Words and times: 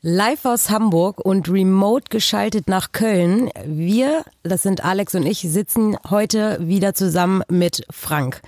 Live 0.00 0.44
aus 0.44 0.70
Hamburg 0.70 1.18
und 1.18 1.50
remote 1.50 2.04
geschaltet 2.08 2.68
nach 2.68 2.92
Köln. 2.92 3.50
Wir, 3.64 4.24
das 4.44 4.62
sind 4.62 4.84
Alex 4.84 5.16
und 5.16 5.26
ich, 5.26 5.40
sitzen 5.40 5.96
heute 6.08 6.56
wieder 6.60 6.94
zusammen 6.94 7.42
mit 7.48 7.84
Frank. 7.90 8.40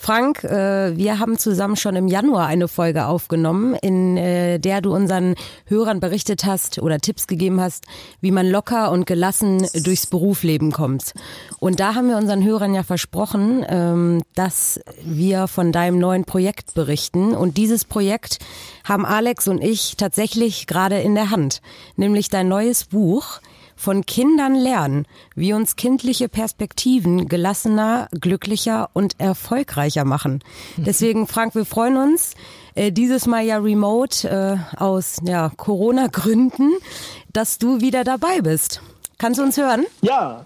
Frank, 0.00 0.44
äh, 0.44 0.96
wir 0.96 1.18
haben 1.18 1.38
zusammen 1.38 1.74
schon 1.74 1.96
im 1.96 2.06
Januar 2.06 2.46
eine 2.46 2.68
Folge 2.68 3.06
aufgenommen, 3.06 3.74
in 3.74 4.16
äh, 4.16 4.60
der 4.60 4.80
du 4.80 4.94
unseren 4.94 5.34
Hörern 5.66 5.98
berichtet 5.98 6.44
hast 6.44 6.78
oder 6.78 7.00
Tipps 7.00 7.26
gegeben 7.26 7.60
hast, 7.60 7.84
wie 8.20 8.30
man 8.30 8.48
locker 8.48 8.92
und 8.92 9.06
gelassen 9.06 9.66
durchs 9.74 10.06
Berufsleben 10.06 10.70
kommt. 10.70 11.14
Und 11.58 11.80
da 11.80 11.96
haben 11.96 12.08
wir 12.08 12.16
unseren 12.16 12.44
Hörern 12.44 12.74
ja 12.74 12.84
versprochen, 12.84 13.66
ähm, 13.68 14.22
dass 14.36 14.80
wir 15.02 15.48
von 15.48 15.72
deinem 15.72 15.98
neuen 15.98 16.24
Projekt 16.24 16.74
berichten. 16.74 17.34
Und 17.34 17.56
dieses 17.56 17.84
Projekt 17.84 18.38
haben 18.84 19.04
Alex 19.04 19.48
und 19.48 19.62
ich 19.62 19.96
tatsächlich 19.96 20.68
gerade 20.68 21.00
in 21.00 21.16
der 21.16 21.30
Hand, 21.30 21.60
nämlich 21.96 22.28
dein 22.28 22.46
neues 22.46 22.84
Buch 22.84 23.40
von 23.78 24.04
Kindern 24.04 24.56
lernen, 24.56 25.06
wie 25.36 25.52
uns 25.52 25.76
kindliche 25.76 26.28
Perspektiven 26.28 27.28
gelassener, 27.28 28.08
glücklicher 28.20 28.90
und 28.92 29.18
erfolgreicher 29.18 30.04
machen. 30.04 30.42
Deswegen, 30.76 31.26
Frank, 31.28 31.54
wir 31.54 31.64
freuen 31.64 31.96
uns, 31.96 32.34
äh, 32.74 32.90
dieses 32.90 33.26
Mal 33.26 33.44
ja 33.44 33.58
remote 33.58 34.28
äh, 34.28 34.76
aus 34.76 35.18
ja, 35.22 35.50
Corona-Gründen, 35.56 36.72
dass 37.32 37.58
du 37.58 37.80
wieder 37.80 38.02
dabei 38.02 38.40
bist. 38.40 38.82
Kannst 39.16 39.38
du 39.38 39.44
uns 39.44 39.56
hören? 39.56 39.86
Ja, 40.02 40.44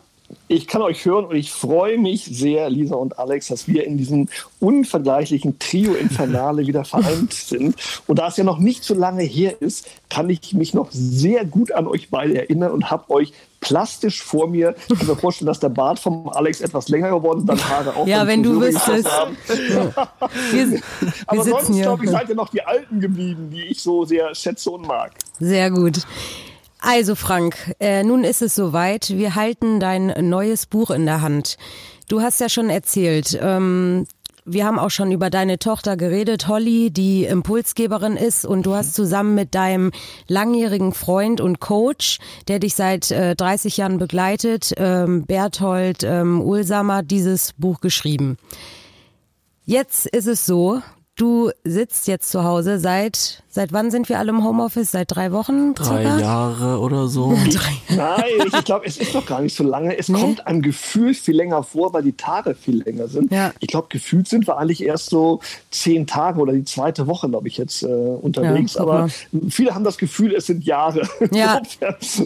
ich 0.48 0.66
kann 0.66 0.82
euch 0.82 1.04
hören 1.04 1.24
und 1.24 1.36
ich 1.36 1.52
freue 1.52 1.98
mich 1.98 2.24
sehr, 2.24 2.68
Lisa 2.68 2.94
und 2.94 3.18
Alex, 3.18 3.48
dass 3.48 3.68
wir 3.68 3.86
in 3.86 3.96
diesem 3.96 4.28
unvergleichlichen 4.60 5.58
Trio 5.58 5.94
Infernale 5.94 6.66
wieder 6.66 6.84
vereint 6.84 7.32
sind. 7.32 7.76
Und 8.06 8.18
da 8.18 8.28
es 8.28 8.36
ja 8.36 8.44
noch 8.44 8.58
nicht 8.58 8.84
so 8.84 8.94
lange 8.94 9.22
her 9.22 9.60
ist, 9.60 9.88
kann 10.08 10.28
ich 10.28 10.52
mich 10.54 10.74
noch 10.74 10.88
sehr 10.90 11.44
gut 11.44 11.72
an 11.72 11.86
euch 11.86 12.10
beide 12.10 12.38
erinnern 12.38 12.72
und 12.72 12.90
habe 12.90 13.10
euch 13.10 13.32
plastisch 13.60 14.22
vor 14.22 14.48
mir. 14.48 14.74
Ich 14.88 14.98
kann 14.98 15.06
mir 15.06 15.16
vorstellen, 15.16 15.46
dass 15.46 15.60
der 15.60 15.70
Bart 15.70 15.98
vom 15.98 16.28
Alex 16.28 16.60
etwas 16.60 16.88
länger 16.88 17.10
geworden 17.10 17.40
ist, 17.40 17.48
dann 17.48 17.68
Haare 17.68 17.96
auch. 17.96 18.06
Ja, 18.06 18.26
wenn 18.26 18.42
du 18.42 18.60
wüsstest. 18.60 19.08
wir, 19.48 20.70
wir 20.72 20.82
Aber 21.26 21.44
sonst, 21.44 21.80
glaube 21.80 22.04
ich, 22.04 22.10
seid 22.10 22.28
ihr 22.28 22.34
noch 22.34 22.50
die 22.50 22.62
Alten 22.62 23.00
geblieben, 23.00 23.50
die 23.50 23.62
ich 23.62 23.80
so 23.80 24.04
sehr 24.04 24.34
schätze 24.34 24.70
und 24.70 24.86
mag. 24.86 25.12
Sehr 25.38 25.70
gut. 25.70 26.02
Also 26.84 27.14
Frank, 27.14 27.76
äh, 27.78 28.02
nun 28.02 28.24
ist 28.24 28.42
es 28.42 28.56
soweit. 28.56 29.10
Wir 29.10 29.36
halten 29.36 29.78
dein 29.78 30.12
neues 30.28 30.66
Buch 30.66 30.90
in 30.90 31.06
der 31.06 31.22
Hand. 31.22 31.56
Du 32.08 32.22
hast 32.22 32.40
ja 32.40 32.48
schon 32.48 32.70
erzählt, 32.70 33.38
ähm, 33.40 34.04
wir 34.44 34.66
haben 34.66 34.80
auch 34.80 34.90
schon 34.90 35.12
über 35.12 35.30
deine 35.30 35.60
Tochter 35.60 35.96
geredet, 35.96 36.48
Holly, 36.48 36.90
die 36.90 37.24
Impulsgeberin 37.24 38.16
ist 38.16 38.44
und 38.44 38.66
du 38.66 38.74
hast 38.74 38.94
zusammen 38.94 39.36
mit 39.36 39.54
deinem 39.54 39.92
langjährigen 40.26 40.92
Freund 40.92 41.40
und 41.40 41.60
Coach, 41.60 42.18
der 42.48 42.58
dich 42.58 42.74
seit 42.74 43.12
äh, 43.12 43.36
30 43.36 43.76
Jahren 43.76 43.98
begleitet, 43.98 44.72
ähm, 44.76 45.24
Berthold 45.24 46.02
ähm, 46.02 46.42
Ulsamer, 46.42 47.04
dieses 47.04 47.52
Buch 47.52 47.80
geschrieben. 47.80 48.38
Jetzt 49.64 50.06
ist 50.06 50.26
es 50.26 50.44
so, 50.46 50.82
Du 51.14 51.50
sitzt 51.62 52.08
jetzt 52.08 52.30
zu 52.30 52.42
Hause 52.42 52.78
seit, 52.78 53.41
seit 53.52 53.72
wann 53.72 53.90
sind 53.90 54.08
wir 54.08 54.18
alle 54.18 54.30
im 54.30 54.44
Homeoffice? 54.44 54.90
Seit 54.90 55.14
drei 55.14 55.30
Wochen? 55.32 55.74
Drei 55.74 56.02
circa? 56.02 56.18
Jahre 56.18 56.78
oder 56.80 57.06
so. 57.06 57.32
Nein, 57.88 58.24
ich 58.46 58.64
glaube, 58.64 58.86
es 58.86 58.96
ist 58.96 59.14
noch 59.14 59.24
gar 59.26 59.40
nicht 59.40 59.56
so 59.56 59.64
lange. 59.64 59.96
Es 59.96 60.08
nee? 60.08 60.20
kommt 60.20 60.46
einem 60.46 60.62
Gefühl 60.62 61.14
viel 61.14 61.36
länger 61.36 61.62
vor, 61.62 61.92
weil 61.92 62.02
die 62.02 62.12
Tage 62.12 62.54
viel 62.54 62.82
länger 62.82 63.08
sind. 63.08 63.30
Ja. 63.30 63.52
Ich 63.60 63.68
glaube, 63.68 63.88
gefühlt 63.90 64.28
sind 64.28 64.46
wir 64.46 64.58
eigentlich 64.58 64.82
erst 64.82 65.10
so 65.10 65.40
zehn 65.70 66.06
Tage 66.06 66.40
oder 66.40 66.52
die 66.52 66.64
zweite 66.64 67.06
Woche, 67.06 67.28
glaube 67.28 67.48
ich, 67.48 67.56
jetzt 67.56 67.82
äh, 67.82 67.86
unterwegs. 67.86 68.74
Ja, 68.74 68.82
Aber 68.82 69.08
viele 69.48 69.74
haben 69.74 69.84
das 69.84 69.98
Gefühl, 69.98 70.34
es 70.34 70.46
sind 70.46 70.64
Jahre. 70.64 71.02
Ja. 71.32 71.62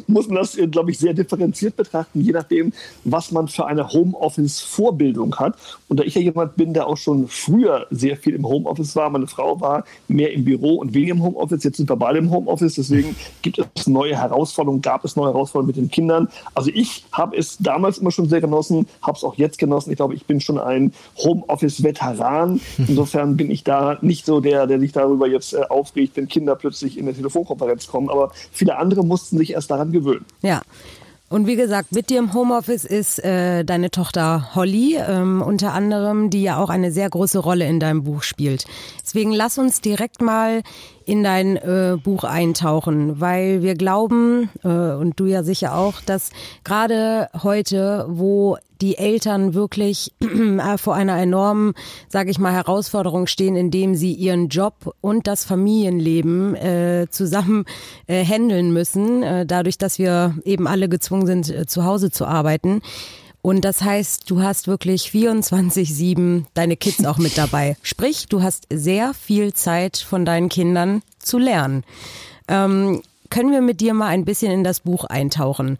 muss 0.08 0.27
man 0.27 0.36
das, 0.36 0.58
glaube 0.70 0.91
ich, 0.91 0.98
sehr 0.98 1.14
differenziert 1.14 1.77
betrachten, 1.77 2.20
je 2.20 2.32
nachdem, 2.32 2.72
was 3.04 3.30
man 3.30 3.47
für 3.47 3.66
eine 3.66 3.92
Homeoffice-Vorbildung 3.92 5.36
hat. 5.36 5.54
Und 5.88 6.00
da 6.00 6.04
ich 6.04 6.14
ja 6.16 6.20
jemand 6.20 6.56
bin, 6.56 6.75
der 6.75 6.87
auch 6.88 6.97
schon 6.97 7.28
früher 7.28 7.87
sehr 7.91 8.16
viel 8.16 8.34
im 8.34 8.47
Homeoffice 8.47 8.66
Homeoffice 8.66 8.97
war. 8.97 9.10
Meine 9.10 9.26
Frau 9.26 9.60
war 9.60 9.84
mehr 10.08 10.32
im 10.32 10.44
Büro 10.44 10.76
und 10.76 10.94
weniger 10.94 11.16
im 11.16 11.22
Homeoffice. 11.22 11.65
Jetzt 11.65 11.77
sind 11.78 11.88
wir 11.88 11.97
beide 11.97 12.19
im 12.19 12.31
Homeoffice. 12.31 12.75
Deswegen 12.75 13.16
gibt 13.43 13.59
es 13.75 13.87
neue 13.87 14.16
Herausforderungen, 14.16 14.82
gab 14.82 15.04
es 15.04 15.16
neue 15.16 15.28
Herausforderungen 15.28 15.69
mit 15.69 15.77
den 15.77 15.91
Kindern. 15.91 16.28
Also 16.54 16.71
ich 16.72 17.04
habe 17.12 17.37
es 17.37 17.56
damals 17.59 17.99
immer 17.99 18.10
schon 18.10 18.28
sehr 18.28 18.41
genossen, 18.41 18.87
habe 19.03 19.16
es 19.16 19.25
auch 19.25 19.34
jetzt 19.37 19.59
genossen. 19.59 19.91
Ich 19.91 19.97
glaube, 19.97 20.15
ich 20.15 20.26
bin 20.26 20.41
schon 20.41 20.59
ein 20.59 20.93
Homeoffice-Veteran. 21.19 22.60
Insofern 22.78 23.37
bin 23.37 23.50
ich 23.50 23.65
da 23.65 23.99
nicht 24.00 24.26
so 24.26 24.41
der, 24.41 24.66
der 24.66 24.78
sich 24.78 24.93
darüber 24.93 25.26
jetzt 25.26 25.55
äh, 25.55 25.62
aufregt, 25.69 26.16
wenn 26.16 26.28
Kinder 26.28 26.55
plötzlich 26.55 26.99
in 26.99 27.06
der 27.06 27.15
Telefonkonferenz 27.15 27.87
kommen. 27.87 28.10
Aber 28.10 28.31
viele 28.53 28.78
andere 28.78 29.05
mussten 29.05 29.38
sich 29.38 29.53
erst 29.53 29.71
daran 29.71 29.93
gewöhnen. 29.93 30.25
Ja. 30.43 30.62
Und 31.28 31.49
wie 31.49 31.56
gesagt, 31.56 31.91
mit 31.91 32.09
dir 32.09 32.21
im 32.21 32.34
Homeoffice 32.34 32.84
ist 32.84 33.19
äh, 33.25 33.65
deine 33.65 33.91
Tochter 33.91 34.55
Holly, 34.55 34.97
ähm, 34.97 35.43
unter 35.43 35.72
anderem, 35.72 36.31
die 36.31 36.43
ja 36.43 36.59
auch 36.59 36.71
eine 36.71 36.93
sehr 36.93 37.10
große 37.10 37.41
Rolle 37.41 37.66
in 37.66 37.81
deinem 37.81 38.05
Buch 38.05 38.22
spielt. 38.22 38.65
Deswegen 39.03 39.32
lass 39.32 39.59
uns 39.59 39.81
direkt 39.81 40.22
mal 40.22 40.62
in 41.06 41.22
dein 41.22 41.56
äh, 41.56 41.97
Buch 42.03 42.25
eintauchen, 42.25 43.21
weil 43.21 43.62
wir 43.62 43.77
glauben, 43.77 44.50
äh, 44.65 44.69
und 44.69 45.19
du 45.21 45.27
ja 45.27 45.44
sicher 45.44 45.77
auch, 45.77 46.00
dass 46.05 46.31
gerade 46.65 47.28
heute, 47.43 48.06
wo 48.09 48.59
die 48.81 48.99
Eltern 48.99 49.55
wirklich 49.55 50.12
äh, 50.21 50.77
vor 50.77 50.97
einer 50.97 51.17
enormen, 51.17 51.75
sage 52.09 52.31
ich 52.31 52.41
mal, 52.41 52.53
Herausforderung 52.53 53.28
stehen, 53.28 53.55
indem 53.55 53.94
sie 53.94 54.12
ihren 54.12 54.49
Job 54.49 54.94
und 55.00 55.28
das 55.28 55.44
Familienleben 55.44 56.56
äh, 56.56 57.06
zusammen 57.09 57.65
äh, 58.09 58.25
handeln 58.25 58.73
müssen, 58.73 59.23
äh, 59.23 59.47
dadurch, 59.47 59.78
dass 59.78 60.00
wir 60.00 60.34
eben 60.44 60.67
alle 60.67 60.88
gezwungen 60.88 61.27
sind, 61.27 61.50
äh, 61.50 61.67
zu 61.67 61.84
Hause 61.84 62.11
zu 62.11 62.27
arbeiten 62.27 62.83
und 63.46 63.64
das 63.64 63.80
heißt, 63.80 64.28
du 64.28 64.42
hast 64.42 64.66
wirklich 64.66 65.04
24-7 65.04 66.46
deine 66.54 66.76
Kids 66.76 67.04
auch 67.04 67.18
mit 67.18 67.38
dabei. 67.38 67.76
Sprich, 67.82 68.26
du 68.26 68.42
hast 68.42 68.66
sehr 68.70 69.14
viel 69.14 69.52
Zeit 69.52 69.98
von 69.98 70.24
deinen 70.24 70.48
Kindern 70.48 71.00
zu 71.20 71.38
lernen. 71.38 71.84
Ähm, 72.48 73.02
können 73.30 73.52
wir 73.52 73.60
mit 73.60 73.80
dir 73.80 73.94
mal 73.94 74.08
ein 74.08 74.24
bisschen 74.24 74.50
in 74.50 74.64
das 74.64 74.80
Buch 74.80 75.04
eintauchen? 75.04 75.78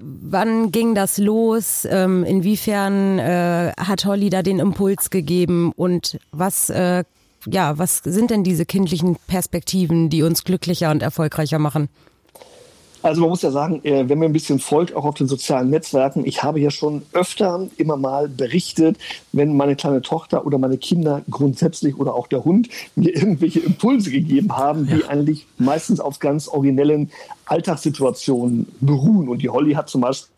Wann 0.00 0.72
ging 0.72 0.94
das 0.94 1.18
los? 1.18 1.86
Ähm, 1.90 2.24
inwiefern 2.24 3.18
äh, 3.18 3.72
hat 3.78 4.06
Holly 4.06 4.30
da 4.30 4.40
den 4.42 4.58
Impuls 4.58 5.10
gegeben? 5.10 5.72
Und 5.76 6.18
was, 6.30 6.70
äh, 6.70 7.04
ja, 7.46 7.76
was 7.76 7.98
sind 8.02 8.30
denn 8.30 8.44
diese 8.44 8.64
kindlichen 8.64 9.18
Perspektiven, 9.26 10.08
die 10.08 10.22
uns 10.22 10.42
glücklicher 10.42 10.90
und 10.90 11.02
erfolgreicher 11.02 11.58
machen? 11.58 11.90
Also 13.02 13.20
man 13.20 13.30
muss 13.30 13.42
ja 13.42 13.50
sagen, 13.50 13.80
äh, 13.84 14.08
wenn 14.08 14.18
man 14.18 14.30
ein 14.30 14.32
bisschen 14.32 14.58
folgt, 14.58 14.94
auch 14.94 15.04
auf 15.04 15.14
den 15.14 15.28
sozialen 15.28 15.70
Netzwerken, 15.70 16.26
ich 16.26 16.42
habe 16.42 16.60
ja 16.60 16.70
schon 16.70 17.02
öfter 17.12 17.66
immer 17.76 17.96
mal 17.96 18.28
berichtet, 18.28 18.96
wenn 19.32 19.56
meine 19.56 19.76
kleine 19.76 20.02
Tochter 20.02 20.44
oder 20.44 20.58
meine 20.58 20.78
Kinder 20.78 21.22
grundsätzlich 21.30 21.96
oder 21.98 22.14
auch 22.14 22.26
der 22.26 22.44
Hund 22.44 22.68
mir 22.96 23.14
irgendwelche 23.14 23.60
Impulse 23.60 24.10
gegeben 24.10 24.56
haben, 24.56 24.86
die 24.86 25.00
ja. 25.00 25.08
eigentlich 25.08 25.46
meistens 25.58 26.00
auf 26.00 26.18
ganz 26.18 26.48
originellen 26.48 27.10
Alltagssituationen 27.46 28.66
beruhen. 28.80 29.28
Und 29.28 29.42
die 29.42 29.48
Holly 29.48 29.74
hat 29.74 29.88
zum 29.88 30.00
Beispiel 30.00 30.28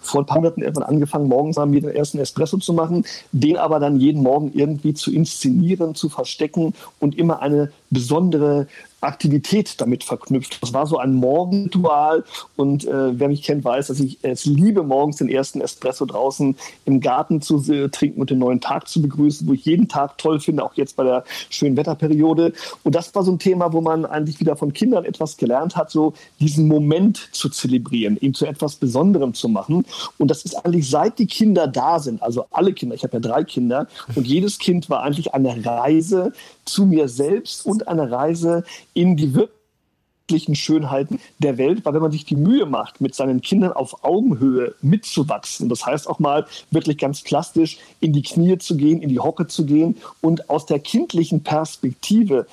vor 0.00 0.22
ein 0.22 0.26
paar 0.26 0.38
Monaten 0.38 0.62
irgendwann 0.62 0.84
angefangen, 0.84 1.28
morgens 1.28 1.56
mal 1.56 1.66
mir 1.66 1.82
den 1.82 1.90
ersten 1.90 2.18
Espresso 2.18 2.56
zu 2.56 2.72
machen, 2.72 3.04
den 3.32 3.58
aber 3.58 3.78
dann 3.80 4.00
jeden 4.00 4.22
Morgen 4.22 4.52
irgendwie 4.54 4.94
zu 4.94 5.12
inszenieren, 5.12 5.94
zu 5.94 6.08
verstecken 6.08 6.72
und 6.98 7.18
immer 7.18 7.42
eine 7.42 7.70
besondere 7.90 8.66
Aktivität 9.02 9.80
damit 9.80 10.04
verknüpft. 10.04 10.62
Das 10.62 10.72
war 10.72 10.86
so 10.86 10.98
ein 10.98 11.14
Morgenritual 11.14 12.24
und 12.56 12.86
äh, 12.86 13.18
wer 13.18 13.28
mich 13.28 13.42
kennt, 13.42 13.64
weiß, 13.64 13.88
dass 13.88 14.00
ich 14.00 14.18
es 14.22 14.44
liebe, 14.44 14.82
morgens 14.82 15.16
den 15.16 15.28
ersten 15.28 15.60
Espresso 15.60 16.06
draußen 16.06 16.56
im 16.84 17.00
Garten 17.00 17.42
zu 17.42 17.62
äh, 17.72 17.88
trinken 17.88 18.20
und 18.20 18.30
den 18.30 18.38
neuen 18.38 18.60
Tag 18.60 18.88
zu 18.88 19.02
begrüßen, 19.02 19.46
wo 19.48 19.52
ich 19.52 19.64
jeden 19.64 19.88
Tag 19.88 20.18
toll 20.18 20.40
finde, 20.40 20.64
auch 20.64 20.74
jetzt 20.74 20.96
bei 20.96 21.04
der 21.04 21.24
schönen 21.50 21.76
Wetterperiode. 21.76 22.52
Und 22.84 22.94
das 22.94 23.14
war 23.14 23.24
so 23.24 23.32
ein 23.32 23.38
Thema, 23.38 23.72
wo 23.72 23.80
man 23.80 24.06
eigentlich 24.06 24.40
wieder 24.40 24.56
von 24.56 24.72
Kindern 24.72 25.04
etwas 25.04 25.36
gelernt 25.36 25.76
hat, 25.76 25.90
so 25.90 26.14
diesen 26.40 26.68
Moment 26.68 27.28
zu 27.32 27.48
zelebrieren, 27.48 28.16
ihn 28.20 28.34
zu 28.34 28.46
etwas 28.46 28.76
Besonderem 28.76 29.34
zu 29.34 29.48
machen. 29.48 29.84
Und 30.18 30.30
das 30.30 30.44
ist 30.44 30.54
eigentlich 30.64 30.88
seit 30.88 31.18
die 31.18 31.26
Kinder 31.26 31.66
da 31.66 31.98
sind, 31.98 32.22
also 32.22 32.46
alle 32.50 32.72
Kinder, 32.72 32.94
ich 32.94 33.02
habe 33.02 33.14
ja 33.14 33.20
drei 33.20 33.44
Kinder, 33.44 33.88
und 34.14 34.26
jedes 34.26 34.58
Kind 34.58 34.88
war 34.90 35.02
eigentlich 35.02 35.34
eine 35.34 35.64
Reise 35.64 36.32
zu 36.64 36.86
mir 36.86 37.08
selbst 37.08 37.66
und 37.66 37.88
eine 37.88 38.10
Reise 38.10 38.64
in 38.94 39.16
die 39.16 39.34
wirklichen 39.34 40.54
Schönheiten 40.54 41.20
der 41.38 41.58
Welt, 41.58 41.84
weil 41.84 41.94
wenn 41.94 42.02
man 42.02 42.12
sich 42.12 42.24
die 42.24 42.36
Mühe 42.36 42.66
macht, 42.66 43.00
mit 43.00 43.14
seinen 43.14 43.40
Kindern 43.40 43.72
auf 43.72 44.04
Augenhöhe 44.04 44.74
mitzuwachsen, 44.80 45.68
das 45.68 45.84
heißt 45.84 46.08
auch 46.08 46.18
mal 46.18 46.46
wirklich 46.70 46.98
ganz 46.98 47.22
plastisch 47.22 47.78
in 48.00 48.12
die 48.12 48.22
Knie 48.22 48.58
zu 48.58 48.76
gehen, 48.76 49.02
in 49.02 49.08
die 49.08 49.20
Hocke 49.20 49.46
zu 49.46 49.66
gehen 49.66 49.96
und 50.20 50.48
aus 50.50 50.66
der 50.66 50.78
kindlichen 50.78 51.42
Perspektive 51.42 52.46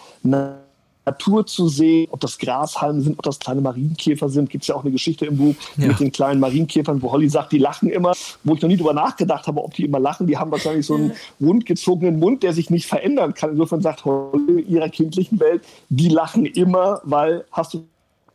Natur 1.10 1.46
zu 1.46 1.68
sehen, 1.68 2.08
ob 2.12 2.20
das 2.20 2.38
Grashalme 2.38 3.02
sind, 3.02 3.18
ob 3.18 3.24
das 3.24 3.40
kleine 3.40 3.62
Marienkäfer 3.62 4.30
sind. 4.30 4.50
Gibt 4.50 4.64
es 4.64 4.68
ja 4.68 4.76
auch 4.76 4.84
eine 4.84 4.92
Geschichte 4.92 5.26
im 5.26 5.38
Buch 5.38 5.56
ja. 5.78 5.88
mit 5.88 6.00
den 6.00 6.12
kleinen 6.12 6.40
Marienkäfern, 6.40 7.02
wo 7.02 7.12
Holly 7.12 7.30
sagt, 7.30 7.52
die 7.52 7.58
lachen 7.58 7.90
immer, 7.90 8.14
wo 8.44 8.56
ich 8.56 8.62
noch 8.62 8.70
nie 8.70 8.78
drüber 8.78 8.94
nachgedacht 8.94 9.48
habe, 9.48 9.64
ob 9.64 9.74
die 9.74 9.86
immer 9.86 10.00
lachen. 10.00 10.28
Die 10.28 10.38
haben 10.38 10.52
wahrscheinlich 10.52 10.86
so 10.86 10.96
einen 10.96 11.14
rundgezogenen 11.42 12.20
Mund, 12.20 12.44
der 12.44 12.54
sich 12.54 12.70
nicht 12.70 12.86
verändern 12.86 13.34
kann. 13.34 13.52
Insofern 13.52 13.82
sagt 13.82 14.06
Holly 14.06 14.62
in 14.62 14.70
ihrer 14.70 14.90
kindlichen 14.90 15.40
Welt, 15.40 15.64
die 15.90 16.10
lachen 16.10 16.46
immer, 16.46 17.02
weil 17.04 17.46
hast 17.52 17.74
du 17.74 17.84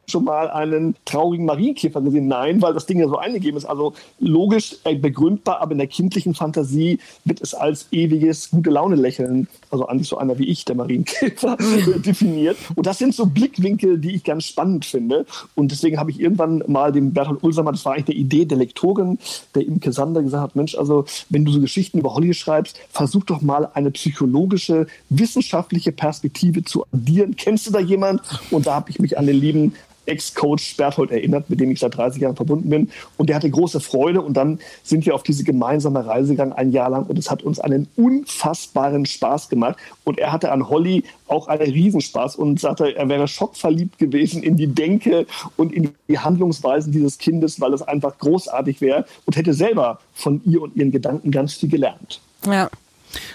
schon 0.07 0.25
mal 0.25 0.51
einen 0.51 0.97
traurigen 1.05 1.47
Marienkäfer 1.47 2.01
gesehen? 2.01 2.29
Nein, 2.29 2.63
weil 2.63 2.75
das 2.75 2.87
Ding 2.87 2.99
ja 2.99 3.09
so 3.09 3.17
eingegeben 3.17 3.57
ist. 3.57 3.65
Also 3.65 3.95
logisch 4.19 4.77
äh, 4.85 4.95
begründbar, 4.95 5.61
aber 5.61 5.73
in 5.73 5.79
der 5.79 5.87
kindlichen 5.87 6.35
Fantasie 6.35 6.99
wird 7.25 7.41
es 7.41 7.55
als 7.55 7.89
ewiges 7.93 8.51
gute 8.51 8.71
Laune 8.71 8.97
lächeln, 8.97 9.49
also 9.71 9.87
eigentlich 9.87 10.09
so 10.09 10.19
einer 10.19 10.39
wie 10.39 10.49
ich, 10.49 10.65
der 10.65 10.77
Marienkäfer, 10.77 11.57
definiert. 11.97 12.57
Und 12.75 12.87
das 12.87 12.99
sind 12.99 13.15
so 13.15 13.27
Blickwinkel, 13.27 13.99
die 13.99 14.17
ich 14.17 14.25
ganz 14.25 14.45
spannend 14.45 14.85
finde. 14.85 15.27
Und 15.55 15.73
deswegen 15.73 15.99
habe 15.99 16.11
ich 16.11 16.21
irgendwann 16.21 16.63
mal 16.67 16.93
dem 16.93 17.13
Bertolt 17.13 17.43
Ulsamer, 17.43 17.73
das 17.73 17.85
war 17.85 17.95
eigentlich 17.95 18.17
eine 18.17 18.25
Idee 18.25 18.45
der 18.45 18.59
Lektorin, 18.59 19.19
der 19.55 19.67
Imke 19.67 19.93
Sander 19.93 20.23
gesagt 20.23 20.43
hat, 20.43 20.57
Mensch, 20.57 20.75
also 20.75 21.05
wenn 21.31 21.45
du 21.45 21.53
so 21.53 21.61
Geschichten 21.61 21.99
über 21.99 22.15
Holly 22.15 22.35
schreibst, 22.35 22.79
versuch 22.91 23.25
doch 23.25 23.41
mal 23.41 23.69
eine 23.75 23.91
psychologische, 23.91 24.87
wissenschaftliche 25.09 25.93
Perspektive 25.93 26.65
zu 26.65 26.85
addieren. 26.93 27.37
Kennst 27.37 27.67
du 27.67 27.71
da 27.71 27.81
jemand? 27.81 28.23
Und 28.51 28.67
da 28.67 28.75
habe 28.75 28.91
ich 28.91 28.99
mich 28.99 29.19
an 29.19 29.27
den 29.27 29.37
lieben 29.37 29.75
Ex-Coach 30.07 30.77
Berthold 30.77 31.11
erinnert, 31.11 31.51
mit 31.51 31.61
dem 31.61 31.71
ich 31.71 31.81
seit 31.81 31.97
30 31.97 32.23
Jahren 32.23 32.37
verbunden 32.37 32.69
bin. 32.69 32.91
Und 33.17 33.29
der 33.29 33.37
hatte 33.37 33.51
große 33.51 33.81
Freude. 33.81 34.23
Und 34.23 34.35
dann 34.35 34.59
sind 34.83 35.07
wir 35.07 35.15
auf 35.15 35.23
diese 35.23 35.45
gemeinsame 35.45 36.07
Reise 36.07 36.31
gegangen, 36.31 36.53
ein 36.53 36.73
Jahr 36.73 36.91
lang. 36.91 37.07
Und 37.07 37.19
es 37.19 37.31
hat 37.31 37.43
uns 37.43 37.61
einen 37.61 37.89
unfassbaren 37.97 39.07
Spaß 39.07 39.49
gemacht. 39.49 39.77
Und 40.05 40.19
er 40.19 40.33
hatte 40.33 40.53
an 40.53 40.69
Holly 40.69 41.05
auch 41.29 41.49
einen 41.49 41.71
Riesenspaß 41.71 42.37
und 42.37 42.61
sagte, 42.61 42.95
er 42.95 43.09
wäre 43.09 43.29
schockverliebt 43.29 43.99
gewesen 43.99 44.43
in 44.43 44.57
die 44.57 44.69
Denke 44.69 45.27
und 45.57 45.73
in 45.73 45.91
die 46.09 46.19
Handlungsweisen 46.19 46.93
dieses 46.93 47.19
Kindes, 47.19 47.61
weil 47.61 47.73
es 47.73 47.83
einfach 47.83 48.19
großartig 48.19 48.81
wäre 48.81 49.07
und 49.27 49.37
hätte 49.37 49.55
selber 49.55 50.01
von 50.13 50.41
ihr 50.45 50.63
und 50.63 50.77
ihren 50.77 50.91
Gedanken 50.91 51.31
ganz 51.31 51.55
viel 51.55 51.69
gelernt. 51.69 52.21
Ja. 52.47 52.71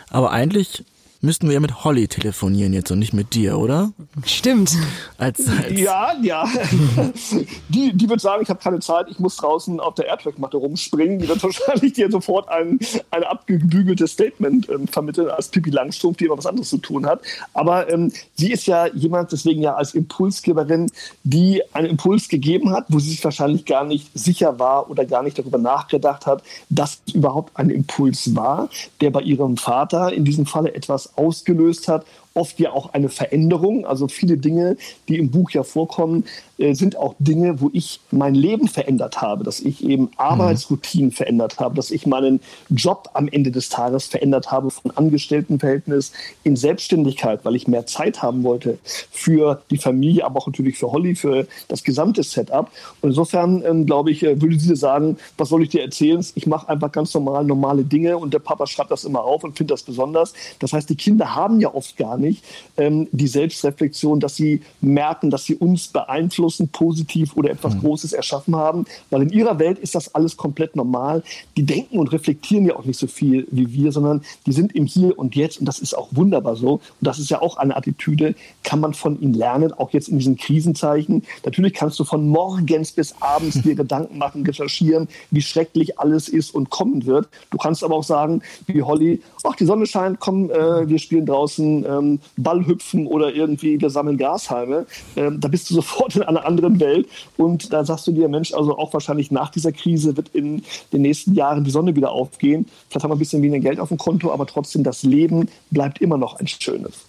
Aber 0.10 0.32
eigentlich 0.32 0.84
müssten 1.22 1.48
wir 1.48 1.56
ja 1.56 1.60
mit 1.60 1.84
Holly 1.84 2.08
telefonieren 2.08 2.74
jetzt 2.74 2.92
und 2.92 3.00
nicht 3.00 3.14
mit 3.14 3.34
dir, 3.34 3.58
oder? 3.58 3.92
Stimmt. 4.26 4.78
Als, 5.18 5.46
als 5.48 5.78
ja, 5.78 6.14
ja. 6.22 6.48
Die, 7.70 7.94
die 7.94 8.10
wird 8.10 8.22
sagen, 8.22 8.42
ich 8.42 8.50
habe 8.50 8.60
keine 8.60 8.80
Zeit, 8.80 9.08
ich 9.10 9.20
muss 9.20 9.36
draußen 9.38 9.80
auf 9.80 9.96
der 9.96 10.08
Airtrack-Matte 10.08 10.58
rumspringen. 10.58 11.20
Die 11.20 11.28
wird 11.28 11.44
wahrscheinlich 11.44 11.94
dir 11.94 12.10
sofort 12.10 12.48
ein, 12.50 12.80
ein 13.12 13.24
abgebügeltes 13.24 14.12
Statement 14.12 14.70
ähm, 14.70 14.88
vermitteln 14.88 15.30
als 15.30 15.50
Pippi 15.50 15.70
Langstrumpf, 15.70 16.18
die 16.18 16.26
immer 16.26 16.38
was 16.38 16.46
anderes 16.46 16.70
zu 16.70 16.78
tun 16.78 17.06
hat. 17.06 17.22
Aber 17.54 17.92
ähm, 17.92 18.12
sie 18.36 18.52
ist 18.52 18.66
ja 18.66 18.88
jemand, 18.88 19.32
deswegen 19.32 19.62
ja 19.62 19.76
als 19.76 19.94
Impulsgeberin, 19.94 20.90
die 21.24 21.62
einen 21.74 21.88
Impuls 21.88 22.30
gegeben 22.30 22.72
hat, 22.72 22.86
wo 22.90 23.00
sie 23.00 23.10
sich 23.10 23.24
wahrscheinlich 23.24 23.66
gar 23.66 23.84
nicht 23.84 24.10
sicher 24.18 24.58
war 24.60 24.90
oder 24.90 25.06
gar 25.06 25.24
nicht 25.24 25.38
darüber 25.38 25.58
nachgedacht 25.58 26.26
hat, 26.26 26.44
dass 26.70 27.02
es 27.06 27.14
überhaupt 27.14 27.58
ein 27.58 27.70
Impuls 27.70 28.36
war, 28.36 28.70
der 29.02 29.12
bei 29.12 29.22
ihrem 29.22 29.58
Vater 29.58 30.14
in 30.14 30.24
diesem 30.24 30.46
Falle 30.46 30.74
etwas 30.74 31.09
ausgelöst 31.16 31.88
hat 31.88 32.06
oft 32.34 32.60
ja 32.60 32.72
auch 32.72 32.94
eine 32.94 33.10
Veränderung. 33.10 33.86
Also 33.86 34.08
viele 34.08 34.38
Dinge, 34.38 34.78
die 35.08 35.18
im 35.18 35.32
Buch 35.32 35.52
ja 35.52 35.64
vorkommen, 35.64 36.26
äh, 36.58 36.74
sind 36.74 36.98
auch 36.98 37.16
Dinge, 37.20 37.62
wo 37.62 37.70
ich 37.74 38.02
mein 38.12 38.36
Leben 38.36 38.68
verändert 38.68 39.22
habe, 39.22 39.44
dass 39.44 39.60
ich 39.60 39.84
eben 39.84 40.12
Arbeitsroutinen 40.18 41.10
mhm. 41.10 41.14
verändert 41.14 41.60
habe, 41.60 41.76
dass 41.76 41.92
ich 41.92 42.06
meinen 42.06 42.42
Job 42.70 43.10
am 43.14 43.28
Ende 43.28 43.52
des 43.52 43.70
Tages 43.70 44.06
verändert 44.06 44.52
habe 44.52 44.70
von 44.70 44.92
Angestelltenverhältnis 44.92 46.12
in 46.44 46.56
Selbstständigkeit, 46.56 47.46
weil 47.46 47.56
ich 47.56 47.68
mehr 47.68 47.86
Zeit 47.86 48.22
haben 48.22 48.44
wollte 48.44 48.78
für 49.12 49.62
die 49.72 49.78
Familie, 49.78 50.26
aber 50.26 50.40
auch 50.40 50.48
natürlich 50.48 50.78
für 50.78 50.92
Holly, 50.92 51.16
für 51.16 51.48
das 51.68 51.84
gesamte 51.84 52.24
Setup. 52.24 52.70
Und 53.02 53.10
insofern, 53.10 53.64
ähm, 53.66 53.86
glaube 53.86 54.12
ich, 54.12 54.24
äh, 54.24 54.42
würde 54.42 54.60
sie 54.60 54.76
sagen, 54.76 55.18
was 55.38 55.50
soll 55.50 55.64
ich 55.64 55.70
dir 55.70 55.82
erzählen? 55.82 56.26
Ich 56.36 56.48
mache 56.48 56.68
einfach 56.70 56.92
ganz 56.92 57.14
normal 57.14 57.46
normale 57.46 57.84
Dinge 57.84 58.18
und 58.18 58.34
der 58.34 58.40
Papa 58.40 58.68
schreibt 58.68 58.92
das 58.92 59.06
immer 59.06 59.24
auf 59.24 59.44
und 59.44 59.58
findet 59.58 59.72
das 59.72 59.84
besonders. 59.84 60.34
Das 60.60 60.74
heißt, 60.74 60.90
die 60.90 60.96
Kinder 60.96 61.36
haben 61.36 61.60
ja 61.60 61.74
oft 61.74 61.98
gar 61.98 62.18
nicht 62.20 62.44
ähm, 62.80 63.08
die 63.12 63.28
Selbstreflexion, 63.28 64.20
dass 64.20 64.36
sie 64.36 64.62
merken, 64.82 65.30
dass 65.30 65.46
sie 65.46 65.56
uns 65.56 65.88
beeinflussen, 65.88 66.70
positiv 66.70 67.36
oder 67.36 67.52
etwas 67.52 67.76
mhm. 67.76 67.82
Großes 67.82 68.14
erschaffen 68.14 68.56
haben. 68.56 68.86
Weil 69.10 69.24
in 69.24 69.30
ihrer 69.30 69.60
Welt 69.60 69.80
ist 69.80 69.96
das 69.96 70.16
alles 70.16 70.38
komplett 70.38 70.76
normal. 70.76 71.24
Die 71.58 71.64
denken 71.64 72.00
und 72.00 72.12
reflektieren 72.12 72.66
ja 72.66 72.76
auch 72.76 72.86
nicht 72.86 73.00
so 73.00 73.08
viel 73.08 73.48
wie 73.52 73.72
wir, 73.74 73.92
sondern 73.92 74.22
die 74.46 74.54
sind 74.54 74.76
im 74.76 74.86
Hier 74.86 75.18
und 75.18 75.36
Jetzt 75.36 75.60
und 75.60 75.66
das 75.66 75.80
ist 75.80 75.98
auch 75.98 76.10
wunderbar 76.12 76.56
so. 76.56 76.74
Und 76.74 76.82
das 77.02 77.20
ist 77.20 77.30
ja 77.30 77.42
auch 77.42 77.58
eine 77.58 77.76
Attitüde, 77.76 78.36
kann 78.64 78.80
man 78.80 78.94
von 78.94 79.20
ihnen 79.22 79.34
lernen, 79.34 79.74
auch 79.74 79.92
jetzt 79.92 80.10
in 80.10 80.18
diesen 80.18 80.38
Krisenzeichen. 80.38 81.24
Natürlich 81.44 81.74
kannst 81.74 82.00
du 82.00 82.04
von 82.04 82.28
morgens 82.28 82.92
bis 82.92 83.14
abends 83.20 83.62
dir 83.64 83.76
Gedanken 83.76 84.18
machen, 84.18 84.46
recherchieren, 84.46 85.08
wie 85.32 85.42
schrecklich 85.42 86.00
alles 86.00 86.30
ist 86.30 86.54
und 86.54 86.70
kommen 86.70 87.06
wird. 87.06 87.28
Du 87.52 87.58
kannst 87.58 87.84
aber 87.84 87.96
auch 87.96 88.04
sagen, 88.04 88.42
wie 88.68 88.82
Holly, 88.82 89.22
ach, 89.44 89.56
die 89.56 89.66
Sonne 89.66 89.86
scheint, 89.86 90.20
komm, 90.20 90.50
äh, 90.50 90.88
wir 90.88 91.00
spielen 91.00 91.26
draußen 91.26 91.86
ähm, 91.86 92.09
Ballhüpfen 92.38 93.06
oder 93.06 93.34
irgendwie 93.34 93.80
wir 93.80 93.90
sammeln 93.90 94.18
Gashalme. 94.18 94.86
Ähm, 95.16 95.40
da 95.40 95.48
bist 95.48 95.70
du 95.70 95.74
sofort 95.80 96.16
in 96.16 96.24
einer 96.24 96.46
anderen 96.46 96.80
Welt 96.80 97.08
und 97.38 97.72
da 97.72 97.86
sagst 97.86 98.08
du 98.08 98.12
dir, 98.12 98.28
Mensch, 98.30 98.54
also 98.54 98.78
auch 98.78 98.94
wahrscheinlich 98.94 99.32
nach 99.32 99.50
dieser 99.50 99.72
Krise 99.72 100.18
wird 100.18 100.30
in 100.30 100.64
den 100.92 101.02
nächsten 101.02 101.34
Jahren 101.34 101.64
die 101.64 101.72
Sonne 101.72 101.96
wieder 101.96 102.12
aufgehen. 102.12 102.66
Vielleicht 102.90 103.04
haben 103.04 103.12
wir 103.12 103.16
ein 103.16 103.20
bisschen 103.20 103.42
weniger 103.42 103.62
Geld 103.62 103.80
auf 103.80 103.90
dem 103.90 103.98
Konto, 103.98 104.32
aber 104.32 104.46
trotzdem 104.46 104.84
das 104.84 105.04
Leben 105.04 105.50
bleibt 105.70 106.02
immer 106.02 106.18
noch 106.18 106.40
ein 106.40 106.48
schönes. 106.48 107.09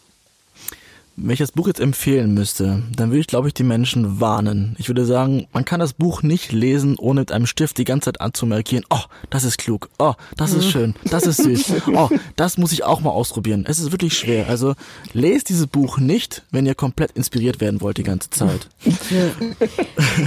Wenn 1.23 1.35
ich 1.35 1.39
das 1.39 1.53
Buch 1.53 1.67
jetzt 1.67 1.81
empfehlen 1.81 2.35
müsste, 2.35 2.83
dann 2.97 3.11
würde 3.11 3.21
ich, 3.21 3.27
glaube 3.27 3.49
ich, 3.49 3.55
die 3.55 3.63
Menschen 3.63 4.21
warnen. 4.21 4.75
Ich 4.79 4.89
würde 4.89 5.05
sagen, 5.05 5.47
man 5.53 5.65
kann 5.65 5.81
das 5.81 5.93
Buch 5.93 6.23
nicht 6.23 6.53
lesen, 6.53 6.97
ohne 6.99 7.21
mit 7.21 7.31
einem 7.31 7.47
Stift 7.47 7.79
die 7.79 7.85
ganze 7.85 8.07
Zeit 8.07 8.21
anzumarkieren. 8.21 8.85
Oh, 8.91 9.03
das 9.29 9.45
ist 9.45 9.59
klug. 9.59 9.91
Oh, 9.99 10.15
das 10.37 10.55
ist 10.55 10.71
schön. 10.71 10.95
Das 11.05 11.27
ist 11.27 11.43
süß. 11.43 11.75
Oh, 11.95 12.09
das 12.37 12.57
muss 12.57 12.73
ich 12.73 12.85
auch 12.85 13.01
mal 13.01 13.11
ausprobieren. 13.11 13.65
Es 13.69 13.79
ist 13.79 13.93
wirklich 13.93 14.17
schwer. 14.17 14.49
Also 14.49 14.75
lest 15.13 15.49
dieses 15.49 15.67
Buch 15.67 15.99
nicht, 15.99 16.43
wenn 16.51 16.67
ihr 16.67 16.75
komplett 16.75 17.13
inspiriert 17.13 17.61
werden 17.61 17.81
wollt 17.81 17.99
die 17.99 18.03
ganze 18.03 18.31
Zeit. 18.31 18.69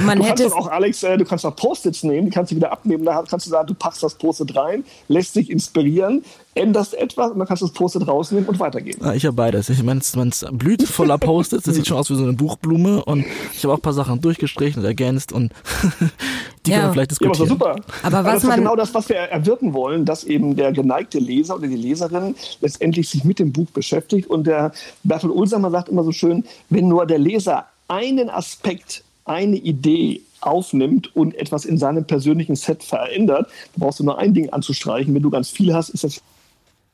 man 0.03 0.19
du 0.19 0.25
kannst 0.25 0.53
auch, 0.53 0.67
Alex, 0.67 1.03
äh, 1.03 1.17
du 1.17 1.25
kannst 1.25 1.45
auch 1.45 1.55
Post-its 1.55 2.03
nehmen, 2.03 2.25
die 2.25 2.31
kannst 2.31 2.51
du 2.51 2.55
wieder 2.55 2.71
abnehmen. 2.71 3.05
Da 3.05 3.23
kannst 3.27 3.45
du 3.45 3.49
sagen, 3.49 3.67
du 3.67 3.73
packst 3.73 4.03
das 4.03 4.15
Post-it 4.15 4.55
rein, 4.55 4.83
lässt 5.07 5.35
dich 5.35 5.49
inspirieren 5.49 6.23
änderst 6.55 6.93
etwas 6.93 7.31
und 7.31 7.39
dann 7.39 7.47
kannst 7.47 7.61
du 7.61 7.67
das 7.67 7.73
Post-it 7.73 8.07
rausnehmen 8.07 8.47
und 8.47 8.59
weitergehen. 8.59 8.97
Ja, 9.01 9.13
ich 9.13 9.25
habe 9.25 9.35
beides. 9.35 9.69
Ich 9.69 9.81
meine, 9.83 10.01
man 10.15 10.31
blüht 10.51 10.83
voller 10.83 11.17
Post-its, 11.19 11.63
das 11.63 11.75
sieht 11.75 11.87
schon 11.87 11.97
aus 11.97 12.09
wie 12.09 12.15
so 12.15 12.23
eine 12.23 12.33
Buchblume 12.33 13.03
und 13.05 13.25
ich 13.53 13.63
habe 13.63 13.73
auch 13.73 13.77
ein 13.77 13.81
paar 13.81 13.93
Sachen 13.93 14.21
durchgestrichen 14.21 14.81
und 14.81 14.85
ergänzt 14.85 15.31
und 15.31 15.51
die 16.65 16.71
ja. 16.71 16.77
können 16.77 16.89
wir 16.89 16.93
vielleicht 16.93 17.11
diskutieren. 17.11 17.49
Ja, 17.49 17.55
aber 17.55 17.75
super. 17.75 17.75
Aber 18.03 18.23
was 18.23 18.41
das 18.41 18.43
ist 18.43 18.55
genau 18.55 18.75
das, 18.75 18.93
was 18.93 19.09
wir 19.09 19.17
erwirken 19.17 19.73
wollen, 19.73 20.05
dass 20.05 20.23
eben 20.23 20.55
der 20.55 20.71
geneigte 20.71 21.19
Leser 21.19 21.55
oder 21.55 21.67
die 21.67 21.75
Leserin 21.75 22.35
letztendlich 22.61 23.09
sich 23.09 23.23
mit 23.23 23.39
dem 23.39 23.51
Buch 23.51 23.69
beschäftigt 23.71 24.29
und 24.29 24.45
der 24.45 24.71
Bertolt 25.03 25.33
Ulsamer 25.33 25.71
sagt 25.71 25.89
immer 25.89 26.03
so 26.03 26.11
schön, 26.11 26.43
wenn 26.69 26.87
nur 26.87 27.05
der 27.05 27.19
Leser 27.19 27.65
einen 27.87 28.29
Aspekt, 28.29 29.03
eine 29.25 29.55
Idee 29.55 30.21
aufnimmt 30.41 31.15
und 31.15 31.35
etwas 31.35 31.65
in 31.65 31.77
seinem 31.77 32.05
persönlichen 32.05 32.55
Set 32.55 32.83
verändert, 32.83 33.49
brauchst 33.77 33.99
du 33.99 34.03
nur 34.03 34.17
ein 34.17 34.33
Ding 34.33 34.49
anzustreichen. 34.49 35.13
Wenn 35.13 35.23
du 35.23 35.29
ganz 35.29 35.49
viel 35.49 35.73
hast, 35.73 35.89
ist 35.89 36.03
das 36.03 36.21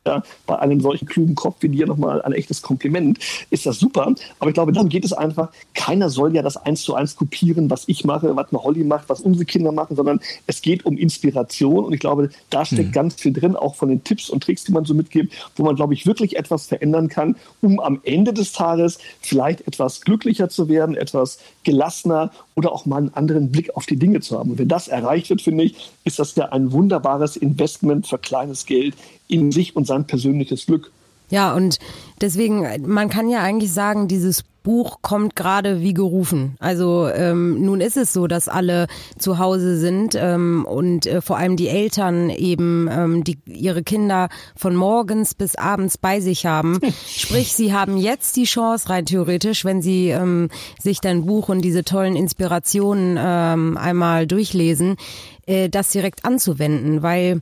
ja, 0.06 0.24
bei 0.46 0.58
einem 0.60 0.80
solchen 0.82 1.08
klugen 1.08 1.36
Kopf 1.36 1.58
wie 1.60 1.70
dir 1.70 1.86
nochmal 1.86 2.22
ein 2.22 2.32
echtes 2.32 2.62
Kompliment, 2.62 3.20
ist 3.50 3.66
das 3.66 3.80
super. 3.80 4.14
Aber 4.40 4.50
ich 4.50 4.54
glaube, 4.54 4.72
darum 4.72 4.90
geht 4.90 5.04
es 5.04 5.14
einfach. 5.14 5.50
Keiner 5.74 6.10
soll 6.10 6.34
ja 6.36 6.42
das 6.42 6.58
eins 6.58 6.82
zu 6.84 6.96
eins 6.96 7.16
kopieren, 7.16 7.70
was 7.70 7.84
ich 7.88 8.06
mache, 8.06 8.36
was 8.36 8.52
eine 8.52 8.64
Holly 8.64 8.84
macht, 8.84 9.10
was 9.10 9.20
unsere 9.22 9.46
Kinder 9.46 9.72
machen, 9.72 9.96
sondern 9.96 10.20
es 10.48 10.62
geht 10.62 10.86
um 10.86 10.98
Inspiration. 10.98 11.84
Und 11.84 11.94
ich 11.94 12.00
glaube, 12.00 12.30
da 12.50 12.66
steckt 12.66 12.90
mhm. 12.90 12.94
ganz 12.94 13.16
viel 13.16 13.34
drin, 13.34 13.56
auch 13.56 13.76
von 13.76 13.90
den 13.90 14.04
Tipps 14.04 14.30
und 14.30 14.42
Tricks, 14.44 14.64
die 14.64 14.72
man 14.72 14.86
so 14.86 14.94
mitgibt, 14.94 15.34
wo 15.58 15.64
man, 15.64 15.76
glaube 15.76 15.94
ich, 15.94 16.06
wirklich 16.06 16.38
etwas 16.38 16.68
verändern 16.68 17.10
kann, 17.10 17.36
um 17.62 17.80
am 17.80 18.00
Ende 18.04 18.34
des 18.34 18.54
Tages 18.54 19.00
vielleicht 19.22 19.68
etwas 19.68 20.02
glücklicher 20.02 20.50
zu 20.50 20.70
werden, 20.70 20.96
etwas 20.96 21.40
gelassener 21.64 22.32
oder 22.60 22.74
auch 22.74 22.86
mal 22.86 22.98
einen 22.98 23.14
anderen 23.14 23.52
Blick 23.52 23.76
auf 23.78 23.86
die 23.86 23.96
Dinge 23.96 24.20
zu 24.20 24.38
haben. 24.38 24.52
Und 24.52 24.60
wenn 24.60 24.68
das 24.68 24.90
erreicht 24.90 25.30
wird, 25.30 25.42
finde 25.42 25.64
ich, 25.64 25.76
ist 26.04 26.20
das 26.20 26.36
ja 26.36 26.50
ein 26.50 26.74
wunderbares 26.74 27.38
Investment 27.38 28.06
für 28.06 28.18
kleines 28.18 28.66
Geld 28.66 28.96
in 29.30 29.54
sich 29.54 29.78
und 29.78 29.88
sein 29.88 30.06
persönliches 30.06 30.66
Glück. 30.66 30.92
Ja, 31.30 31.54
und 31.54 31.80
deswegen, 32.22 32.66
man 32.88 33.10
kann 33.10 33.30
ja 33.30 33.42
eigentlich 33.42 33.72
sagen, 33.72 34.08
dieses 34.08 34.44
Buch 34.64 34.98
kommt 35.02 35.36
gerade 35.36 35.82
wie 35.82 35.94
gerufen. 35.94 36.56
Also 36.60 37.08
ähm, 37.08 37.62
nun 37.64 37.82
ist 37.82 37.98
es 37.98 38.14
so, 38.14 38.28
dass 38.28 38.50
alle 38.50 38.88
zu 39.18 39.40
Hause 39.40 39.78
sind 39.78 40.16
ähm, 40.16 40.66
und 40.66 41.06
äh, 41.06 41.22
vor 41.22 41.38
allem 41.38 41.56
die 41.56 41.70
Eltern 41.70 42.30
eben 42.30 42.90
ähm, 42.92 43.24
die 43.24 43.40
ihre 43.46 43.84
Kinder 43.84 44.30
von 44.56 44.76
morgens 44.76 45.34
bis 45.34 45.56
abends 45.56 45.98
bei 45.98 46.20
sich 46.20 46.46
haben. 46.46 46.80
Sprich, 47.08 47.54
sie 47.54 47.74
haben 47.74 47.98
jetzt 47.98 48.36
die 48.36 48.44
Chance 48.44 48.90
rein 48.90 49.06
theoretisch, 49.06 49.66
wenn 49.66 49.82
sie 49.82 50.10
ähm, 50.10 50.50
sich 50.80 51.00
dein 51.00 51.26
Buch 51.26 51.50
und 51.50 51.62
diese 51.62 51.84
tollen 51.84 52.16
Inspirationen 52.16 53.18
ähm, 53.20 53.78
einmal 53.78 54.28
durchlesen, 54.28 54.98
äh, 55.46 55.70
das 55.70 55.90
direkt 55.90 56.26
anzuwenden, 56.26 57.02
weil 57.02 57.42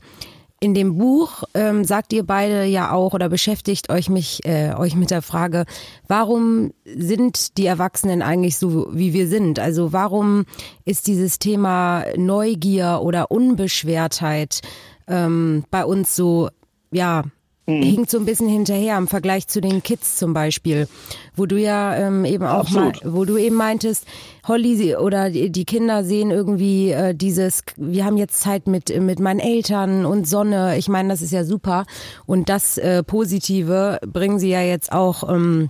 In 0.59 0.73
dem 0.73 0.97
Buch 0.97 1.43
ähm, 1.53 1.83
sagt 1.85 2.13
ihr 2.13 2.25
beide 2.25 2.63
ja 2.65 2.91
auch 2.91 3.13
oder 3.13 3.29
beschäftigt 3.29 3.91
euch 3.91 4.09
mich 4.09 4.43
äh, 4.43 4.73
euch 4.73 4.95
mit 4.95 5.11
der 5.11 5.21
Frage, 5.21 5.65
warum 6.07 6.71
sind 6.83 7.59
die 7.59 7.67
Erwachsenen 7.67 8.23
eigentlich 8.23 8.57
so 8.57 8.87
wie 8.91 9.13
wir 9.13 9.27
sind? 9.27 9.59
Also 9.59 9.93
warum 9.93 10.45
ist 10.83 11.05
dieses 11.05 11.37
Thema 11.37 12.05
Neugier 12.15 13.01
oder 13.03 13.29
Unbeschwertheit 13.29 14.61
ähm, 15.07 15.63
bei 15.69 15.85
uns 15.85 16.15
so 16.15 16.49
ja 16.89 17.23
mhm. 17.67 17.83
hinkt 17.83 18.09
so 18.09 18.17
ein 18.17 18.25
bisschen 18.25 18.47
hinterher 18.47 18.97
im 18.97 19.07
Vergleich 19.07 19.47
zu 19.47 19.61
den 19.61 19.83
Kids 19.83 20.17
zum 20.17 20.33
Beispiel, 20.33 20.87
wo 21.35 21.45
du 21.45 21.59
ja 21.59 21.95
ähm, 21.95 22.25
eben 22.25 22.45
auch 22.45 22.69
mal, 22.71 22.93
wo 23.03 23.25
du 23.25 23.37
eben 23.37 23.55
meintest, 23.55 24.05
Holly 24.47 24.95
oder 24.95 25.29
die 25.29 25.65
Kinder 25.65 26.03
sehen 26.03 26.31
irgendwie 26.31 26.91
äh, 26.91 27.13
dieses, 27.13 27.63
wir 27.75 28.05
haben 28.05 28.17
jetzt 28.17 28.39
Zeit 28.41 28.67
mit 28.67 28.89
mit 28.99 29.19
meinen 29.19 29.39
Eltern 29.39 30.05
und 30.05 30.27
Sonne. 30.27 30.77
Ich 30.77 30.87
meine, 30.87 31.09
das 31.09 31.21
ist 31.21 31.31
ja 31.31 31.43
super 31.43 31.85
und 32.25 32.49
das 32.49 32.77
äh, 32.77 33.03
Positive 33.03 33.99
bringen 34.05 34.39
sie 34.39 34.49
ja 34.49 34.61
jetzt 34.61 34.91
auch. 34.91 35.29
Ähm, 35.29 35.69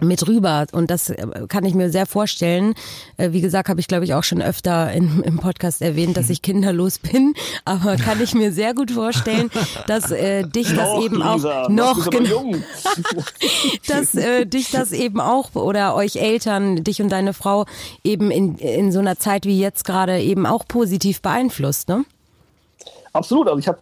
mit 0.00 0.26
rüber. 0.26 0.66
Und 0.72 0.90
das 0.90 1.10
äh, 1.10 1.26
kann 1.48 1.64
ich 1.64 1.74
mir 1.74 1.90
sehr 1.90 2.06
vorstellen. 2.06 2.74
Äh, 3.16 3.32
wie 3.32 3.40
gesagt, 3.40 3.68
habe 3.68 3.80
ich, 3.80 3.88
glaube 3.88 4.04
ich, 4.04 4.14
auch 4.14 4.24
schon 4.24 4.42
öfter 4.42 4.92
in, 4.92 5.22
im 5.22 5.38
Podcast 5.38 5.82
erwähnt, 5.82 6.16
dass 6.16 6.30
ich 6.30 6.42
kinderlos 6.42 6.98
bin. 6.98 7.34
Aber 7.64 7.96
kann 7.96 8.20
ich 8.22 8.34
mir 8.34 8.52
sehr 8.52 8.74
gut 8.74 8.90
vorstellen, 8.90 9.50
dass 9.86 10.10
äh, 10.10 10.44
dich 10.44 10.74
das 10.74 10.88
noch, 10.88 11.04
eben 11.04 11.16
Lisa, 11.16 11.62
auch 11.64 11.68
noch 11.68 12.10
genau, 12.10 12.52
dass 13.86 14.14
äh, 14.14 14.46
dich 14.46 14.70
das 14.70 14.92
eben 14.92 15.20
auch 15.20 15.54
oder 15.54 15.94
euch 15.94 16.16
Eltern, 16.16 16.84
dich 16.84 17.02
und 17.02 17.10
deine 17.10 17.32
Frau 17.32 17.66
eben 18.04 18.30
in, 18.30 18.56
in 18.58 18.92
so 18.92 18.98
einer 18.98 19.18
Zeit 19.18 19.44
wie 19.44 19.58
jetzt 19.58 19.84
gerade 19.84 20.20
eben 20.20 20.46
auch 20.46 20.66
positiv 20.66 21.22
beeinflusst, 21.22 21.88
ne? 21.88 22.04
Absolut. 23.12 23.48
Also 23.48 23.58
ich 23.58 23.68
habe 23.68 23.78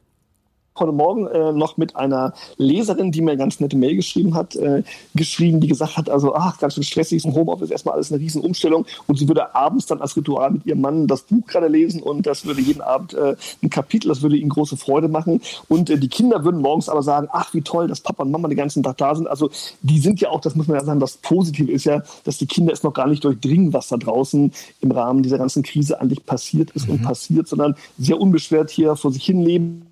heute 0.78 0.92
Morgen 0.92 1.26
äh, 1.26 1.52
noch 1.52 1.76
mit 1.76 1.96
einer 1.96 2.32
Leserin, 2.56 3.12
die 3.12 3.20
mir 3.20 3.32
eine 3.32 3.38
ganz 3.38 3.60
nette 3.60 3.76
Mail 3.76 3.96
geschrieben 3.96 4.34
hat, 4.34 4.56
äh, 4.56 4.82
geschrieben, 5.14 5.60
die 5.60 5.68
gesagt 5.68 5.96
hat, 5.96 6.10
also 6.10 6.34
ach, 6.34 6.58
ganz 6.58 6.74
schön 6.74 6.82
stressig 6.82 7.24
im 7.24 7.34
Homeoffice, 7.34 7.70
erstmal 7.70 7.94
alles 7.94 8.12
eine 8.12 8.20
riesen 8.20 8.42
Umstellung 8.42 8.86
und 9.06 9.18
sie 9.18 9.28
würde 9.28 9.54
abends 9.54 9.86
dann 9.86 10.00
als 10.00 10.16
Ritual 10.16 10.50
mit 10.52 10.66
ihrem 10.66 10.80
Mann 10.80 11.06
das 11.06 11.22
Buch 11.22 11.46
gerade 11.46 11.68
lesen 11.68 12.02
und 12.02 12.26
das 12.26 12.46
würde 12.46 12.60
jeden 12.60 12.80
Abend 12.80 13.14
äh, 13.14 13.36
ein 13.62 13.70
Kapitel, 13.70 14.08
das 14.08 14.22
würde 14.22 14.36
ihnen 14.36 14.50
große 14.50 14.76
Freude 14.76 15.08
machen 15.08 15.40
und 15.68 15.90
äh, 15.90 15.98
die 15.98 16.08
Kinder 16.08 16.44
würden 16.44 16.60
morgens 16.60 16.88
aber 16.88 17.02
sagen, 17.02 17.28
ach, 17.32 17.52
wie 17.54 17.62
toll, 17.62 17.88
dass 17.88 18.00
Papa 18.00 18.22
und 18.22 18.30
Mama 18.30 18.48
den 18.48 18.56
ganzen 18.56 18.82
Tag 18.82 18.98
da 18.98 19.14
sind. 19.14 19.28
Also 19.28 19.50
die 19.82 19.98
sind 19.98 20.20
ja 20.20 20.30
auch, 20.30 20.40
das 20.40 20.54
muss 20.54 20.68
man 20.68 20.78
ja 20.78 20.84
sagen, 20.84 21.00
das 21.00 21.16
Positive 21.16 21.70
ist 21.70 21.84
ja, 21.84 22.02
dass 22.24 22.38
die 22.38 22.46
Kinder 22.46 22.72
es 22.72 22.82
noch 22.82 22.92
gar 22.92 23.06
nicht 23.06 23.24
durchdringen, 23.24 23.72
was 23.72 23.88
da 23.88 23.96
draußen 23.96 24.52
im 24.80 24.90
Rahmen 24.90 25.22
dieser 25.22 25.38
ganzen 25.38 25.62
Krise 25.62 26.00
eigentlich 26.00 26.24
passiert 26.24 26.70
ist 26.70 26.86
mhm. 26.86 26.94
und 26.94 27.02
passiert, 27.02 27.48
sondern 27.48 27.74
sehr 27.98 28.20
unbeschwert 28.20 28.70
hier 28.70 28.96
vor 28.96 29.12
sich 29.12 29.24
hin 29.24 29.42
leben 29.42 29.86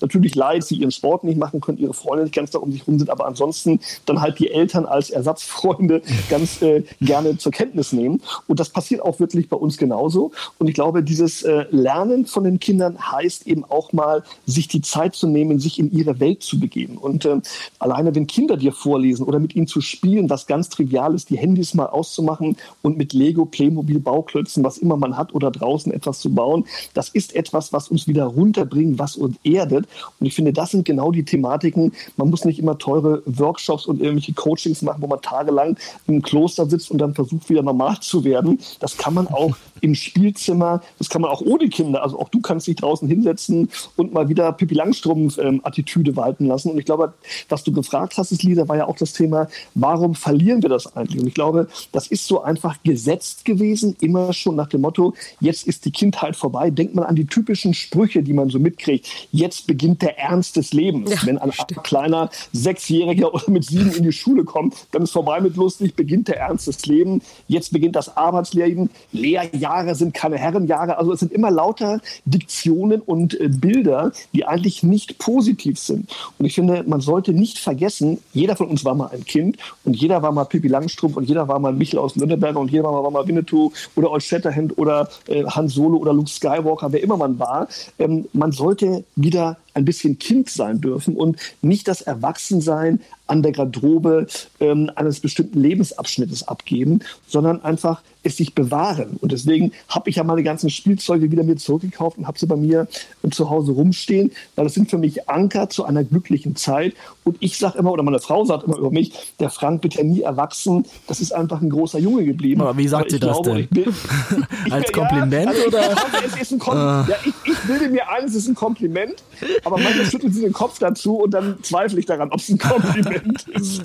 Natürlich 0.00 0.34
leid, 0.34 0.64
sie 0.64 0.76
ihren 0.76 0.90
Sport 0.90 1.24
nicht 1.24 1.38
machen 1.38 1.60
können, 1.60 1.76
ihre 1.76 1.92
Freunde 1.92 2.24
nicht 2.24 2.34
ganz 2.34 2.50
da 2.50 2.58
um 2.58 2.72
sich 2.72 2.86
rum 2.86 2.98
sind, 2.98 3.10
aber 3.10 3.26
ansonsten 3.26 3.80
dann 4.06 4.22
halt 4.22 4.38
die 4.38 4.50
Eltern 4.50 4.86
als 4.86 5.10
Ersatzfreunde 5.10 6.00
ganz 6.30 6.62
äh, 6.62 6.84
gerne 7.02 7.36
zur 7.36 7.52
Kenntnis 7.52 7.92
nehmen. 7.92 8.22
Und 8.46 8.60
das 8.60 8.70
passiert 8.70 9.02
auch 9.02 9.20
wirklich 9.20 9.50
bei 9.50 9.56
uns 9.56 9.76
genauso. 9.76 10.32
Und 10.58 10.68
ich 10.68 10.74
glaube, 10.74 11.02
dieses 11.02 11.42
äh, 11.42 11.66
Lernen 11.70 12.24
von 12.24 12.44
den 12.44 12.60
Kindern 12.60 12.98
heißt 13.12 13.46
eben 13.46 13.64
auch 13.64 13.92
mal, 13.92 14.22
sich 14.46 14.68
die 14.68 14.80
Zeit 14.80 15.14
zu 15.14 15.26
nehmen, 15.26 15.58
sich 15.58 15.78
in 15.78 15.92
ihre 15.92 16.18
Welt 16.18 16.42
zu 16.42 16.58
begeben. 16.58 16.96
Und 16.96 17.26
äh, 17.26 17.40
alleine, 17.78 18.14
wenn 18.14 18.26
Kinder 18.26 18.56
dir 18.56 18.72
vorlesen 18.72 19.24
oder 19.24 19.38
mit 19.38 19.54
ihnen 19.54 19.66
zu 19.66 19.82
spielen, 19.82 20.30
was 20.30 20.46
ganz 20.46 20.70
trivial 20.70 21.14
ist, 21.14 21.28
die 21.28 21.36
Handys 21.36 21.74
mal 21.74 21.86
auszumachen 21.86 22.56
und 22.80 22.96
mit 22.96 23.12
Lego, 23.12 23.44
Playmobil, 23.44 23.98
Bauklötzen, 23.98 24.64
was 24.64 24.78
immer 24.78 24.96
man 24.96 25.16
hat 25.18 25.34
oder 25.34 25.50
draußen 25.50 25.92
etwas 25.92 26.20
zu 26.20 26.34
bauen, 26.34 26.64
das 26.94 27.10
ist 27.10 27.34
etwas, 27.34 27.72
was 27.72 27.88
uns 27.88 28.08
wieder 28.08 28.24
runterbringt, 28.24 28.98
was 28.98 29.16
uns 29.16 29.36
eher 29.44 29.57
erdet. 29.58 29.86
Und 30.18 30.26
ich 30.26 30.34
finde, 30.34 30.52
das 30.52 30.70
sind 30.70 30.84
genau 30.84 31.12
die 31.12 31.24
Thematiken. 31.24 31.92
Man 32.16 32.30
muss 32.30 32.44
nicht 32.44 32.58
immer 32.58 32.78
teure 32.78 33.22
Workshops 33.26 33.86
und 33.86 34.00
irgendwelche 34.00 34.32
Coachings 34.32 34.82
machen, 34.82 35.02
wo 35.02 35.06
man 35.06 35.20
tagelang 35.20 35.76
im 36.06 36.22
Kloster 36.22 36.66
sitzt 36.66 36.90
und 36.90 36.98
dann 36.98 37.14
versucht, 37.14 37.48
wieder 37.48 37.62
normal 37.62 37.98
zu 38.00 38.24
werden. 38.24 38.58
Das 38.80 38.96
kann 38.96 39.14
man 39.14 39.26
auch 39.28 39.56
im 39.80 39.94
Spielzimmer, 39.94 40.82
das 40.98 41.08
kann 41.08 41.22
man 41.22 41.30
auch 41.30 41.40
ohne 41.40 41.68
Kinder. 41.68 42.02
Also 42.02 42.18
auch 42.18 42.28
du 42.28 42.40
kannst 42.40 42.66
dich 42.66 42.76
draußen 42.76 43.08
hinsetzen 43.08 43.70
und 43.96 44.12
mal 44.12 44.28
wieder 44.28 44.52
Pippi 44.52 44.74
Langstrumpf-Attitüde 44.74 46.10
ähm, 46.10 46.16
walten 46.16 46.46
lassen. 46.46 46.70
Und 46.70 46.78
ich 46.78 46.84
glaube, 46.84 47.12
was 47.48 47.64
du 47.64 47.72
gefragt 47.72 48.16
hast, 48.16 48.42
Lisa, 48.42 48.68
war 48.68 48.76
ja 48.76 48.86
auch 48.86 48.96
das 48.96 49.12
Thema, 49.12 49.48
warum 49.74 50.14
verlieren 50.14 50.62
wir 50.62 50.68
das 50.68 50.96
eigentlich? 50.96 51.20
Und 51.20 51.28
ich 51.28 51.34
glaube, 51.34 51.68
das 51.92 52.08
ist 52.08 52.26
so 52.26 52.42
einfach 52.42 52.76
gesetzt 52.82 53.44
gewesen, 53.44 53.96
immer 54.00 54.32
schon 54.32 54.56
nach 54.56 54.68
dem 54.68 54.82
Motto, 54.82 55.14
jetzt 55.40 55.66
ist 55.66 55.84
die 55.84 55.90
Kindheit 55.90 56.36
vorbei. 56.36 56.70
Denkt 56.70 56.94
man 56.94 57.04
an 57.04 57.16
die 57.16 57.26
typischen 57.26 57.74
Sprüche, 57.74 58.22
die 58.22 58.32
man 58.32 58.50
so 58.50 58.58
mitkriegt. 58.58 59.08
Jetzt 59.32 59.47
jetzt 59.48 59.66
beginnt 59.66 60.02
der 60.02 60.18
Ernst 60.18 60.56
des 60.56 60.74
Lebens. 60.74 61.10
Ja, 61.10 61.18
Wenn 61.24 61.38
ein 61.38 61.52
stimmt. 61.52 61.84
kleiner 61.84 62.30
Sechsjähriger 62.52 63.32
oder 63.32 63.44
mit 63.50 63.64
sieben 63.64 63.92
in 63.92 64.02
die 64.02 64.12
Schule 64.12 64.44
kommt, 64.44 64.74
dann 64.92 65.02
ist 65.02 65.12
vorbei 65.12 65.40
mit 65.40 65.56
lustig, 65.56 65.94
beginnt 65.94 66.28
der 66.28 66.38
Ernst 66.38 66.66
des 66.66 66.84
Lebens. 66.84 67.24
Jetzt 67.48 67.72
beginnt 67.72 67.96
das 67.96 68.14
Arbeitsleben. 68.16 68.90
Lehrjahre 69.12 69.94
sind 69.94 70.12
keine 70.12 70.36
Herrenjahre. 70.36 70.98
Also 70.98 71.12
es 71.12 71.20
sind 71.20 71.32
immer 71.32 71.50
lauter 71.50 72.00
Diktionen 72.26 73.00
und 73.00 73.40
äh, 73.40 73.48
Bilder, 73.48 74.12
die 74.34 74.44
eigentlich 74.44 74.82
nicht 74.82 75.18
positiv 75.18 75.78
sind. 75.78 76.10
Und 76.38 76.44
ich 76.44 76.54
finde, 76.54 76.84
man 76.86 77.00
sollte 77.00 77.32
nicht 77.32 77.58
vergessen, 77.58 78.18
jeder 78.34 78.54
von 78.56 78.68
uns 78.68 78.84
war 78.84 78.94
mal 78.94 79.10
ein 79.12 79.24
Kind 79.24 79.56
und 79.84 79.94
jeder 79.96 80.22
war 80.22 80.32
mal 80.32 80.44
Pippi 80.44 80.68
Langstrumpf 80.68 81.16
und 81.16 81.24
jeder 81.24 81.48
war 81.48 81.58
mal 81.58 81.72
Michel 81.72 81.98
aus 81.98 82.16
Lönneberger 82.16 82.60
und 82.60 82.70
jeder 82.70 82.84
war 82.84 83.10
mal, 83.10 83.26
Winnetou 83.26 83.72
oder 83.96 84.10
Old 84.10 84.22
Shatterhand 84.22 84.76
oder 84.76 85.08
äh, 85.26 85.44
Han 85.44 85.68
Solo 85.68 85.96
oder 85.96 86.12
Luke 86.12 86.28
Skywalker, 86.28 86.92
wer 86.92 87.02
immer 87.02 87.16
man 87.16 87.38
war. 87.38 87.68
Ähm, 87.98 88.26
man 88.32 88.52
sollte 88.52 89.04
wieder 89.16 89.37
wieder 89.38 89.56
ein 89.78 89.84
bisschen 89.84 90.18
Kind 90.18 90.50
sein 90.50 90.80
dürfen 90.80 91.16
und 91.16 91.38
nicht 91.62 91.88
das 91.88 92.02
Erwachsensein 92.02 93.00
an 93.28 93.42
der 93.42 93.52
Garderobe 93.52 94.26
ähm, 94.58 94.90
eines 94.94 95.20
bestimmten 95.20 95.60
Lebensabschnittes 95.60 96.48
abgeben, 96.48 97.00
sondern 97.26 97.62
einfach 97.62 98.02
es 98.22 98.36
sich 98.36 98.54
bewahren. 98.54 99.18
Und 99.20 99.32
deswegen 99.32 99.72
habe 99.88 100.10
ich 100.10 100.16
ja 100.16 100.24
meine 100.24 100.42
ganzen 100.42 100.70
Spielzeuge 100.70 101.30
wieder 101.30 101.44
mir 101.44 101.56
zurückgekauft 101.56 102.18
und 102.18 102.26
habe 102.26 102.38
sie 102.38 102.46
bei 102.46 102.56
mir 102.56 102.88
zu 103.30 103.50
Hause 103.50 103.72
rumstehen, 103.72 104.32
weil 104.56 104.64
das 104.64 104.74
sind 104.74 104.90
für 104.90 104.98
mich 104.98 105.28
Anker 105.28 105.68
zu 105.68 105.84
einer 105.84 106.02
glücklichen 106.02 106.56
Zeit. 106.56 106.94
Und 107.24 107.36
ich 107.40 107.58
sage 107.58 107.78
immer, 107.78 107.92
oder 107.92 108.02
meine 108.02 108.18
Frau 108.18 108.44
sagt 108.44 108.64
immer 108.64 108.78
über 108.78 108.90
mich, 108.90 109.12
der 109.38 109.50
Frank 109.50 109.82
wird 109.82 109.94
ja 109.94 110.04
nie 110.04 110.22
erwachsen. 110.22 110.86
Das 111.06 111.20
ist 111.20 111.32
einfach 111.32 111.60
ein 111.60 111.70
großer 111.70 111.98
Junge 111.98 112.24
geblieben. 112.24 112.60
Aber 112.60 112.76
wie 112.76 112.88
sagt 112.88 113.10
sie 113.10 113.20
das 113.20 113.40
glaube, 113.40 113.54
denn? 113.54 113.68
Bin, 113.68 113.94
Als 114.70 114.90
Kompliment? 114.90 115.44
Ja, 115.44 115.50
also, 115.50 115.66
oder? 115.66 115.96
Es 116.26 116.40
ist 116.40 116.52
ein 116.52 116.58
Kom 116.58 116.74
uh. 116.74 116.78
ja, 116.78 117.16
ich, 117.24 117.34
ich 117.52 117.58
bilde 117.60 117.88
mir 117.88 118.10
ein, 118.10 118.24
es 118.24 118.34
ist 118.34 118.48
ein 118.48 118.54
Kompliment, 118.54 119.22
aber 119.68 119.82
manchmal 119.82 120.06
schüttelt 120.06 120.34
sie 120.34 120.40
den 120.40 120.52
Kopf 120.52 120.78
dazu 120.78 121.18
und 121.18 121.32
dann 121.32 121.62
zweifle 121.62 121.98
ich 122.00 122.06
daran, 122.06 122.30
ob 122.30 122.40
es 122.40 122.48
ein 122.48 122.58
Kompliment 122.58 123.48
ist. 123.54 123.82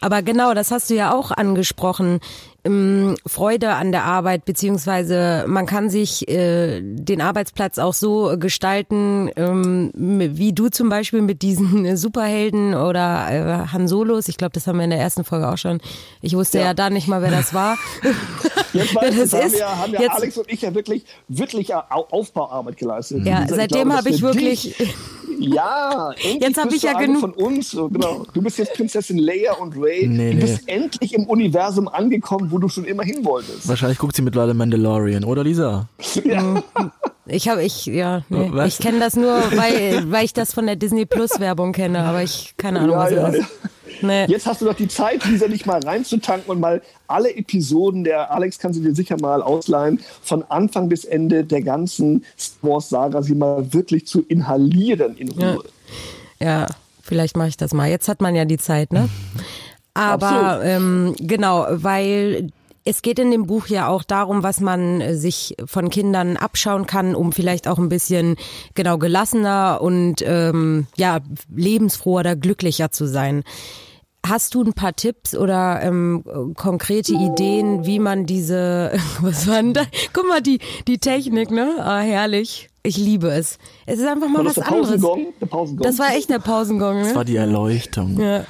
Aber 0.00 0.22
genau, 0.22 0.54
das 0.54 0.70
hast 0.70 0.90
du 0.90 0.94
ja 0.94 1.14
auch 1.14 1.30
angesprochen. 1.30 2.20
Ähm, 2.64 3.16
Freude 3.26 3.70
an 3.70 3.90
der 3.90 4.04
Arbeit, 4.04 4.44
beziehungsweise 4.44 5.46
man 5.48 5.66
kann 5.66 5.90
sich 5.90 6.28
äh, 6.28 6.80
den 6.80 7.20
Arbeitsplatz 7.20 7.78
auch 7.78 7.94
so 7.94 8.36
gestalten, 8.38 9.30
ähm, 9.34 9.90
wie 9.94 10.52
du 10.52 10.68
zum 10.68 10.88
Beispiel 10.88 11.22
mit 11.22 11.42
diesen 11.42 11.96
Superhelden 11.96 12.74
oder 12.74 13.66
äh, 13.66 13.72
Han 13.72 13.88
Solos. 13.88 14.28
Ich 14.28 14.36
glaube, 14.36 14.52
das 14.52 14.68
haben 14.68 14.76
wir 14.76 14.84
in 14.84 14.90
der 14.90 15.00
ersten 15.00 15.24
Folge 15.24 15.48
auch 15.48 15.58
schon. 15.58 15.80
Ich 16.20 16.36
wusste 16.36 16.58
ja, 16.58 16.66
ja 16.66 16.74
da 16.74 16.88
nicht 16.88 17.08
mal, 17.08 17.20
wer 17.20 17.32
das 17.32 17.52
war. 17.52 17.76
Jetzt 18.72 18.94
weiß 18.94 19.16
das 19.16 19.32
haben, 19.32 19.46
ist. 19.46 19.56
Wir, 19.56 19.78
haben 19.78 19.92
ja 19.92 20.00
Jetzt, 20.00 20.14
Alex 20.14 20.38
und 20.38 20.52
ich 20.52 20.62
ja 20.62 20.72
wirklich, 20.72 21.04
wirklich 21.26 21.74
Aufbauarbeit 21.74 22.76
geleistet. 22.76 23.26
Ja, 23.26 23.44
seitdem 23.48 23.92
habe 23.92 24.08
ich 24.08 24.22
wirklich. 24.22 24.76
Ja, 25.38 26.10
endlich 26.12 26.40
jetzt 26.40 26.58
habe 26.58 26.74
ich 26.74 26.82
ja 26.82 26.98
genug 26.98 27.20
von 27.20 27.32
uns. 27.32 27.70
So, 27.70 27.88
genau. 27.88 28.26
Du 28.32 28.42
bist 28.42 28.58
jetzt 28.58 28.74
Prinzessin 28.74 29.18
Leia 29.18 29.54
und 29.54 29.74
Ray. 29.76 30.06
Nee, 30.06 30.34
du 30.34 30.40
bist 30.40 30.66
nee. 30.66 30.72
endlich 30.72 31.14
im 31.14 31.24
Universum 31.26 31.88
angekommen, 31.88 32.50
wo 32.50 32.58
du 32.58 32.68
schon 32.68 32.84
immer 32.84 33.02
hin 33.02 33.24
wolltest. 33.24 33.68
Wahrscheinlich 33.68 33.98
guckt 33.98 34.16
sie 34.16 34.22
mittlerweile 34.22 34.54
Mandalorian, 34.54 35.24
oder 35.24 35.44
Lisa? 35.44 35.88
Ja. 36.24 36.62
Ich 37.26 37.48
habe 37.48 37.62
ich 37.62 37.86
ja, 37.86 38.22
nee. 38.28 38.50
ich 38.66 38.78
kenne 38.78 38.98
das 38.98 39.16
nur, 39.16 39.32
weil 39.56 40.10
weil 40.10 40.24
ich 40.24 40.32
das 40.32 40.52
von 40.52 40.66
der 40.66 40.76
Disney 40.76 41.04
Plus 41.04 41.40
Werbung 41.40 41.72
kenne, 41.72 42.00
aber 42.00 42.22
ich 42.22 42.54
keine 42.56 42.80
Ahnung, 42.80 42.92
ja, 42.92 42.98
was 42.98 43.10
ja, 43.10 43.22
das 43.22 43.34
ist. 43.36 43.46
Nee. 44.02 44.26
Jetzt 44.26 44.46
hast 44.46 44.60
du 44.60 44.64
doch 44.64 44.74
die 44.74 44.88
Zeit, 44.88 45.24
Lisa, 45.24 45.48
nicht 45.48 45.66
mal 45.66 45.80
reinzutanken 45.80 46.50
und 46.50 46.60
mal 46.60 46.82
alle 47.06 47.34
Episoden, 47.34 48.04
der 48.04 48.30
Alex 48.30 48.58
kann 48.58 48.72
sie 48.72 48.82
dir 48.82 48.94
sicher 48.94 49.16
mal 49.20 49.42
ausleihen, 49.42 50.00
von 50.22 50.42
Anfang 50.48 50.88
bis 50.88 51.04
Ende 51.04 51.44
der 51.44 51.62
ganzen 51.62 52.24
Star 52.38 52.70
Wars 52.70 52.88
Saga, 52.88 53.22
sie 53.22 53.34
mal 53.34 53.72
wirklich 53.72 54.06
zu 54.06 54.22
inhalieren 54.22 55.16
in 55.16 55.30
Ruhe. 55.30 55.64
Ja, 56.40 56.46
ja 56.46 56.66
vielleicht 57.02 57.36
mache 57.36 57.48
ich 57.48 57.56
das 57.56 57.72
mal. 57.74 57.88
Jetzt 57.88 58.08
hat 58.08 58.20
man 58.20 58.34
ja 58.34 58.44
die 58.44 58.58
Zeit, 58.58 58.92
ne? 58.92 59.08
Aber 59.94 60.60
ähm, 60.64 61.14
genau, 61.18 61.66
weil 61.68 62.50
es 62.84 63.02
geht 63.02 63.18
in 63.18 63.30
dem 63.30 63.46
Buch 63.46 63.68
ja 63.68 63.88
auch 63.88 64.02
darum, 64.02 64.42
was 64.42 64.60
man 64.60 65.16
sich 65.16 65.54
von 65.66 65.90
Kindern 65.90 66.36
abschauen 66.36 66.86
kann, 66.86 67.14
um 67.14 67.32
vielleicht 67.32 67.68
auch 67.68 67.78
ein 67.78 67.88
bisschen 67.88 68.36
genau 68.74 68.98
gelassener 68.98 69.80
und 69.80 70.16
ähm, 70.22 70.86
ja 70.96 71.20
lebensfroher 71.54 72.20
oder 72.20 72.36
glücklicher 72.36 72.90
zu 72.90 73.06
sein. 73.06 73.44
Hast 74.24 74.54
du 74.54 74.62
ein 74.62 74.72
paar 74.72 74.94
Tipps 74.94 75.34
oder 75.34 75.80
ähm, 75.82 76.22
konkrete 76.56 77.12
Ideen, 77.12 77.86
wie 77.86 77.98
man 77.98 78.24
diese, 78.24 78.92
was 79.20 79.48
war 79.48 79.56
denn 79.56 79.74
da? 79.74 79.82
Guck 80.12 80.28
mal, 80.28 80.40
die, 80.40 80.60
die 80.86 80.98
Technik, 80.98 81.50
ne? 81.50 81.74
Ah, 81.80 82.00
herrlich. 82.00 82.68
Ich 82.84 82.96
liebe 82.96 83.28
es. 83.28 83.58
Es 83.86 84.00
ist 84.00 84.06
einfach 84.06 84.28
mal 84.28 84.44
was 84.44 84.54
der 84.54 84.66
anderes. 84.66 84.88
Pausengong? 84.90 85.26
Der 85.40 85.46
Pausengong. 85.46 85.82
Das 85.84 85.98
war 85.98 86.14
echt 86.14 86.30
der 86.30 86.40
Pausengong. 86.40 86.98
Ne? 86.98 87.04
Das 87.04 87.14
war 87.14 87.24
die 87.24 87.36
Erleuchtung. 87.36 88.20
Ja. 88.20 88.44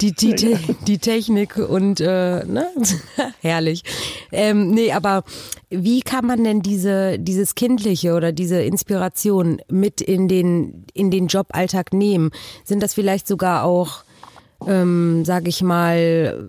Die, 0.00 0.12
die, 0.12 0.34
die, 0.34 0.56
die 0.86 0.98
Technik 0.98 1.56
und 1.56 2.00
äh, 2.00 2.44
ne? 2.44 2.66
herrlich. 3.40 3.84
Ähm, 4.32 4.70
nee, 4.70 4.92
aber 4.92 5.22
wie 5.70 6.02
kann 6.02 6.26
man 6.26 6.42
denn 6.42 6.62
diese, 6.62 7.18
dieses 7.18 7.54
Kindliche 7.54 8.14
oder 8.14 8.32
diese 8.32 8.60
Inspiration 8.60 9.60
mit 9.68 10.00
in 10.00 10.26
den, 10.26 10.84
in 10.92 11.10
den 11.12 11.28
Joballtag 11.28 11.92
nehmen? 11.92 12.30
Sind 12.64 12.82
das 12.82 12.94
vielleicht 12.94 13.28
sogar 13.28 13.64
auch, 13.64 14.04
ähm, 14.68 15.24
sag 15.24 15.48
ich 15.48 15.62
mal, 15.62 16.48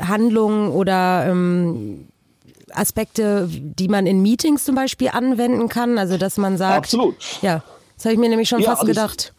Handlungen 0.00 0.70
oder 0.70 1.26
ähm, 1.28 2.08
Aspekte, 2.72 3.48
die 3.50 3.88
man 3.88 4.06
in 4.06 4.22
Meetings 4.22 4.64
zum 4.64 4.74
Beispiel 4.74 5.08
anwenden 5.08 5.68
kann? 5.68 5.98
Also, 5.98 6.16
dass 6.16 6.36
man 6.36 6.56
sagt. 6.56 6.76
Absolut. 6.76 7.16
Ja, 7.42 7.62
das 7.96 8.04
habe 8.04 8.14
ich 8.14 8.20
mir 8.20 8.28
nämlich 8.28 8.48
schon 8.48 8.60
ja, 8.60 8.70
fast 8.70 8.82
also 8.82 8.92
gedacht. 8.92 9.34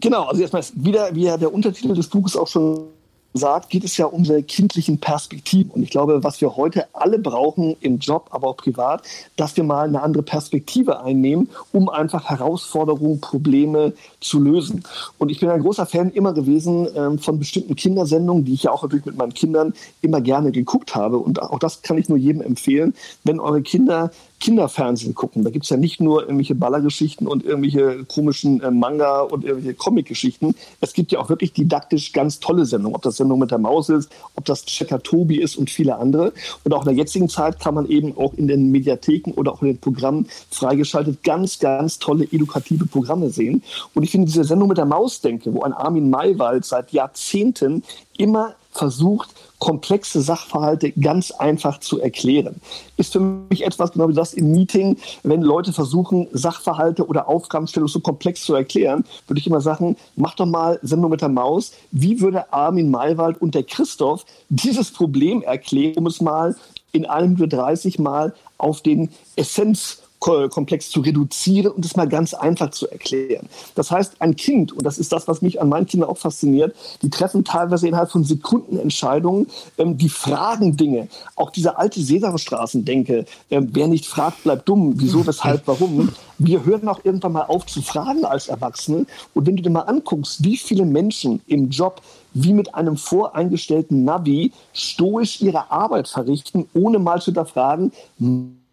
genau, 0.00 0.24
also 0.24 0.40
erstmal 0.40 0.64
wieder, 0.74 1.14
wie 1.14 1.24
ja 1.24 1.36
der 1.36 1.52
Untertitel 1.52 1.94
des 1.94 2.08
Buches 2.08 2.36
auch 2.36 2.48
schon 2.48 2.88
sagt, 3.36 3.70
geht 3.70 3.84
es 3.84 3.96
ja 3.96 4.06
um 4.06 4.20
unsere 4.20 4.42
kindlichen 4.42 4.98
Perspektiven. 4.98 5.70
Und 5.70 5.82
ich 5.82 5.90
glaube, 5.90 6.24
was 6.24 6.40
wir 6.40 6.56
heute 6.56 6.86
alle 6.94 7.18
brauchen 7.18 7.76
im 7.80 7.98
Job, 7.98 8.28
aber 8.30 8.48
auch 8.48 8.56
privat, 8.56 9.02
dass 9.36 9.56
wir 9.56 9.64
mal 9.64 9.86
eine 9.86 10.02
andere 10.02 10.22
Perspektive 10.22 11.00
einnehmen, 11.00 11.50
um 11.72 11.88
einfach 11.88 12.30
Herausforderungen, 12.30 13.20
Probleme 13.20 13.92
zu 14.26 14.40
lösen. 14.40 14.82
Und 15.18 15.30
ich 15.30 15.40
bin 15.40 15.48
ein 15.48 15.62
großer 15.62 15.86
Fan 15.86 16.10
immer 16.10 16.32
gewesen 16.32 16.88
ähm, 16.94 17.18
von 17.18 17.38
bestimmten 17.38 17.76
Kindersendungen, 17.76 18.44
die 18.44 18.54
ich 18.54 18.64
ja 18.64 18.72
auch 18.72 18.82
natürlich 18.82 19.06
mit 19.06 19.16
meinen 19.16 19.34
Kindern 19.34 19.74
immer 20.02 20.20
gerne 20.20 20.52
geguckt 20.52 20.94
habe. 20.94 21.18
Und 21.18 21.40
auch 21.40 21.58
das 21.58 21.82
kann 21.82 21.98
ich 21.98 22.08
nur 22.08 22.18
jedem 22.18 22.42
empfehlen. 22.42 22.94
Wenn 23.24 23.40
eure 23.40 23.62
Kinder 23.62 24.10
Kinderfernsehen 24.38 25.14
gucken. 25.14 25.44
Da 25.44 25.50
gibt 25.50 25.64
es 25.64 25.70
ja 25.70 25.76
nicht 25.76 26.00
nur 26.00 26.22
irgendwelche 26.22 26.54
Ballergeschichten 26.54 27.26
und 27.26 27.44
irgendwelche 27.44 28.04
komischen 28.04 28.60
äh, 28.60 28.70
Manga 28.70 29.20
und 29.20 29.44
irgendwelche 29.44 29.74
Comicgeschichten. 29.74 30.54
Es 30.80 30.92
gibt 30.92 31.12
ja 31.12 31.20
auch 31.20 31.28
wirklich 31.28 31.52
didaktisch 31.52 32.12
ganz 32.12 32.38
tolle 32.38 32.66
Sendungen. 32.66 32.94
Ob 32.94 33.02
das 33.02 33.16
Sendung 33.16 33.38
mit 33.38 33.50
der 33.50 33.58
Maus 33.58 33.88
ist, 33.88 34.10
ob 34.34 34.44
das 34.44 34.66
Checker 34.66 35.02
Tobi 35.02 35.40
ist 35.40 35.56
und 35.56 35.70
viele 35.70 35.96
andere. 35.96 36.32
Und 36.64 36.74
auch 36.74 36.82
in 36.82 36.94
der 36.94 36.94
jetzigen 36.94 37.28
Zeit 37.28 37.60
kann 37.60 37.74
man 37.74 37.88
eben 37.88 38.16
auch 38.16 38.34
in 38.34 38.46
den 38.46 38.70
Mediatheken 38.70 39.32
oder 39.32 39.52
auch 39.52 39.62
in 39.62 39.68
den 39.68 39.78
Programmen 39.78 40.26
freigeschaltet 40.50 41.22
ganz, 41.22 41.58
ganz 41.58 41.98
tolle 41.98 42.24
edukative 42.24 42.86
Programme 42.86 43.30
sehen. 43.30 43.62
Und 43.94 44.02
ich 44.02 44.10
finde 44.16 44.32
diese 44.32 44.44
Sendung 44.44 44.68
mit 44.68 44.78
der 44.78 44.86
Maus 44.86 45.20
denke, 45.20 45.52
wo 45.52 45.60
ein 45.60 45.74
Armin 45.74 46.08
Maywald 46.08 46.64
seit 46.64 46.90
Jahrzehnten 46.90 47.82
immer 48.16 48.54
versucht, 48.72 49.28
komplexe 49.58 50.22
Sachverhalte 50.22 50.90
ganz 50.92 51.32
einfach 51.32 51.80
zu 51.80 52.00
erklären. 52.00 52.58
Ist 52.96 53.12
für 53.12 53.20
mich 53.20 53.62
etwas, 53.62 53.92
genau 53.92 54.08
wie 54.08 54.14
das 54.14 54.32
im 54.32 54.52
Meeting, 54.52 54.96
wenn 55.22 55.42
Leute 55.42 55.74
versuchen, 55.74 56.28
Sachverhalte 56.32 57.06
oder 57.06 57.28
Aufgabenstellungen 57.28 57.92
so 57.92 58.00
komplex 58.00 58.40
zu 58.40 58.54
erklären, 58.54 59.04
würde 59.26 59.38
ich 59.38 59.46
immer 59.46 59.60
sagen, 59.60 59.96
mach 60.14 60.34
doch 60.34 60.46
mal 60.46 60.78
Sendung 60.82 61.10
mit 61.10 61.20
der 61.20 61.28
Maus. 61.28 61.72
Wie 61.90 62.22
würde 62.22 62.50
Armin 62.54 62.90
Maywald 62.90 63.38
und 63.42 63.54
der 63.54 63.64
Christoph 63.64 64.24
dieses 64.48 64.92
Problem 64.92 65.42
erklären, 65.42 65.98
um 65.98 66.06
es 66.06 66.22
mal 66.22 66.56
in 66.92 67.04
einem 67.04 67.36
30 67.36 67.98
Mal 67.98 68.32
auf 68.56 68.80
den 68.80 69.10
Essenz 69.36 69.98
komplex 70.48 70.90
zu 70.90 71.00
reduzieren 71.00 71.72
und 71.72 71.84
es 71.84 71.96
mal 71.96 72.08
ganz 72.08 72.34
einfach 72.34 72.70
zu 72.70 72.90
erklären. 72.90 73.48
Das 73.74 73.90
heißt, 73.90 74.20
ein 74.20 74.34
Kind, 74.36 74.72
und 74.72 74.84
das 74.84 74.98
ist 74.98 75.12
das, 75.12 75.28
was 75.28 75.42
mich 75.42 75.60
an 75.60 75.68
meinen 75.68 75.86
Kindern 75.86 76.10
auch 76.10 76.18
fasziniert, 76.18 76.74
die 77.02 77.10
treffen 77.10 77.44
teilweise 77.44 77.86
innerhalb 77.86 78.10
von 78.10 78.24
Sekunden 78.24 78.78
Entscheidungen, 78.78 79.46
ähm, 79.78 79.96
die 79.96 80.08
fragen 80.08 80.76
Dinge. 80.76 81.08
Auch 81.36 81.50
diese 81.50 81.78
alte 81.78 82.00
Sesamstraßendenke, 82.00 83.26
ähm, 83.50 83.68
wer 83.72 83.86
nicht 83.86 84.06
fragt, 84.06 84.42
bleibt 84.42 84.68
dumm. 84.68 84.94
Wieso, 84.96 85.26
weshalb, 85.26 85.62
warum? 85.66 86.12
Wir 86.38 86.64
hören 86.64 86.88
auch 86.88 87.00
irgendwann 87.04 87.32
mal 87.32 87.44
auf 87.44 87.64
zu 87.66 87.80
fragen 87.80 88.24
als 88.24 88.48
Erwachsene. 88.48 89.06
Und 89.32 89.46
wenn 89.46 89.56
du 89.56 89.62
dir 89.62 89.70
mal 89.70 89.82
anguckst, 89.82 90.42
wie 90.44 90.56
viele 90.56 90.84
Menschen 90.84 91.40
im 91.46 91.70
Job 91.70 92.02
wie 92.34 92.52
mit 92.52 92.74
einem 92.74 92.98
voreingestellten 92.98 94.04
Navi 94.04 94.52
stoisch 94.74 95.40
ihre 95.40 95.70
Arbeit 95.70 96.08
verrichten, 96.08 96.68
ohne 96.74 96.98
mal 96.98 97.20
zu 97.20 97.26
hinterfragen, 97.26 97.92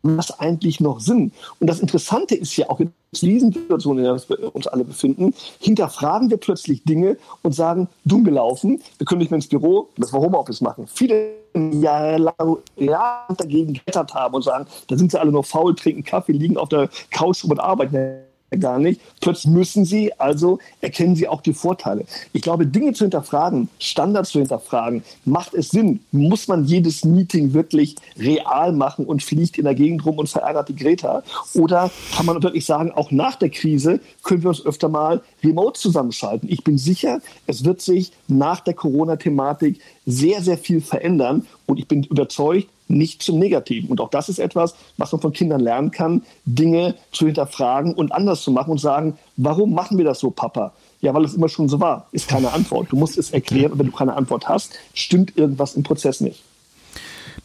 das 0.03 0.39
eigentlich 0.39 0.79
noch 0.79 1.00
Sinn? 1.00 1.31
Und 1.60 1.67
das 1.67 1.79
Interessante 1.79 2.36
ist 2.36 2.55
ja 2.57 2.69
auch 2.69 2.79
in 2.79 2.91
diesen 3.13 3.51
Situationen, 3.51 4.03
in 4.03 4.12
der 4.12 4.29
wir 4.29 4.55
uns 4.55 4.67
alle 4.67 4.83
befinden, 4.83 5.33
hinterfragen 5.60 6.29
wir 6.29 6.38
plötzlich 6.38 6.83
Dinge 6.83 7.17
und 7.41 7.53
sagen, 7.53 7.88
dumm 8.05 8.24
gelaufen, 8.24 8.81
wir 8.98 9.05
können 9.05 9.19
nicht 9.19 9.31
mehr 9.31 9.38
ins 9.38 9.48
Büro, 9.48 9.89
das 9.98 10.12
wir 10.12 10.19
Homeoffice 10.19 10.62
machen. 10.62 10.88
Viele 10.88 11.33
Jahre 11.55 12.17
lang 12.17 13.36
dagegen 13.38 13.74
gettert 13.74 14.13
haben 14.13 14.36
und 14.36 14.41
sagen, 14.43 14.65
da 14.88 14.98
sind 14.98 15.12
sie 15.12 15.19
alle 15.19 15.31
nur 15.31 15.43
faul, 15.43 15.75
trinken 15.75 16.03
Kaffee, 16.03 16.33
liegen 16.33 16.57
auf 16.57 16.69
der 16.69 16.89
Couch 17.12 17.43
und 17.43 17.60
arbeiten 17.60 18.24
gar 18.57 18.79
nicht. 18.79 19.01
Plötzlich 19.22 19.53
müssen 19.53 19.85
sie, 19.85 20.13
also 20.20 20.59
erkennen 20.81 21.16
sie 21.16 21.27
auch 21.27 21.42
die 21.42 21.53
Vorteile. 21.53 22.05
Ich 22.33 22.42
glaube, 22.42 22.66
Dinge 22.66 22.94
zu 22.94 23.05
hinterfragen, 23.05 23.70
Standards 23.79 24.29
zu 24.29 24.39
hinterfragen, 24.39 25.03
macht 25.25 25.53
es 25.53 25.70
Sinn? 25.70 26.00
Muss 26.11 26.48
man 26.48 26.66
jedes 26.66 27.05
Meeting 27.05 27.53
wirklich 27.53 27.96
real 28.18 28.74
machen 28.74 29.05
und 29.05 29.24
fliegt 29.24 29.57
in 29.57 29.66
der 29.66 29.75
Gegend 29.75 30.05
rum 30.05 30.18
und 30.18 30.29
verärgert 30.29 30.70
die 30.70 30.75
Greta? 30.75 31.24
Oder 31.53 31.92
kann 32.16 32.25
man 32.25 32.42
wirklich 32.42 32.66
sagen, 32.66 32.92
auch 32.92 33.11
nach 33.11 33.35
der 33.35 33.50
Krise 33.50 34.00
können 34.24 34.44
wir 34.44 34.50
uns 34.50 34.66
öfter 34.66 34.89
mal 34.89 35.22
remote 35.44 35.79
zusammenschalten? 35.79 36.50
Ich 36.50 36.63
bin 36.63 36.77
sicher, 36.77 37.22
es 37.48 37.63
wird 37.63 37.81
sich 37.81 38.11
nach 38.27 38.59
der 38.59 38.74
Corona-Thematik 38.74 39.79
sehr, 40.05 40.42
sehr 40.42 40.57
viel 40.57 40.81
verändern 40.81 41.48
und 41.66 41.79
ich 41.79 41.87
bin 41.87 42.03
überzeugt, 42.03 42.68
nicht 42.98 43.22
zum 43.22 43.40
Negativen. 43.40 43.90
Und 43.90 44.01
auch 44.01 44.10
das 44.10 44.29
ist 44.29 44.40
etwas, 44.40 44.75
was 44.98 45.12
man 45.12 45.22
von 45.22 45.34
Kindern 45.34 45.60
lernen 45.60 45.92
kann, 45.92 46.24
Dinge 46.46 46.96
zu 47.12 47.25
hinterfragen 47.25 47.94
und 47.94 48.12
anders 48.12 48.42
zu 48.44 48.51
machen 48.51 48.72
und 48.72 48.79
sagen, 48.79 49.18
warum 49.38 49.74
machen 49.74 49.98
wir 49.98 50.06
das 50.06 50.20
so, 50.20 50.32
Papa? 50.32 50.74
Ja, 51.01 51.14
weil 51.14 51.25
es 51.25 51.34
immer 51.34 51.50
schon 51.50 51.68
so 51.68 51.79
war. 51.79 52.08
Ist 52.12 52.27
keine 52.27 52.53
Antwort. 52.53 52.92
Du 52.92 52.96
musst 52.96 53.18
es 53.18 53.32
erklären 53.32 53.74
und 53.74 53.79
wenn 53.79 53.88
du 53.88 53.92
keine 53.92 54.14
Antwort 54.14 54.48
hast, 54.48 54.74
stimmt 54.94 55.38
irgendwas 55.38 55.75
im 55.75 55.84
Prozess 55.84 56.22
nicht. 56.22 56.44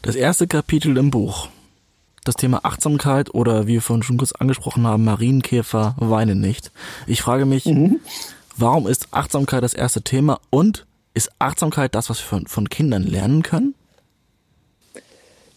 Das 0.02 0.14
erste 0.14 0.46
Kapitel 0.46 0.96
im 0.96 1.10
Buch. 1.10 1.48
Das 2.24 2.36
Thema 2.36 2.60
Achtsamkeit 2.64 3.34
oder 3.34 3.66
wie 3.66 3.74
wir 3.74 3.82
vorhin 3.82 4.02
schon 4.02 4.18
kurz 4.18 4.32
angesprochen 4.32 4.86
haben, 4.86 5.04
Marienkäfer 5.04 5.94
weinen 5.98 6.40
nicht. 6.40 6.70
Ich 7.06 7.22
frage 7.22 7.46
mich, 7.46 7.64
mhm. 7.64 8.00
warum 8.56 8.86
ist 8.86 9.08
Achtsamkeit 9.12 9.62
das 9.62 9.74
erste 9.74 10.02
Thema 10.02 10.38
und 10.50 10.86
ist 11.14 11.30
Achtsamkeit 11.38 11.94
das, 11.94 12.10
was 12.10 12.18
wir 12.20 12.26
von, 12.26 12.46
von 12.46 12.68
Kindern 12.68 13.02
lernen 13.02 13.42
können? 13.42 13.74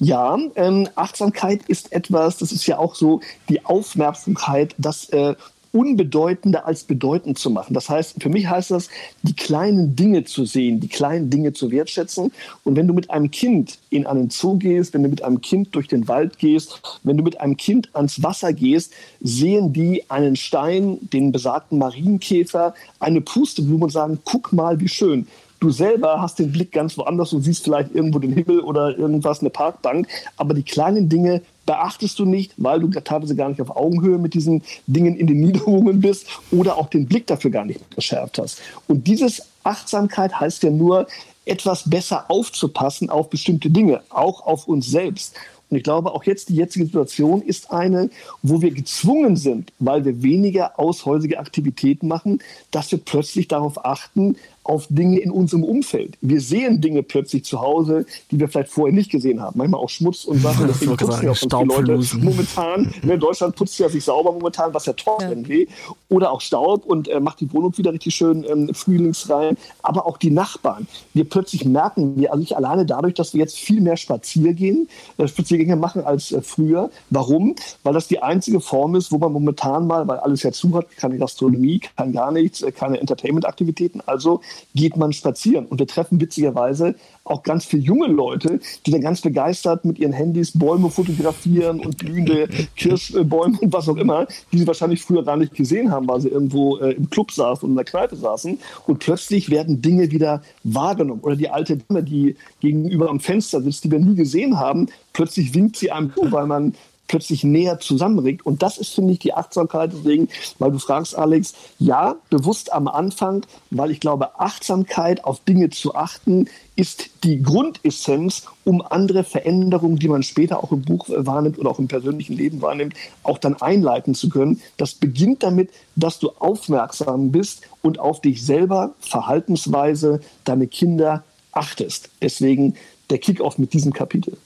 Ja, 0.04 0.36
ähm, 0.56 0.90
Achtsamkeit 0.96 1.62
ist 1.68 1.92
etwas, 1.92 2.38
das 2.40 2.52
ist 2.52 2.66
ja 2.66 2.80
auch 2.80 2.96
so 2.96 3.22
die 3.50 3.64
Aufmerksamkeit, 3.64 4.74
das 4.80 5.08
äh, 5.10 5.36
Unbedeutende 5.74 6.66
als 6.66 6.84
bedeutend 6.84 7.38
zu 7.38 7.52
machen. 7.52 7.76
Das 7.76 7.88
heißt, 7.88 8.16
für 8.20 8.30
mich 8.30 8.48
heißt 8.48 8.72
das, 8.72 8.90
die 9.22 9.36
kleinen 9.36 9.96
Dinge 9.96 10.24
zu 10.24 10.44
sehen, 10.44 10.80
die 10.80 10.88
kleinen 10.88 11.30
Dinge 11.30 11.54
zu 11.54 11.70
wertschätzen. 11.70 12.32
Und 12.64 12.76
wenn 12.76 12.88
du 12.88 12.96
mit 12.96 13.12
einem 13.12 13.30
Kind 13.30 13.78
in 13.92 14.08
einen 14.08 14.32
Zoo 14.32 14.58
gehst, 14.58 14.96
wenn 14.96 15.04
du 15.04 15.10
mit 15.10 15.24
einem 15.24 15.40
Kind 15.40 15.76
durch 15.76 15.88
den 15.88 16.08
Wald 16.08 16.40
gehst, 16.40 16.82
wenn 17.04 17.16
du 17.16 17.24
mit 17.24 17.40
einem 17.40 17.56
Kind 17.56 17.90
ans 17.94 18.24
Wasser 18.24 18.54
gehst, 18.54 18.94
sehen 19.22 19.72
die 19.72 20.10
einen 20.10 20.36
Stein, 20.36 20.98
den 21.14 21.32
besagten 21.32 21.78
Marienkäfer, 21.78 22.74
eine 23.00 23.22
Pusteblume 23.22 23.84
und 23.84 23.92
sagen, 23.92 24.18
guck 24.26 24.52
mal, 24.52 24.80
wie 24.80 24.90
schön. 24.90 25.28
Du 25.62 25.70
selber 25.70 26.20
hast 26.20 26.40
den 26.40 26.52
Blick 26.52 26.72
ganz 26.72 26.98
woanders 26.98 27.34
und 27.34 27.44
siehst 27.44 27.64
vielleicht 27.64 27.94
irgendwo 27.94 28.18
den 28.18 28.34
Himmel 28.34 28.62
oder 28.62 28.98
irgendwas, 28.98 29.42
eine 29.42 29.52
Parkbank. 29.52 30.08
Aber 30.36 30.56
die 30.56 30.64
kleinen 30.64 31.08
Dinge 31.08 31.44
beachtest 31.68 32.18
du 32.18 32.26
nicht, 32.26 32.54
weil 32.58 32.80
du 32.80 32.88
teilweise 32.88 33.36
gar 33.36 33.48
nicht 33.48 33.62
auf 33.62 33.76
Augenhöhe 33.76 34.18
mit 34.18 34.34
diesen 34.34 34.64
Dingen 34.88 35.16
in 35.16 35.28
den 35.28 35.40
Niederungen 35.40 36.02
bist 36.02 36.26
oder 36.50 36.78
auch 36.78 36.90
den 36.90 37.06
Blick 37.06 37.28
dafür 37.28 37.52
gar 37.52 37.64
nicht 37.64 37.80
geschärft 37.96 38.40
hast. 38.40 38.60
Und 38.88 39.06
dieses 39.06 39.44
Achtsamkeit 39.64 40.40
heißt 40.40 40.64
ja 40.64 40.72
nur, 40.72 41.06
etwas 41.46 41.88
besser 41.88 42.26
aufzupassen 42.30 43.10
auf 43.12 43.30
bestimmte 43.30 43.70
Dinge, 43.70 44.02
auch 44.10 44.46
auf 44.46 44.68
uns 44.68 44.88
selbst. 44.88 45.36
Und 45.72 45.78
ich 45.78 45.84
glaube, 45.84 46.12
auch 46.12 46.26
jetzt 46.26 46.50
die 46.50 46.56
jetzige 46.56 46.86
Situation 46.86 47.42
ist 47.42 47.72
eine, 47.72 48.10
wo 48.44 48.62
wir 48.62 48.72
gezwungen 48.72 49.38
sind, 49.38 49.72
weil 49.80 50.04
wir 50.04 50.22
weniger 50.22 50.78
aushäusige 50.78 51.40
Aktivitäten 51.40 52.10
machen, 52.10 52.40
dass 52.72 52.92
wir 52.92 53.00
plötzlich 53.00 53.48
darauf 53.48 53.86
achten, 53.86 54.36
auf 54.72 54.88
Dinge 54.90 55.20
in 55.20 55.32
unserem 55.32 55.66
Umfeld. 55.66 56.18
Wir 56.22 56.40
sehen 56.40 56.80
Dinge 56.80 57.04
plötzlich 57.04 57.44
zu 57.44 57.60
Hause, 57.60 58.06
die 58.32 58.40
wir 58.40 58.48
vielleicht 58.48 58.70
vorher 58.70 58.96
nicht 58.96 59.12
gesehen 59.12 59.42
haben. 59.42 59.58
Manchmal 59.58 59.82
auch 59.82 59.90
Schmutz 59.90 60.24
und 60.24 60.40
Sachen. 60.40 60.66
Deswegen 60.70 60.96
putzen 60.96 61.26
ja 61.26 61.32
auch 61.32 61.36
viele 61.36 61.66
Leute 61.66 62.18
momentan. 62.20 62.94
In 63.04 63.20
Deutschland 63.20 63.58
putzt 63.58 63.78
ja 63.80 63.90
sich 63.90 64.06
sauber 64.06 64.32
momentan, 64.32 64.74
was 64.74 64.86
ja 64.86 64.94
toll 64.94 65.18
ja. 65.20 65.28
irgendwie. 65.28 65.68
Oder 66.08 66.32
auch 66.32 66.40
Staub 66.40 66.86
und 66.86 67.10
äh, 67.10 67.20
macht 67.20 67.42
die 67.42 67.52
Wohnung 67.52 67.78
wieder 67.78 67.92
richtig 67.92 68.16
schön 68.16 68.46
ähm, 68.50 68.74
frühlingsrein. 68.74 69.58
Aber 69.82 70.06
auch 70.06 70.18
die 70.18 70.32
Nachbarn. 70.32 70.88
Wir 71.14 71.28
plötzlich 71.28 71.66
merken, 71.66 72.16
wir 72.16 72.32
also 72.32 72.40
nicht 72.40 72.56
alleine 72.56 72.86
dadurch, 72.86 73.16
dass 73.16 73.34
wir 73.34 73.42
jetzt 73.42 73.60
viel 73.60 73.82
mehr 73.82 73.98
Spaziergehen, 73.98 74.88
äh, 75.18 75.28
Spaziergänge 75.28 75.76
machen 75.76 76.06
als 76.06 76.32
äh, 76.32 76.42
früher. 76.42 76.92
Warum? 77.10 77.58
Weil 77.84 77.94
das 77.94 78.08
die 78.08 78.24
einzige 78.24 78.62
Form 78.62 78.96
ist, 78.96 79.12
wo 79.12 79.18
man 79.18 79.34
momentan 79.34 79.86
mal, 79.86 80.08
weil 80.08 80.20
alles 80.20 80.44
ja 80.44 80.54
zu 80.54 80.74
hat, 80.78 80.96
keine 80.96 81.18
Gastronomie, 81.18 81.82
kein 81.98 82.14
gar 82.14 82.32
nichts, 82.32 82.62
äh, 82.62 82.72
keine 82.72 83.02
Entertainment-Aktivitäten. 83.02 84.00
Also 84.06 84.40
geht 84.76 84.98
man 84.98 85.14
spazieren. 85.14 85.66
Und 85.66 85.80
wir 85.80 85.88
treffen 85.88 86.20
witzigerweise 86.20 86.96
auch 87.24 87.44
ganz 87.44 87.66
viele 87.66 87.84
junge 87.84 88.08
Leute, 88.08 88.60
die 88.86 88.92
dann 88.92 89.02
ganz 89.02 89.22
begeistert 89.22 89.86
mit 89.86 90.00
ihren 90.00 90.14
Handys 90.14 90.58
Bäume 90.58 90.90
fotografieren 90.90 91.80
und 91.80 91.98
blühende 91.98 92.48
Kirschbäume 92.76 93.58
und 93.60 93.74
was 93.74 93.88
auch 93.88 93.98
immer, 93.98 94.28
die 94.52 94.60
sie 94.60 94.68
wahrscheinlich 94.68 95.02
früher 95.02 95.24
gar 95.24 95.38
nicht 95.38 95.54
gesehen 95.54 95.92
haben, 95.92 96.08
weil 96.08 96.22
sie 96.22 96.30
irgendwo 96.30 96.78
äh, 96.78 96.94
im 96.94 97.10
Club 97.10 97.32
saßen 97.32 97.64
und 97.64 97.72
in 97.72 97.76
der 97.76 97.86
Kneipe 97.86 98.16
saßen. 98.16 98.60
Und 98.88 99.00
plötzlich 99.00 99.50
werden 99.50 99.82
Dinge 99.82 100.12
wieder 100.12 100.42
wahrgenommen. 100.64 101.22
Oder 101.22 101.36
die 101.36 101.50
alte 101.50 101.78
Dame, 101.78 102.04
die 102.04 102.36
gegenüber 102.60 103.10
am 103.10 103.20
Fenster 103.20 103.62
sitzt, 103.62 103.84
die 103.84 103.92
wir 103.92 104.00
nie 104.00 104.16
gesehen 104.16 104.60
haben, 104.60 104.88
plötzlich 105.14 105.54
winkt 105.54 105.78
sie 105.78 105.92
einem 105.92 106.14
zu, 106.14 106.32
weil 106.32 106.48
man 106.48 106.74
plötzlich 107.12 107.44
näher 107.44 107.78
zusammenregt. 107.82 108.46
Und 108.46 108.64
das 108.64 108.78
ist, 108.78 108.94
finde 108.94 109.12
ich, 109.12 109.20
die 109.20 109.34
Achtsamkeit. 109.34 109.92
Deswegen, 109.94 110.30
weil 110.60 110.72
du 110.72 110.80
fragst, 110.80 111.14
Alex, 111.14 111.54
ja, 111.78 112.16
bewusst 112.30 112.72
am 112.72 112.88
Anfang, 112.88 113.46
weil 113.70 113.92
ich 113.92 114.00
glaube, 114.00 114.40
Achtsamkeit 114.40 115.26
auf 115.26 115.42
Dinge 115.42 115.70
zu 115.72 115.94
achten, 115.94 116.48
ist 116.78 117.10
die 117.26 117.44
Grundessenz, 117.44 118.46
um 118.64 118.82
andere 118.82 119.26
Veränderungen, 119.26 119.98
die 119.98 120.08
man 120.08 120.24
später 120.24 120.64
auch 120.64 120.72
im 120.72 120.84
Buch 120.84 121.10
wahrnimmt 121.10 121.60
oder 121.60 121.70
auch 121.70 121.80
im 121.80 121.90
persönlichen 121.90 122.38
Leben 122.38 122.62
wahrnimmt, 122.62 122.94
auch 123.24 123.38
dann 123.38 123.62
einleiten 123.62 124.16
zu 124.16 124.30
können. 124.30 124.62
Das 124.78 124.94
beginnt 124.94 125.44
damit, 125.44 125.70
dass 125.98 126.18
du 126.18 126.30
aufmerksam 126.40 127.34
bist 127.34 127.64
und 127.82 128.00
auf 128.00 128.22
dich 128.22 128.46
selber, 128.46 128.96
Verhaltensweise, 129.02 130.22
deine 130.46 130.68
Kinder 130.68 131.26
achtest. 131.52 132.10
Deswegen 132.22 132.76
der 133.10 133.18
Kickoff 133.18 133.58
mit 133.58 133.74
diesem 133.74 133.92
Kapitel. 133.92 134.38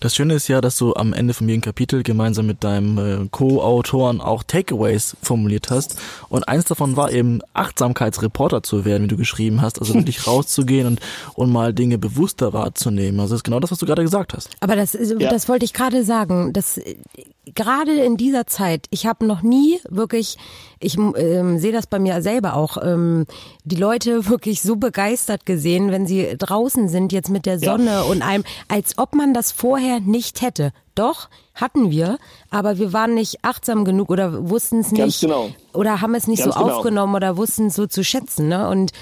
Das 0.00 0.14
Schöne 0.14 0.34
ist 0.34 0.48
ja, 0.48 0.60
dass 0.60 0.76
du 0.76 0.94
am 0.94 1.12
Ende 1.12 1.34
von 1.34 1.48
jedem 1.48 1.60
Kapitel 1.60 2.02
gemeinsam 2.02 2.46
mit 2.46 2.64
deinem 2.64 2.98
äh, 2.98 3.28
Co-Autoren 3.30 4.20
auch 4.20 4.42
Takeaways 4.42 5.16
formuliert 5.22 5.70
hast. 5.70 5.96
Und 6.28 6.48
eins 6.48 6.64
davon 6.64 6.96
war 6.96 7.12
eben 7.12 7.40
Achtsamkeitsreporter 7.54 8.62
zu 8.62 8.84
werden, 8.84 9.04
wie 9.04 9.08
du 9.08 9.16
geschrieben 9.16 9.62
hast. 9.62 9.78
Also 9.78 9.94
wirklich 9.94 10.26
rauszugehen 10.26 10.86
und, 10.86 11.00
und 11.34 11.50
mal 11.50 11.72
Dinge 11.72 11.98
bewusster 11.98 12.52
wahrzunehmen. 12.52 13.20
Also 13.20 13.34
das 13.34 13.40
ist 13.40 13.44
genau 13.44 13.60
das, 13.60 13.70
was 13.70 13.78
du 13.78 13.86
gerade 13.86 14.02
gesagt 14.02 14.34
hast. 14.34 14.50
Aber 14.60 14.76
das, 14.76 14.94
ja. 14.94 15.30
das 15.30 15.48
wollte 15.48 15.64
ich 15.64 15.72
gerade 15.72 16.04
sagen. 16.04 16.52
Das, 16.52 16.80
gerade 17.54 17.92
in 17.92 18.16
dieser 18.16 18.46
Zeit, 18.46 18.86
ich 18.90 19.06
habe 19.06 19.26
noch 19.26 19.42
nie 19.42 19.80
wirklich, 19.88 20.36
ich 20.80 20.96
ähm, 20.96 21.58
sehe 21.58 21.72
das 21.72 21.86
bei 21.86 21.98
mir 21.98 22.22
selber 22.22 22.54
auch, 22.54 22.76
ähm, 22.82 23.26
die 23.64 23.76
Leute 23.76 24.28
wirklich 24.28 24.62
so 24.62 24.76
begeistert 24.76 25.46
gesehen, 25.46 25.90
wenn 25.90 26.06
sie 26.06 26.34
draußen 26.36 26.88
sind 26.88 27.12
jetzt 27.12 27.30
mit 27.30 27.46
der 27.46 27.58
Sonne 27.58 27.90
ja. 27.90 28.02
und 28.02 28.22
einem, 28.22 28.44
als 28.68 28.98
ob 28.98 29.14
man 29.14 29.34
das 29.34 29.51
vorher 29.52 30.00
nicht 30.00 30.42
hätte. 30.42 30.72
Doch, 30.94 31.28
hatten 31.54 31.90
wir, 31.90 32.18
aber 32.50 32.78
wir 32.78 32.92
waren 32.92 33.14
nicht 33.14 33.44
achtsam 33.44 33.84
genug 33.84 34.10
oder 34.10 34.50
wussten 34.50 34.80
es 34.80 34.92
nicht 34.92 35.20
genau. 35.20 35.50
oder 35.72 36.00
haben 36.00 36.14
es 36.14 36.26
nicht 36.26 36.42
Ganz 36.42 36.54
so 36.54 36.60
genau. 36.60 36.76
aufgenommen 36.76 37.14
oder 37.14 37.36
wussten 37.36 37.66
es 37.66 37.76
so 37.76 37.86
zu 37.86 38.04
schätzen. 38.04 38.48
Ne? 38.48 38.68
Und 38.68 38.92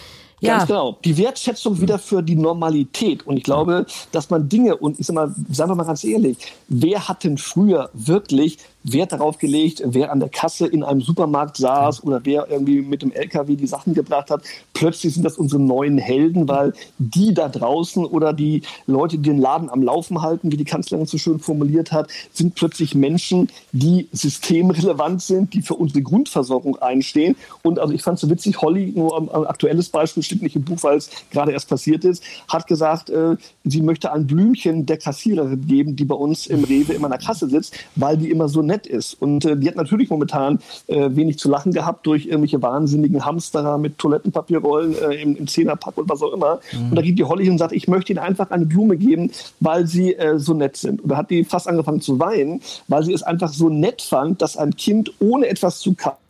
ja. 0.40 0.56
Ganz 0.56 0.68
genau. 0.68 0.98
Die 1.04 1.16
Wertschätzung 1.18 1.80
wieder 1.80 1.98
für 1.98 2.22
die 2.22 2.36
Normalität. 2.36 3.26
Und 3.26 3.36
ich 3.36 3.42
glaube, 3.42 3.86
dass 4.10 4.30
man 4.30 4.48
Dinge, 4.48 4.76
und 4.76 4.98
ich 4.98 5.06
sag 5.06 5.14
mal, 5.14 5.34
sagen 5.50 5.70
wir 5.70 5.74
mal 5.74 5.84
ganz 5.84 6.02
ehrlich, 6.02 6.38
wer 6.68 7.08
hat 7.08 7.24
denn 7.24 7.36
früher 7.36 7.90
wirklich 7.92 8.58
Wert 8.82 9.12
darauf 9.12 9.38
gelegt, 9.38 9.82
wer 9.84 10.10
an 10.10 10.20
der 10.20 10.28
Kasse 10.28 10.66
in 10.66 10.82
einem 10.82 11.00
Supermarkt 11.00 11.56
saß 11.58 12.02
oder 12.04 12.20
wer 12.24 12.48
irgendwie 12.50 12.80
mit 12.80 13.02
dem 13.02 13.12
LKW 13.12 13.56
die 13.56 13.66
Sachen 13.66 13.94
gebracht 13.94 14.30
hat. 14.30 14.42
Plötzlich 14.72 15.14
sind 15.14 15.24
das 15.24 15.36
unsere 15.36 15.60
neuen 15.60 15.98
Helden, 15.98 16.48
weil 16.48 16.72
die 16.98 17.34
da 17.34 17.48
draußen 17.48 18.04
oder 18.06 18.32
die 18.32 18.62
Leute, 18.86 19.18
die 19.18 19.28
den 19.28 19.38
Laden 19.38 19.68
am 19.68 19.82
Laufen 19.82 20.22
halten, 20.22 20.50
wie 20.50 20.56
die 20.56 20.64
Kanzlerin 20.64 21.06
so 21.06 21.18
schön 21.18 21.40
formuliert 21.40 21.92
hat, 21.92 22.08
sind 22.32 22.54
plötzlich 22.54 22.94
Menschen, 22.94 23.50
die 23.72 24.08
systemrelevant 24.12 25.20
sind, 25.22 25.52
die 25.52 25.62
für 25.62 25.74
unsere 25.74 26.02
Grundversorgung 26.02 26.76
einstehen. 26.76 27.36
Und 27.62 27.78
also 27.78 27.92
ich 27.92 28.02
fand 28.02 28.16
es 28.16 28.22
so 28.22 28.30
witzig, 28.30 28.60
Holly, 28.62 28.92
nur 28.96 29.16
ein, 29.18 29.28
aktuelles 29.46 29.90
Beispiel, 29.90 30.22
steht 30.22 30.42
nicht 30.42 30.56
im 30.56 30.64
Buch, 30.64 30.78
weil 30.82 30.96
es 30.96 31.10
gerade 31.30 31.52
erst 31.52 31.68
passiert 31.68 32.04
ist, 32.04 32.22
hat 32.48 32.66
gesagt, 32.66 33.10
äh, 33.10 33.36
sie 33.64 33.82
möchte 33.82 34.12
ein 34.12 34.26
Blümchen 34.26 34.86
der 34.86 34.96
Kassiererin 34.96 35.66
geben, 35.66 35.96
die 35.96 36.04
bei 36.04 36.14
uns 36.14 36.46
im 36.46 36.64
Rewe 36.64 36.94
immer 36.94 37.06
an 37.06 37.12
der 37.12 37.20
Kasse 37.20 37.48
sitzt, 37.48 37.76
weil 37.96 38.16
die 38.16 38.30
immer 38.30 38.48
so 38.48 38.62
nett 38.70 38.86
ist. 38.86 39.14
Und 39.20 39.44
äh, 39.44 39.56
die 39.56 39.68
hat 39.68 39.76
natürlich 39.76 40.08
momentan 40.08 40.60
äh, 40.86 41.10
wenig 41.10 41.38
zu 41.38 41.50
lachen 41.50 41.72
gehabt 41.72 42.06
durch 42.06 42.26
irgendwelche 42.26 42.62
wahnsinnigen 42.62 43.24
Hamsterer 43.24 43.76
mit 43.78 43.98
Toilettenpapierrollen 43.98 44.94
äh, 44.94 45.22
im, 45.22 45.36
im 45.36 45.46
Zehnerpack 45.46 45.98
und 45.98 46.08
was 46.08 46.22
auch 46.22 46.32
immer. 46.32 46.60
Mhm. 46.72 46.90
Und 46.90 46.96
da 46.96 47.02
geht 47.02 47.18
die 47.18 47.24
Holly 47.24 47.50
und 47.50 47.58
sagt, 47.58 47.72
ich 47.72 47.88
möchte 47.88 48.12
ihnen 48.12 48.20
einfach 48.20 48.50
eine 48.50 48.66
Blume 48.66 48.96
geben, 48.96 49.30
weil 49.60 49.86
sie 49.86 50.14
äh, 50.14 50.38
so 50.38 50.54
nett 50.54 50.76
sind. 50.76 51.02
Und 51.02 51.10
da 51.10 51.16
hat 51.16 51.30
die 51.30 51.44
fast 51.44 51.68
angefangen 51.68 52.00
zu 52.00 52.18
weinen, 52.18 52.62
weil 52.88 53.02
sie 53.02 53.12
es 53.12 53.22
einfach 53.22 53.52
so 53.52 53.68
nett 53.68 54.02
fand, 54.02 54.40
dass 54.40 54.56
ein 54.56 54.76
Kind 54.76 55.12
ohne 55.20 55.48
etwas 55.48 55.80
zu 55.80 55.94
kaufen 55.94 56.29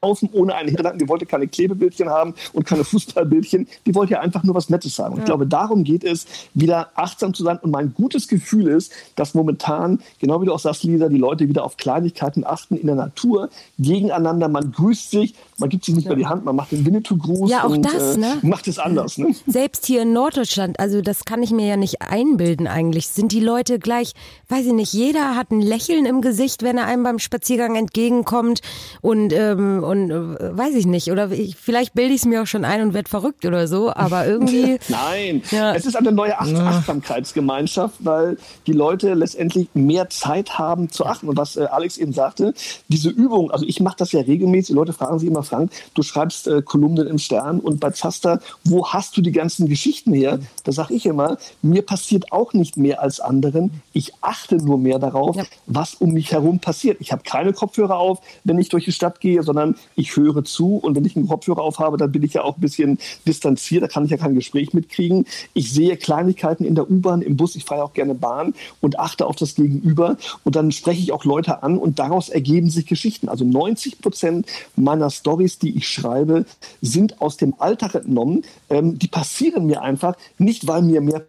kaufen 0.00 0.28
ohne 0.32 0.54
einen 0.54 0.68
Hintergedanken. 0.68 0.98
Die 0.98 1.08
wollte 1.08 1.26
keine 1.26 1.48
Klebebildchen 1.48 2.08
haben 2.08 2.34
und 2.52 2.66
keine 2.66 2.84
Fußballbildchen. 2.84 3.66
Die 3.86 3.94
wollte 3.94 4.14
ja 4.14 4.20
einfach 4.20 4.44
nur 4.44 4.54
was 4.54 4.70
Nettes 4.70 4.94
sagen. 4.94 5.14
Und 5.14 5.18
ja. 5.18 5.24
ich 5.24 5.26
glaube, 5.26 5.46
darum 5.46 5.84
geht 5.84 6.04
es, 6.04 6.26
wieder 6.54 6.90
achtsam 6.94 7.34
zu 7.34 7.42
sein. 7.42 7.58
Und 7.58 7.70
mein 7.70 7.94
gutes 7.94 8.28
Gefühl 8.28 8.68
ist, 8.68 8.92
dass 9.16 9.34
momentan, 9.34 10.00
genau 10.20 10.40
wie 10.40 10.46
du 10.46 10.52
auch 10.52 10.58
sagst, 10.58 10.84
Lisa, 10.84 11.08
die 11.08 11.18
Leute 11.18 11.48
wieder 11.48 11.64
auf 11.64 11.76
Kleinigkeiten 11.76 12.44
achten 12.44 12.76
in 12.76 12.86
der 12.86 12.96
Natur, 12.96 13.50
gegeneinander. 13.78 14.48
Man 14.48 14.72
grüßt 14.72 15.10
sich, 15.10 15.34
man 15.58 15.68
gibt 15.68 15.84
sich 15.84 15.94
nicht 15.94 16.04
ja. 16.04 16.10
mehr 16.10 16.18
die 16.18 16.26
Hand, 16.26 16.44
man 16.44 16.56
macht 16.56 16.72
den 16.72 16.84
Winnetou-Gruß 16.84 17.50
ja, 17.50 17.64
auch 17.64 17.70
und 17.70 17.82
das, 17.82 18.16
äh, 18.16 18.20
ne? 18.20 18.38
macht 18.42 18.68
es 18.68 18.78
anders. 18.78 19.18
Ne? 19.18 19.34
Selbst 19.46 19.86
hier 19.86 20.02
in 20.02 20.12
Norddeutschland, 20.12 20.78
also 20.80 21.00
das 21.00 21.24
kann 21.24 21.42
ich 21.42 21.50
mir 21.50 21.66
ja 21.66 21.76
nicht 21.76 22.02
einbilden 22.02 22.66
eigentlich, 22.66 23.08
sind 23.08 23.32
die 23.32 23.40
Leute 23.40 23.78
gleich, 23.78 24.12
weiß 24.48 24.66
ich 24.66 24.72
nicht, 24.72 24.92
jeder 24.92 25.36
hat 25.36 25.50
ein 25.50 25.60
Lächeln 25.60 26.06
im 26.06 26.20
Gesicht, 26.20 26.62
wenn 26.62 26.78
er 26.78 26.86
einem 26.86 27.02
beim 27.02 27.18
Spaziergang 27.18 27.76
entgegenkommt 27.76 28.60
und 29.00 29.32
ähm, 29.32 29.82
und 29.82 30.10
äh, 30.10 30.56
weiß 30.56 30.74
ich 30.74 30.86
nicht. 30.86 31.10
Oder 31.10 31.30
ich, 31.30 31.56
vielleicht 31.56 31.94
bilde 31.94 32.14
ich 32.14 32.20
es 32.20 32.26
mir 32.26 32.42
auch 32.42 32.46
schon 32.46 32.64
ein 32.64 32.82
und 32.82 32.94
werde 32.94 33.08
verrückt 33.08 33.44
oder 33.44 33.66
so, 33.68 33.92
aber 33.92 34.26
irgendwie. 34.26 34.78
Nein, 34.88 35.42
ja. 35.50 35.74
es 35.74 35.86
ist 35.86 35.96
eine 35.96 36.12
neue 36.12 36.38
Acht 36.38 36.54
Achtsamkeitsgemeinschaft, 36.54 37.96
weil 38.00 38.38
die 38.66 38.72
Leute 38.72 39.14
letztendlich 39.14 39.68
mehr 39.74 40.08
Zeit 40.10 40.58
haben 40.58 40.90
zu 40.90 41.06
achten. 41.06 41.28
Und 41.28 41.36
was 41.36 41.56
äh, 41.56 41.64
Alex 41.64 41.98
eben 41.98 42.12
sagte, 42.12 42.54
diese 42.88 43.10
Übung, 43.10 43.50
also 43.50 43.64
ich 43.66 43.80
mache 43.80 43.96
das 43.98 44.12
ja 44.12 44.20
regelmäßig, 44.20 44.68
die 44.68 44.74
Leute 44.74 44.92
fragen 44.92 45.18
sich 45.18 45.28
immer, 45.28 45.42
Frank, 45.48 45.72
du 45.94 46.02
schreibst 46.02 46.46
äh, 46.46 46.62
Kolumnen 46.62 47.06
im 47.06 47.18
Stern 47.18 47.60
und 47.60 47.80
bei 47.80 47.90
Zaster, 47.90 48.40
wo 48.64 48.86
hast 48.86 49.16
du 49.16 49.22
die 49.22 49.32
ganzen 49.32 49.68
Geschichten 49.68 50.12
her? 50.12 50.38
Da 50.64 50.72
sage 50.72 50.94
ich 50.94 51.06
immer, 51.06 51.38
mir 51.62 51.82
passiert 51.82 52.32
auch 52.32 52.52
nicht 52.52 52.76
mehr 52.76 53.02
als 53.02 53.20
anderen. 53.20 53.82
Ich 53.92 54.12
achte 54.20 54.56
nur 54.56 54.78
mehr 54.78 54.98
darauf, 54.98 55.36
ja. 55.36 55.44
was 55.66 55.94
um 55.94 56.12
mich 56.12 56.32
herum 56.32 56.58
passiert. 56.58 56.98
Ich 57.00 57.12
habe 57.12 57.22
keine 57.22 57.52
Kopfhörer 57.52 57.96
auf, 57.96 58.20
wenn 58.44 58.58
ich 58.58 58.68
durch 58.68 58.84
die 58.84 58.92
Stadt 58.92 59.20
gehe, 59.20 59.42
sondern 59.42 59.76
ich 59.96 60.16
höre 60.16 60.44
zu 60.44 60.76
und 60.76 60.94
wenn 60.96 61.04
ich 61.04 61.16
einen 61.16 61.28
Kopfhörer 61.28 61.62
aufhabe, 61.62 61.96
dann 61.96 62.12
bin 62.12 62.22
ich 62.22 62.34
ja 62.34 62.42
auch 62.42 62.56
ein 62.56 62.60
bisschen 62.60 62.98
distanziert, 63.26 63.82
da 63.82 63.88
kann 63.88 64.04
ich 64.04 64.10
ja 64.10 64.16
kein 64.16 64.34
Gespräch 64.34 64.72
mitkriegen. 64.72 65.26
Ich 65.54 65.72
sehe 65.72 65.96
Kleinigkeiten 65.96 66.64
in 66.64 66.74
der 66.74 66.90
U-Bahn, 66.90 67.22
im 67.22 67.36
Bus, 67.36 67.56
ich 67.56 67.64
fahre 67.64 67.84
auch 67.84 67.92
gerne 67.92 68.14
Bahn 68.14 68.54
und 68.80 68.98
achte 68.98 69.26
auf 69.26 69.36
das 69.36 69.54
Gegenüber 69.54 70.16
und 70.44 70.56
dann 70.56 70.72
spreche 70.72 71.00
ich 71.00 71.12
auch 71.12 71.24
Leute 71.24 71.62
an 71.62 71.78
und 71.78 71.98
daraus 71.98 72.28
ergeben 72.28 72.70
sich 72.70 72.86
Geschichten. 72.86 73.28
Also 73.28 73.44
90 73.44 74.00
Prozent 74.00 74.46
meiner 74.76 75.10
Stories, 75.38 75.58
die 75.58 75.76
ich 75.76 75.88
schreibe, 75.88 76.44
sind 76.82 77.20
aus 77.20 77.36
dem 77.36 77.54
Alltag 77.58 77.94
entnommen. 77.94 78.42
Ähm, 78.68 78.98
die 78.98 79.08
passieren 79.08 79.66
mir 79.66 79.82
einfach 79.82 80.16
nicht, 80.38 80.66
weil 80.66 80.82
mir 80.82 81.00
mehr 81.00 81.26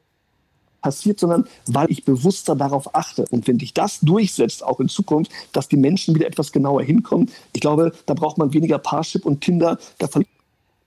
passiert, 0.82 1.19
sondern 1.19 1.45
weil 1.67 1.91
ich 1.91 2.06
bewusster 2.06 2.56
darauf 2.56 2.95
achte. 2.95 3.26
Und 3.30 3.48
wenn 3.48 3.58
dich 3.58 3.74
das 3.74 4.00
durchsetzt, 4.00 4.63
auch 4.63 4.80
in 4.80 4.88
Zukunft, 4.88 5.32
dass 5.52 5.67
die 5.67 5.78
Menschen 5.78 6.15
wieder 6.15 6.26
etwas 6.26 6.52
genauer 6.52 6.82
hinkommen, 6.82 7.30
ich 7.54 7.62
glaube, 7.62 7.91
da 8.06 8.13
braucht 8.13 8.38
man 8.38 8.54
weniger 8.54 8.80
Parship 8.80 9.26
und 9.26 9.41
Tinder, 9.41 9.78
da 9.98 10.08
verliert 10.08 10.32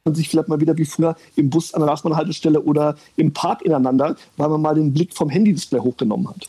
man 0.05 0.15
sich 0.15 0.29
vielleicht 0.29 0.49
mal 0.49 0.61
wieder 0.61 0.77
wie 0.77 0.87
früher 0.87 1.15
im 1.37 1.51
Bus 1.51 1.75
an 1.75 1.81
der 1.81 1.89
Straßenbahnhaltestelle 1.89 2.61
oder 2.61 2.97
im 3.17 3.33
Park 3.33 3.63
ineinander, 3.63 4.17
weil 4.37 4.49
man 4.49 4.63
mal 4.63 4.75
den 4.75 4.93
Blick 4.93 5.15
vom 5.15 5.29
Handydisplay 5.29 5.79
hochgenommen 5.79 6.29
hat. 6.29 6.49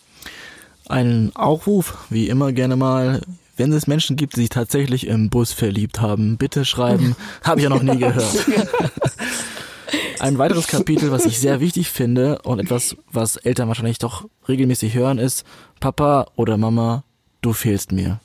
Ein 0.87 1.31
Aufruf, 1.35 2.05
wie 2.09 2.29
immer 2.29 2.51
gerne 2.51 2.75
mal, 2.75 3.21
wenn 3.55 3.71
es 3.71 3.87
Menschen 3.87 4.15
gibt, 4.15 4.35
die 4.35 4.41
sich 4.41 4.49
tatsächlich 4.49 5.07
im 5.07 5.29
Bus 5.29 5.53
verliebt 5.53 6.01
haben, 6.01 6.37
bitte 6.37 6.65
schreiben. 6.65 7.15
Habe 7.43 7.59
ich 7.59 7.63
ja 7.63 7.69
noch 7.69 7.83
nie 7.83 7.97
gehört. 7.97 8.45
Ein 10.19 10.37
weiteres 10.37 10.67
Kapitel, 10.67 11.11
was 11.11 11.25
ich 11.25 11.39
sehr 11.39 11.59
wichtig 11.59 11.89
finde 11.89 12.39
und 12.43 12.59
etwas, 12.59 12.95
was 13.11 13.35
Eltern 13.35 13.67
wahrscheinlich 13.67 13.99
doch 13.99 14.25
regelmäßig 14.47 14.95
hören, 14.95 15.19
ist, 15.19 15.43
Papa 15.79 16.27
oder 16.35 16.57
Mama, 16.57 17.03
du 17.41 17.53
fehlst 17.53 17.91
mir. 17.91 18.19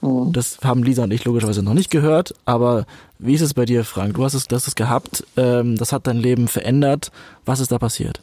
Oh. 0.00 0.30
Das 0.32 0.58
haben 0.64 0.82
Lisa 0.82 1.04
und 1.04 1.12
ich 1.12 1.24
logischerweise 1.24 1.62
noch 1.62 1.74
nicht 1.74 1.90
gehört, 1.90 2.34
aber 2.44 2.86
wie 3.18 3.34
ist 3.34 3.40
es 3.40 3.54
bei 3.54 3.64
dir, 3.64 3.84
Frank? 3.84 4.14
Du 4.14 4.24
hast 4.24 4.34
es, 4.34 4.48
das 4.48 4.66
es 4.66 4.74
gehabt, 4.74 5.24
ähm, 5.36 5.76
das 5.76 5.92
hat 5.92 6.06
dein 6.06 6.16
Leben 6.16 6.48
verändert. 6.48 7.12
Was 7.44 7.60
ist 7.60 7.70
da 7.70 7.78
passiert? 7.78 8.20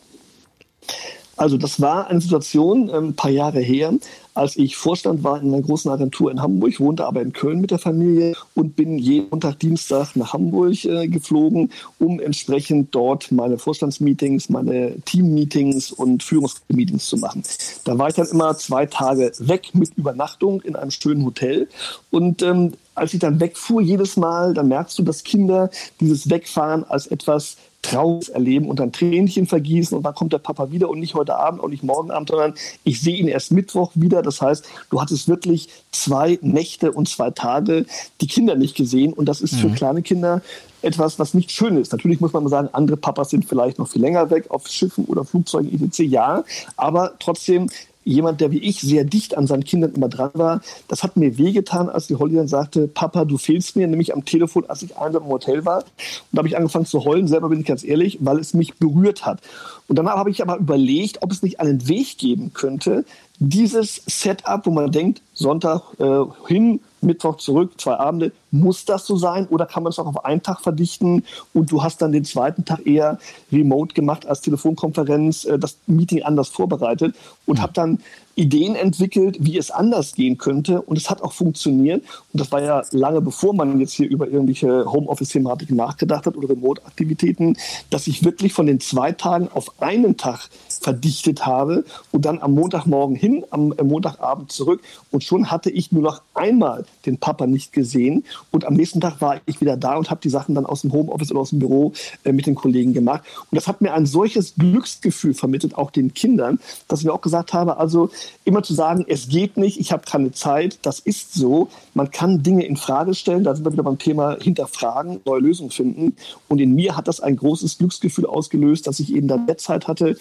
Also 1.40 1.56
das 1.56 1.80
war 1.80 2.08
eine 2.08 2.20
Situation 2.20 2.90
ähm, 2.90 3.10
ein 3.10 3.16
paar 3.16 3.32
Jahre 3.32 3.62
her, 3.62 3.94
als 4.34 4.58
ich 4.58 4.76
Vorstand 4.76 5.24
war 5.24 5.42
in 5.42 5.54
einer 5.54 5.62
großen 5.62 5.90
Agentur 5.90 6.32
in 6.32 6.42
Hamburg, 6.42 6.82
wohnte 6.82 7.06
aber 7.06 7.22
in 7.22 7.32
Köln 7.32 7.62
mit 7.62 7.72
der 7.72 7.80
Familie 7.80 8.36
und 8.56 8.76
bin 8.76 8.98
jeden 8.98 9.30
Montag, 9.30 9.58
Dienstag 9.60 10.18
nach 10.18 10.34
Hamburg 10.34 10.84
äh, 10.84 11.08
geflogen, 11.08 11.72
um 11.98 12.20
entsprechend 12.20 12.94
dort 12.94 13.32
meine 13.32 13.58
Vorstandsmeetings, 13.58 14.50
meine 14.50 15.00
Teammeetings 15.06 15.94
und 15.94 16.24
Führungsmeetings 16.24 17.08
zu 17.08 17.16
machen. 17.16 17.42
Da 17.86 17.98
war 17.98 18.10
ich 18.10 18.16
dann 18.16 18.28
immer 18.28 18.58
zwei 18.58 18.86
Tage 18.86 19.32
weg 19.40 19.70
mit 19.74 19.94
Übernachtung 19.96 20.62
in 20.62 20.76
einem 20.76 20.92
schönen 20.92 21.24
Hotel 21.24 21.70
und 22.12 22.42
ähm, 22.42 22.74
als 22.96 23.14
ich 23.14 23.22
dann 23.22 23.40
wegfuhr 23.40 23.82
jedes 23.82 24.18
Mal, 24.18 24.54
dann 24.54 24.68
merkst 24.68 25.00
du, 25.00 25.04
dass 25.04 25.24
Kinder 25.24 25.70
dieses 26.02 26.30
Wegfahren 26.30 26.84
als 26.84 27.08
etwas 27.08 27.56
Trauriges 27.82 28.30
erleben 28.30 28.70
und 28.70 28.80
dann 28.80 28.92
Tränchen 28.92 29.48
vergießen 29.48 29.98
und 29.98 30.04
dann 30.04 30.14
kommt 30.14 30.34
der 30.34 30.40
Papa 30.40 30.72
wieder 30.72 30.90
und 30.90 31.00
nicht 31.00 31.16
heute 31.16 31.38
Abend 31.38 31.62
und 31.62 31.72
nicht 31.72 31.84
morgen 31.84 32.12
Abend, 32.12 32.30
sondern 32.30 32.54
ich 32.84 33.02
sehe 33.02 33.16
ihn 33.16 33.28
erst 33.28 33.52
Mittwoch 33.52 33.92
wieder. 33.96 34.22
Das 34.22 34.42
heißt, 34.42 34.66
du 34.90 35.02
hattest 35.02 35.28
wirklich 35.28 35.70
zwei 35.92 36.38
Nächte 36.42 36.92
und 36.92 37.08
zwei 37.08 37.32
Tage 37.32 37.86
die 38.22 38.28
Kinder 38.28 38.56
nicht 38.56 38.76
gesehen 38.76 39.14
und 39.14 39.26
das 39.26 39.42
ist 39.42 39.54
mhm. 39.54 39.58
für 39.58 39.70
kleine 39.70 40.02
Kinder 40.02 40.42
etwas, 40.82 41.20
was 41.20 41.34
nicht 41.34 41.52
schön 41.52 41.78
ist. 41.78 41.92
Natürlich 41.92 42.22
muss 42.22 42.34
man 42.34 42.48
sagen, 42.48 42.70
andere 42.72 42.98
Papas 42.98 43.30
sind 43.30 43.46
vielleicht 43.46 43.80
noch 43.80 43.88
viel 43.88 44.02
länger 44.02 44.30
weg 44.30 44.46
auf 44.50 44.68
Schiffen 44.68 45.06
oder 45.06 45.26
Flugzeugen 45.26 45.72
etc. 45.84 46.00
Ja, 46.00 46.44
aber 46.78 47.14
trotzdem 47.20 47.70
jemand, 48.10 48.42
der 48.42 48.52
wie 48.52 48.60
ich 48.60 48.82
sehr 48.82 49.04
dicht 49.04 49.38
an 49.38 49.48
seinen 49.48 49.64
Kindern 49.64 49.94
immer 49.94 50.10
dran 50.10 50.32
war, 50.34 50.62
das 50.88 51.04
hat 51.04 51.18
mir 51.18 51.38
wehgetan, 51.38 51.90
als 51.90 52.08
die 52.08 52.16
Holly 52.16 52.36
dann 52.36 52.48
sagte, 52.48 52.88
Papa, 52.88 53.26
du 53.26 53.38
fehlst 53.38 53.76
mir, 53.76 53.88
nämlich 53.88 54.14
am 54.14 54.26
Telefon, 54.26 54.66
als 54.68 54.82
ich 54.82 54.98
einsam 54.98 55.24
im 55.24 55.30
Hotel 55.30 55.66
war. 55.66 55.80
Und 55.80 55.86
da 56.32 56.40
habe 56.40 56.48
ich 56.48 56.58
angefangen 56.58 56.86
zu 56.86 57.06
heulen, 57.06 57.28
selber 57.28 57.50
bin 57.50 57.62
ich 57.62 57.66
ganz 57.66 57.84
ehrlich, 57.84 58.18
weil 58.22 58.40
es 58.40 58.54
mich 58.54 58.76
berührt 58.76 59.26
hat. 59.26 59.42
Und 59.88 59.98
danach 59.98 60.18
habe 60.18 60.30
ich 60.30 60.42
aber 60.42 60.58
überlegt, 60.58 61.22
ob 61.22 61.32
es 61.32 61.44
nicht 61.44 61.60
einen 61.60 61.88
Weg 61.88 62.18
geben 62.18 62.52
könnte, 62.54 63.06
dieses 63.40 64.02
Setup, 64.06 64.66
wo 64.66 64.72
man 64.72 64.92
denkt, 64.92 65.22
Sonntag 65.34 65.82
äh, 66.00 66.24
hin, 66.48 66.82
Mittwoch 67.02 67.38
zurück, 67.38 67.74
zwei 67.78 67.96
Abende, 67.96 68.32
muss 68.52 68.86
das 68.86 69.06
so 69.06 69.16
sein 69.16 69.48
oder 69.48 69.66
kann 69.66 69.84
man 69.84 69.92
es 69.92 70.00
auch 70.00 70.08
auf 70.08 70.26
einen 70.26 70.42
Tag 70.42 70.62
verdichten? 70.62 71.24
Und 71.54 71.72
du 71.72 71.84
hast 71.84 72.02
dann 72.02 72.12
den 72.12 72.26
zweiten 72.26 72.66
Tag 72.66 72.86
eher 72.86 73.20
remote 73.52 73.94
gemacht 73.94 74.26
als 74.26 74.42
Telefonkonferenz, 74.42 75.46
äh, 75.46 75.60
das 75.60 75.78
Meeting 75.88 76.24
anders 76.24 76.50
vorbereitet 76.50 77.16
und 77.46 77.62
habe 77.62 77.74
dann 77.74 78.00
Ideen 78.36 78.76
entwickelt, 78.76 79.38
wie 79.42 79.58
es 79.58 79.70
anders 79.70 80.16
gehen 80.16 80.38
könnte. 80.38 80.82
Und 80.82 80.98
es 80.98 81.10
hat 81.10 81.22
auch 81.22 81.34
funktioniert. 81.34 82.04
Und 82.32 82.40
das 82.40 82.52
war 82.52 82.62
ja 82.62 82.82
lange 82.92 83.22
bevor 83.22 83.54
man 83.54 83.80
jetzt 83.80 83.94
hier 83.94 84.10
über 84.10 84.28
irgendwelche 84.28 84.86
Homeoffice-Thematiken 84.90 85.76
nachgedacht 85.76 86.26
hat 86.26 86.38
oder 86.38 86.50
Remote-Aktivitäten, 86.50 87.58
dass 87.90 88.08
ich 88.08 88.24
wirklich 88.24 88.54
von 88.54 88.66
den 88.66 88.80
zwei 88.80 89.12
Tagen 89.12 89.50
auf 89.54 89.82
einen 89.82 90.16
Tag 90.16 90.50
verdichtet 90.80 91.46
habe 91.46 91.84
und 92.12 92.26
dann 92.26 92.40
am 92.40 92.54
Montagmorgen 92.54 93.16
hin, 93.16 93.44
am 93.50 93.74
Montagabend 93.84 94.52
zurück 94.52 94.82
und 95.12 95.24
schon 95.24 95.52
hatte 95.52 95.70
ich 95.70 95.92
nur 95.92 96.04
noch 96.04 96.22
einmal 96.34 96.86
den 97.06 97.18
Papa 97.18 97.48
nicht 97.48 97.74
gesehen 97.74 98.24
und 98.52 98.66
am 98.66 98.74
nächsten 98.74 99.02
Tag 99.02 99.22
war 99.22 99.42
ich 99.46 99.62
wieder 99.62 99.78
da 99.78 99.98
und 99.98 100.10
habe 100.10 100.22
die 100.22 100.30
Sachen 100.30 100.56
dann 100.56 100.66
aus 100.66 100.82
dem 100.82 100.94
Homeoffice 100.94 101.32
oder 101.32 101.42
aus 101.42 101.50
dem 101.50 101.60
Büro 101.60 101.94
äh, 102.24 102.32
mit 102.32 102.46
den 102.46 102.56
Kollegen 102.56 102.94
gemacht. 102.94 103.24
Und 103.52 103.56
das 103.56 103.68
hat 103.68 103.82
mir 103.82 103.94
ein 103.94 104.06
solches 104.06 104.56
Glücksgefühl 104.56 105.34
vermittelt, 105.34 105.78
auch 105.78 105.92
den 105.92 106.14
Kindern, 106.14 106.60
dass 106.88 107.00
ich 107.00 107.06
mir 107.06 107.14
auch 107.14 107.22
gesagt 107.22 107.54
habe, 107.54 107.78
also 107.78 108.10
immer 108.46 108.64
zu 108.64 108.74
sagen, 108.74 109.06
es 109.08 109.30
geht 109.30 109.58
nicht, 109.58 109.80
ich 109.80 109.92
habe 109.92 110.04
keine 110.06 110.32
Zeit, 110.32 110.80
das 110.84 111.00
ist 111.00 111.34
so. 111.34 111.70
Man 111.94 112.12
kann 112.12 112.44
Dinge 112.44 112.66
in 112.66 112.78
Frage 112.78 113.14
stellen, 113.14 113.44
da 113.44 113.56
sind 113.56 113.66
wir 113.66 113.74
wieder 113.74 113.84
beim 113.84 113.98
Thema 113.98 114.38
hinterfragen, 114.40 115.22
neue 115.26 115.42
Lösungen 115.42 115.72
finden. 115.72 116.16
Und 116.48 116.60
in 116.60 116.76
mir 116.76 116.96
hat 116.96 117.08
das 117.08 117.20
ein 117.20 117.36
großes 117.36 117.78
Glücksgefühl 117.78 118.26
ausgelöst, 118.26 118.88
dass 118.88 119.00
ich 119.00 119.14
eben 119.14 119.28
dann 119.28 119.46
mehr 119.46 119.58
Zeit 119.58 119.88
hatte 119.88 120.18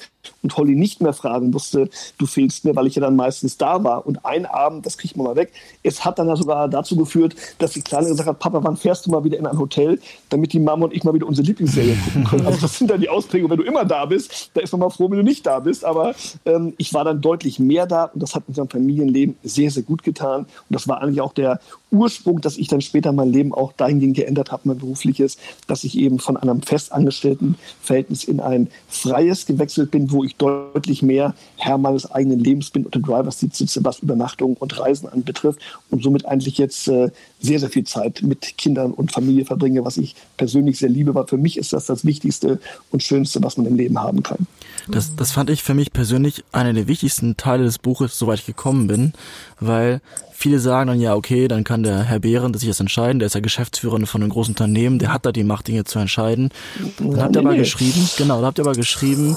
und 0.49 0.57
Holly 0.57 0.75
nicht 0.75 1.03
mehr 1.03 1.13
fragen 1.13 1.51
musste, 1.51 1.91
du 2.17 2.27
fehlst 2.27 2.65
mir, 2.65 2.75
weil 2.75 2.87
ich 2.87 2.95
ja 2.95 3.03
dann 3.03 3.17
meistens 3.17 3.59
da 3.59 3.85
war. 3.85 4.07
Und 4.07 4.25
ein 4.25 4.47
Abend, 4.47 4.87
das 4.87 4.97
kriegt 4.97 5.17
man 5.17 5.27
mal 5.27 5.37
weg, 5.37 5.53
es 5.83 6.07
hat 6.07 6.19
dann 6.19 6.35
sogar 6.37 6.69
dazu 6.69 6.97
geführt, 6.97 7.37
dass 7.59 7.73
die 7.73 7.83
Kleine 7.83 8.09
gesagt 8.09 8.29
hat, 8.29 8.39
Papa, 8.39 8.65
wann 8.65 8.77
fährst 8.77 9.05
du 9.05 9.11
mal 9.11 9.25
wieder 9.25 9.37
in 9.37 9.47
ein 9.47 9.59
Hotel, 9.59 10.01
damit 10.31 10.55
die 10.55 10.59
Mama 10.59 10.87
und 10.87 10.95
ich 10.95 11.05
mal 11.05 11.13
wieder 11.13 11.27
unsere 11.27 11.47
Lieblingsserie 11.47 11.97
gucken 11.97 12.25
können. 12.25 12.47
Also 12.47 12.61
das 12.63 12.79
sind 12.79 12.91
dann 12.91 13.01
die 13.01 13.11
Ausprägungen, 13.11 13.51
wenn 13.51 13.65
du 13.65 13.71
immer 13.71 13.85
da 13.85 14.07
bist, 14.07 14.51
da 14.55 14.63
ist 14.63 14.73
man 14.73 14.81
mal 14.81 14.91
froh, 14.91 15.11
wenn 15.11 15.19
du 15.19 15.25
nicht 15.25 15.45
da 15.45 15.61
bist. 15.61 15.85
Aber 15.85 16.15
ähm, 16.47 16.73
ich 16.79 16.95
war 16.95 17.05
dann 17.05 17.21
deutlich 17.21 17.59
mehr 17.59 17.87
da 17.87 18.05
und 18.05 18.23
das 18.23 18.35
hat 18.35 18.45
unserem 18.49 18.71
Familienleben 18.71 19.37
sehr, 19.43 19.71
sehr 19.71 19.83
gut 19.83 20.03
getan. 20.03 20.41
Und 20.41 20.49
das 20.71 20.89
war 20.89 21.03
eigentlich 21.03 21.21
auch 21.21 21.35
der 21.35 21.61
Ursprung, 21.91 22.41
dass 22.41 22.59
ich 22.59 22.69
dann 22.69 22.81
später 22.81 23.13
mein 23.13 23.31
Leben 23.31 23.53
auch 23.53 23.73
dahingehend 23.73 24.17
geändert 24.17 24.53
habe, 24.53 24.63
mein 24.65 24.79
berufliches, 24.79 25.37
dass 25.67 25.85
ich 25.85 25.97
eben 25.99 26.19
von 26.19 26.37
einem 26.37 26.63
festangestellten 26.63 27.57
Verhältnis 27.81 28.25
in 28.25 28.41
ein 28.41 28.69
freies 28.89 29.47
gewechselt 29.47 29.91
bin, 29.91 30.11
wo 30.11 30.25
ich 30.25 30.37
deutlich 30.39 31.03
mehr 31.03 31.35
Herr 31.57 31.79
meines 31.79 32.11
eigenen 32.11 32.39
Lebens 32.39 32.71
bin 32.71 32.85
und 32.85 32.95
im 32.97 33.03
Driver's 33.03 33.41
Seat 33.41 33.55
sitze, 33.55 33.85
was 33.85 33.99
Übernachtung 33.99 34.55
und 34.55 34.79
Reisen 34.79 35.09
anbetrifft 35.09 35.61
und 35.91 36.03
somit 36.03 36.27
eigentlich 36.27 36.59
jetzt 36.59 36.89
äh, 36.89 37.11
sehr, 37.41 37.61
sehr 37.61 37.69
viel 37.69 37.85
Zeit 37.85 38.23
mit 38.23 38.57
Kindern 38.57 38.93
und 38.93 39.13
Familie 39.13 39.45
verbringe, 39.45 39.85
was 39.85 39.97
ich 39.97 40.15
persönlich 40.37 40.79
sehr 40.79 40.89
liebe, 40.89 41.15
weil 41.15 41.27
für 41.27 41.37
mich 41.37 41.57
ist 41.57 41.73
das 41.73 41.87
das 41.87 42.05
Wichtigste 42.05 42.61
und 42.91 43.03
Schönste, 43.03 43.43
was 43.43 43.57
man 43.57 43.67
im 43.67 43.77
Leben 43.77 44.01
haben 44.01 44.23
kann. 44.23 44.47
Das, 44.89 45.15
das 45.17 45.33
fand 45.33 45.51
ich 45.51 45.63
für 45.63 45.75
mich 45.75 45.93
persönlich 45.93 46.45
einer 46.53 46.73
der 46.73 46.89
wichtigsten 46.89 47.37
Teile 47.37 47.65
des 47.65 47.79
Buches, 47.79 48.19
soweit 48.19 48.39
ich 48.41 48.47
gekommen 48.47 48.87
bin, 48.87 49.13
weil 49.61 50.01
viele 50.31 50.61
sagen 50.61 50.89
dann, 50.89 51.01
ja, 51.01 51.15
okay, 51.15 51.49
dann 51.49 51.65
kann 51.65 51.83
der 51.83 52.05
Herr 52.05 52.21
Behren 52.21 52.55
sich 52.55 52.69
das 52.69 52.81
entscheiden, 52.81 53.19
der 53.19 53.27
ist 53.27 53.35
ja 53.35 53.41
Geschäftsführer 53.41 53.99
von 54.07 54.23
einem 54.23 54.31
großen 54.31 54.53
Unternehmen, 54.53 54.99
der 54.99 55.13
hat 55.13 55.27
da 55.27 55.33
die 55.33 55.45
Macht, 55.45 55.69
Dinge 55.69 55.85
zu 55.85 55.99
entscheiden. 55.99 56.51
Dann 56.99 57.13
ja, 57.13 57.23
habt 57.23 57.37
ihr 57.37 57.41
aber 57.41 57.57
geschrieben, 57.57 58.09
genau, 58.17 58.41
da 58.41 58.47
habt 58.47 58.59
ihr 58.59 58.65
aber 58.65 58.75
geschrieben, 58.75 59.37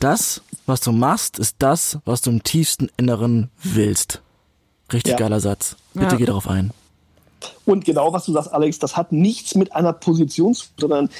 das, 0.00 0.42
was 0.66 0.80
du 0.80 0.92
machst, 0.92 1.38
ist 1.38 1.56
das, 1.58 1.98
was 2.04 2.20
du 2.22 2.30
im 2.30 2.42
tiefsten 2.42 2.90
Inneren 2.96 3.50
willst. 3.62 4.22
Richtig 4.92 5.12
ja. 5.12 5.18
geiler 5.18 5.40
Satz. 5.40 5.76
Bitte 5.94 6.12
ja. 6.12 6.16
geh 6.16 6.24
darauf 6.26 6.48
ein. 6.48 6.72
Und 7.64 7.84
genau 7.84 8.12
was 8.12 8.24
du 8.24 8.32
sagst, 8.32 8.52
Alex, 8.52 8.78
das 8.78 8.96
hat 8.96 9.12
nichts 9.12 9.54
mit 9.54 9.72
einer 9.72 9.92
Position 9.92 10.54
zu 10.54 10.64
tun, 10.64 10.74
sondern 10.78 11.10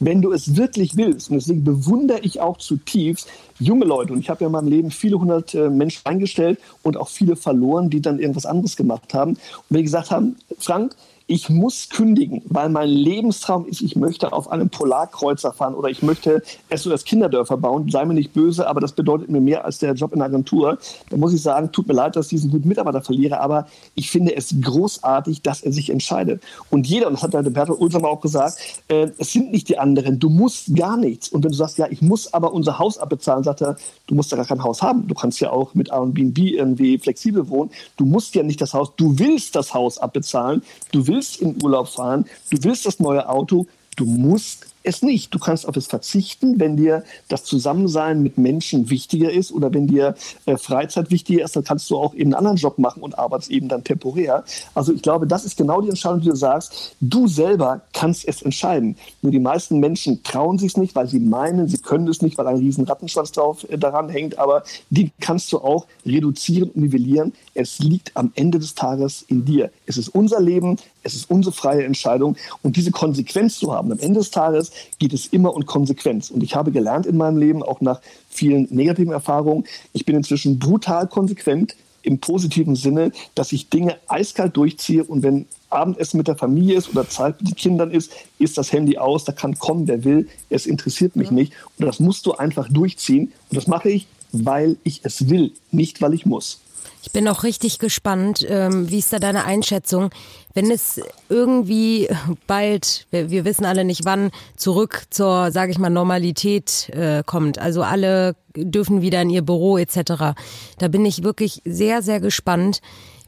wenn 0.00 0.22
du 0.22 0.32
es 0.32 0.56
wirklich 0.56 0.96
willst, 0.96 1.30
und 1.30 1.36
deswegen 1.36 1.64
bewundere 1.64 2.20
ich 2.20 2.40
auch 2.40 2.56
zutiefst 2.58 3.28
junge 3.58 3.84
Leute, 3.84 4.12
und 4.12 4.20
ich 4.20 4.30
habe 4.30 4.42
ja 4.42 4.46
in 4.46 4.52
meinem 4.52 4.68
Leben 4.68 4.90
viele 4.90 5.18
hundert 5.18 5.54
äh, 5.54 5.68
Menschen 5.68 6.00
eingestellt 6.04 6.60
und 6.82 6.96
auch 6.96 7.08
viele 7.08 7.34
verloren, 7.34 7.90
die 7.90 8.00
dann 8.00 8.20
irgendwas 8.20 8.46
anderes 8.46 8.76
gemacht 8.76 9.12
haben. 9.12 9.32
Und 9.68 9.76
die 9.76 9.82
gesagt 9.82 10.10
haben, 10.10 10.36
Frank, 10.58 10.94
ich 11.30 11.50
muss 11.50 11.90
kündigen, 11.90 12.40
weil 12.46 12.70
mein 12.70 12.88
Lebenstraum 12.88 13.66
ist, 13.66 13.82
ich 13.82 13.96
möchte 13.96 14.32
auf 14.32 14.50
einem 14.50 14.70
Polarkreuzer 14.70 15.52
fahren 15.52 15.74
oder 15.74 15.90
ich 15.90 16.02
möchte 16.02 16.42
SOS 16.74 17.04
Kinderdörfer 17.04 17.58
bauen. 17.58 17.90
Sei 17.90 18.06
mir 18.06 18.14
nicht 18.14 18.32
böse, 18.32 18.66
aber 18.66 18.80
das 18.80 18.92
bedeutet 18.92 19.28
mir 19.28 19.42
mehr 19.42 19.66
als 19.66 19.76
der 19.76 19.92
Job 19.92 20.14
in 20.14 20.20
der 20.20 20.28
Agentur. 20.28 20.78
Da 21.10 21.18
muss 21.18 21.34
ich 21.34 21.42
sagen, 21.42 21.70
tut 21.70 21.86
mir 21.86 21.92
leid, 21.92 22.16
dass 22.16 22.26
ich 22.26 22.30
diesen 22.30 22.50
guten 22.50 22.66
Mitarbeiter 22.66 23.02
verliere, 23.02 23.40
aber 23.40 23.68
ich 23.94 24.10
finde 24.10 24.34
es 24.34 24.54
großartig, 24.58 25.42
dass 25.42 25.60
er 25.60 25.70
sich 25.70 25.90
entscheidet. 25.90 26.42
Und 26.70 26.86
jeder, 26.86 27.08
und 27.08 27.12
das 27.12 27.22
hat 27.22 27.34
der 27.34 27.42
Bertolt 27.42 27.78
Ulsamer 27.78 28.08
auch 28.08 28.22
gesagt, 28.22 28.56
äh, 28.88 29.08
es 29.18 29.30
sind 29.30 29.52
nicht 29.52 29.68
die 29.68 29.78
anderen, 29.78 30.18
du 30.18 30.30
musst 30.30 30.74
gar 30.74 30.96
nichts. 30.96 31.28
Und 31.28 31.44
wenn 31.44 31.50
du 31.50 31.56
sagst, 31.58 31.76
ja, 31.76 31.88
ich 31.90 32.00
muss 32.00 32.32
aber 32.32 32.54
unser 32.54 32.78
Haus 32.78 32.96
abbezahlen, 32.96 33.44
sagt 33.44 33.60
er, 33.60 33.76
du 34.06 34.14
musst 34.14 34.30
ja 34.30 34.38
gar 34.38 34.46
kein 34.46 34.64
Haus 34.64 34.80
haben. 34.80 35.06
Du 35.06 35.14
kannst 35.14 35.40
ja 35.40 35.50
auch 35.50 35.74
mit 35.74 35.90
Airbnb 35.90 36.38
irgendwie 36.38 36.96
flexibel 36.96 37.50
wohnen. 37.50 37.70
Du 37.98 38.06
musst 38.06 38.34
ja 38.34 38.42
nicht 38.42 38.62
das 38.62 38.72
Haus, 38.72 38.92
du 38.96 39.18
willst 39.18 39.54
das 39.56 39.74
Haus 39.74 39.98
abbezahlen. 39.98 40.62
Du 40.90 41.06
willst 41.06 41.17
willst 41.18 41.40
in 41.40 41.60
Urlaub 41.62 41.88
fahren, 41.88 42.26
du 42.50 42.58
willst 42.62 42.86
das 42.86 43.00
neue 43.00 43.28
Auto, 43.28 43.66
du 43.96 44.04
musst 44.04 44.66
es 44.88 45.02
nicht. 45.02 45.34
Du 45.34 45.38
kannst 45.38 45.66
auf 45.66 45.76
es 45.76 45.86
verzichten, 45.86 46.58
wenn 46.58 46.76
dir 46.76 47.04
das 47.28 47.44
Zusammensein 47.44 48.22
mit 48.22 48.38
Menschen 48.38 48.90
wichtiger 48.90 49.30
ist 49.30 49.52
oder 49.52 49.72
wenn 49.72 49.86
dir 49.86 50.14
äh, 50.46 50.56
Freizeit 50.56 51.10
wichtiger 51.10 51.44
ist, 51.44 51.56
dann 51.56 51.64
kannst 51.64 51.90
du 51.90 51.96
auch 51.96 52.14
eben 52.14 52.32
einen 52.32 52.34
anderen 52.34 52.56
Job 52.56 52.78
machen 52.78 53.02
und 53.02 53.18
arbeitest 53.18 53.50
eben 53.50 53.68
dann 53.68 53.84
temporär. 53.84 54.44
Also 54.74 54.92
ich 54.92 55.02
glaube, 55.02 55.26
das 55.26 55.44
ist 55.44 55.56
genau 55.56 55.80
die 55.80 55.88
Entscheidung, 55.88 56.20
die 56.20 56.28
du 56.28 56.36
sagst. 56.36 56.96
Du 57.00 57.26
selber 57.28 57.82
kannst 57.92 58.26
es 58.26 58.42
entscheiden. 58.42 58.96
Nur 59.20 59.32
die 59.32 59.40
meisten 59.40 59.78
Menschen 59.78 60.22
trauen 60.22 60.58
sich 60.58 60.72
es 60.72 60.76
nicht, 60.76 60.94
weil 60.94 61.08
sie 61.08 61.20
meinen, 61.20 61.68
sie 61.68 61.78
können 61.78 62.08
es 62.08 62.22
nicht, 62.22 62.38
weil 62.38 62.46
ein 62.46 62.56
riesen 62.56 62.84
Rattenschwanz 62.84 63.32
drauf 63.32 63.66
äh, 63.68 63.78
daran 63.78 64.08
hängt. 64.08 64.38
Aber 64.38 64.62
die 64.90 65.10
kannst 65.20 65.52
du 65.52 65.58
auch 65.58 65.86
reduzieren 66.06 66.70
und 66.70 66.76
nivellieren. 66.76 67.32
Es 67.54 67.78
liegt 67.78 68.16
am 68.16 68.32
Ende 68.36 68.58
des 68.58 68.74
Tages 68.74 69.22
in 69.28 69.44
dir. 69.44 69.70
Es 69.86 69.96
ist 69.96 70.08
unser 70.08 70.40
Leben, 70.40 70.76
es 71.08 71.14
ist 71.14 71.30
unsere 71.30 71.54
freie 71.54 71.84
Entscheidung. 71.84 72.36
Und 72.62 72.76
diese 72.76 72.90
Konsequenz 72.90 73.58
zu 73.58 73.72
haben, 73.72 73.90
am 73.90 73.98
Ende 73.98 74.20
des 74.20 74.30
Tages 74.30 74.70
geht 74.98 75.12
es 75.12 75.26
immer 75.26 75.54
um 75.54 75.66
Konsequenz. 75.66 76.30
Und 76.30 76.42
ich 76.42 76.54
habe 76.54 76.70
gelernt 76.70 77.06
in 77.06 77.16
meinem 77.16 77.38
Leben, 77.38 77.62
auch 77.62 77.80
nach 77.80 78.00
vielen 78.28 78.68
negativen 78.70 79.12
Erfahrungen, 79.12 79.64
ich 79.92 80.04
bin 80.04 80.16
inzwischen 80.16 80.58
brutal 80.58 81.08
konsequent 81.08 81.74
im 82.02 82.18
positiven 82.18 82.76
Sinne, 82.76 83.12
dass 83.34 83.52
ich 83.52 83.68
Dinge 83.70 83.96
eiskalt 84.06 84.56
durchziehe 84.56 85.02
und 85.04 85.22
wenn 85.22 85.46
Abendessen 85.70 86.16
mit 86.16 86.28
der 86.28 86.36
Familie 86.36 86.78
ist 86.78 86.88
oder 86.88 87.08
Zeit 87.08 87.40
mit 87.40 87.50
den 87.50 87.56
Kindern 87.56 87.90
ist, 87.90 88.12
ist 88.38 88.56
das 88.56 88.72
Handy 88.72 88.96
aus, 88.96 89.24
da 89.24 89.32
kann 89.32 89.58
kommen, 89.58 89.88
wer 89.88 90.04
will, 90.04 90.28
es 90.48 90.66
interessiert 90.66 91.16
mich 91.16 91.28
ja. 91.28 91.34
nicht. 91.34 91.52
Und 91.78 91.86
das 91.86 92.00
musst 92.00 92.24
du 92.26 92.34
einfach 92.34 92.68
durchziehen. 92.70 93.32
Und 93.50 93.56
das 93.56 93.66
mache 93.66 93.90
ich, 93.90 94.06
weil 94.32 94.76
ich 94.84 95.00
es 95.02 95.28
will, 95.28 95.52
nicht 95.70 96.00
weil 96.00 96.14
ich 96.14 96.24
muss. 96.24 96.60
Ich 97.02 97.12
bin 97.12 97.28
auch 97.28 97.44
richtig 97.44 97.78
gespannt. 97.78 98.44
Ähm, 98.48 98.90
wie 98.90 98.98
ist 98.98 99.12
da 99.12 99.18
deine 99.18 99.44
Einschätzung? 99.44 100.10
Wenn 100.54 100.70
es 100.70 101.00
irgendwie 101.28 102.08
bald, 102.46 103.06
wir, 103.10 103.44
wissen 103.44 103.64
alle 103.64 103.84
nicht 103.84 104.04
wann, 104.04 104.30
zurück 104.56 105.04
zur, 105.10 105.52
sage 105.52 105.70
ich 105.70 105.78
mal, 105.78 105.90
Normalität 105.90 106.88
äh, 106.90 107.22
kommt, 107.24 107.58
also 107.58 107.82
alle 107.82 108.34
dürfen 108.56 109.02
wieder 109.02 109.22
in 109.22 109.30
ihr 109.30 109.42
Büro 109.42 109.78
etc., 109.78 110.34
da 110.78 110.88
bin 110.88 111.06
ich 111.06 111.22
wirklich 111.22 111.62
sehr, 111.64 112.02
sehr 112.02 112.18
gespannt, 112.18 112.80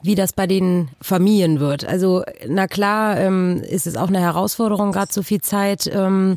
wie 0.02 0.14
das 0.14 0.32
bei 0.32 0.46
den 0.46 0.88
Familien 1.00 1.60
wird. 1.60 1.84
Also 1.84 2.24
na 2.48 2.66
klar 2.66 3.18
ähm, 3.18 3.62
ist 3.62 3.86
es 3.86 3.96
auch 3.96 4.08
eine 4.08 4.20
Herausforderung, 4.20 4.92
gerade 4.92 5.12
so 5.12 5.22
viel 5.22 5.40
Zeit 5.40 5.90
ähm, 5.92 6.36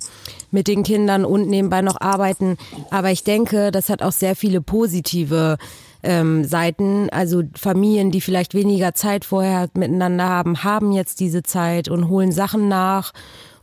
mit 0.51 0.67
den 0.67 0.83
Kindern 0.83 1.25
und 1.25 1.47
nebenbei 1.47 1.81
noch 1.81 1.99
arbeiten. 1.99 2.57
Aber 2.91 3.11
ich 3.11 3.23
denke, 3.23 3.71
das 3.71 3.89
hat 3.89 4.01
auch 4.01 4.11
sehr 4.11 4.35
viele 4.35 4.61
positive 4.61 5.57
ähm, 6.03 6.43
Seiten. 6.43 7.09
Also 7.09 7.43
Familien, 7.55 8.11
die 8.11 8.21
vielleicht 8.21 8.53
weniger 8.53 8.93
Zeit 8.93 9.25
vorher 9.25 9.69
miteinander 9.73 10.29
haben, 10.29 10.63
haben 10.63 10.91
jetzt 10.91 11.19
diese 11.19 11.43
Zeit 11.43 11.87
und 11.89 12.09
holen 12.09 12.31
Sachen 12.31 12.67
nach. 12.67 13.13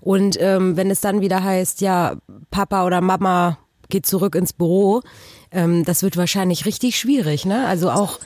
Und 0.01 0.41
ähm, 0.41 0.77
wenn 0.77 0.91
es 0.91 1.01
dann 1.01 1.21
wieder 1.21 1.45
heißt, 1.45 1.81
ja, 1.83 2.17
Papa 2.51 2.87
oder 2.87 3.01
Mama 3.01 3.59
geht 3.91 4.07
zurück 4.07 4.35
ins 4.35 4.53
Büro, 4.53 5.03
ähm, 5.53 5.85
das 5.85 6.03
wird 6.03 6.17
wahrscheinlich 6.17 6.65
richtig 6.65 6.97
schwierig, 6.99 7.45
ne? 7.45 7.67
Also 7.67 7.91
auch 7.91 8.19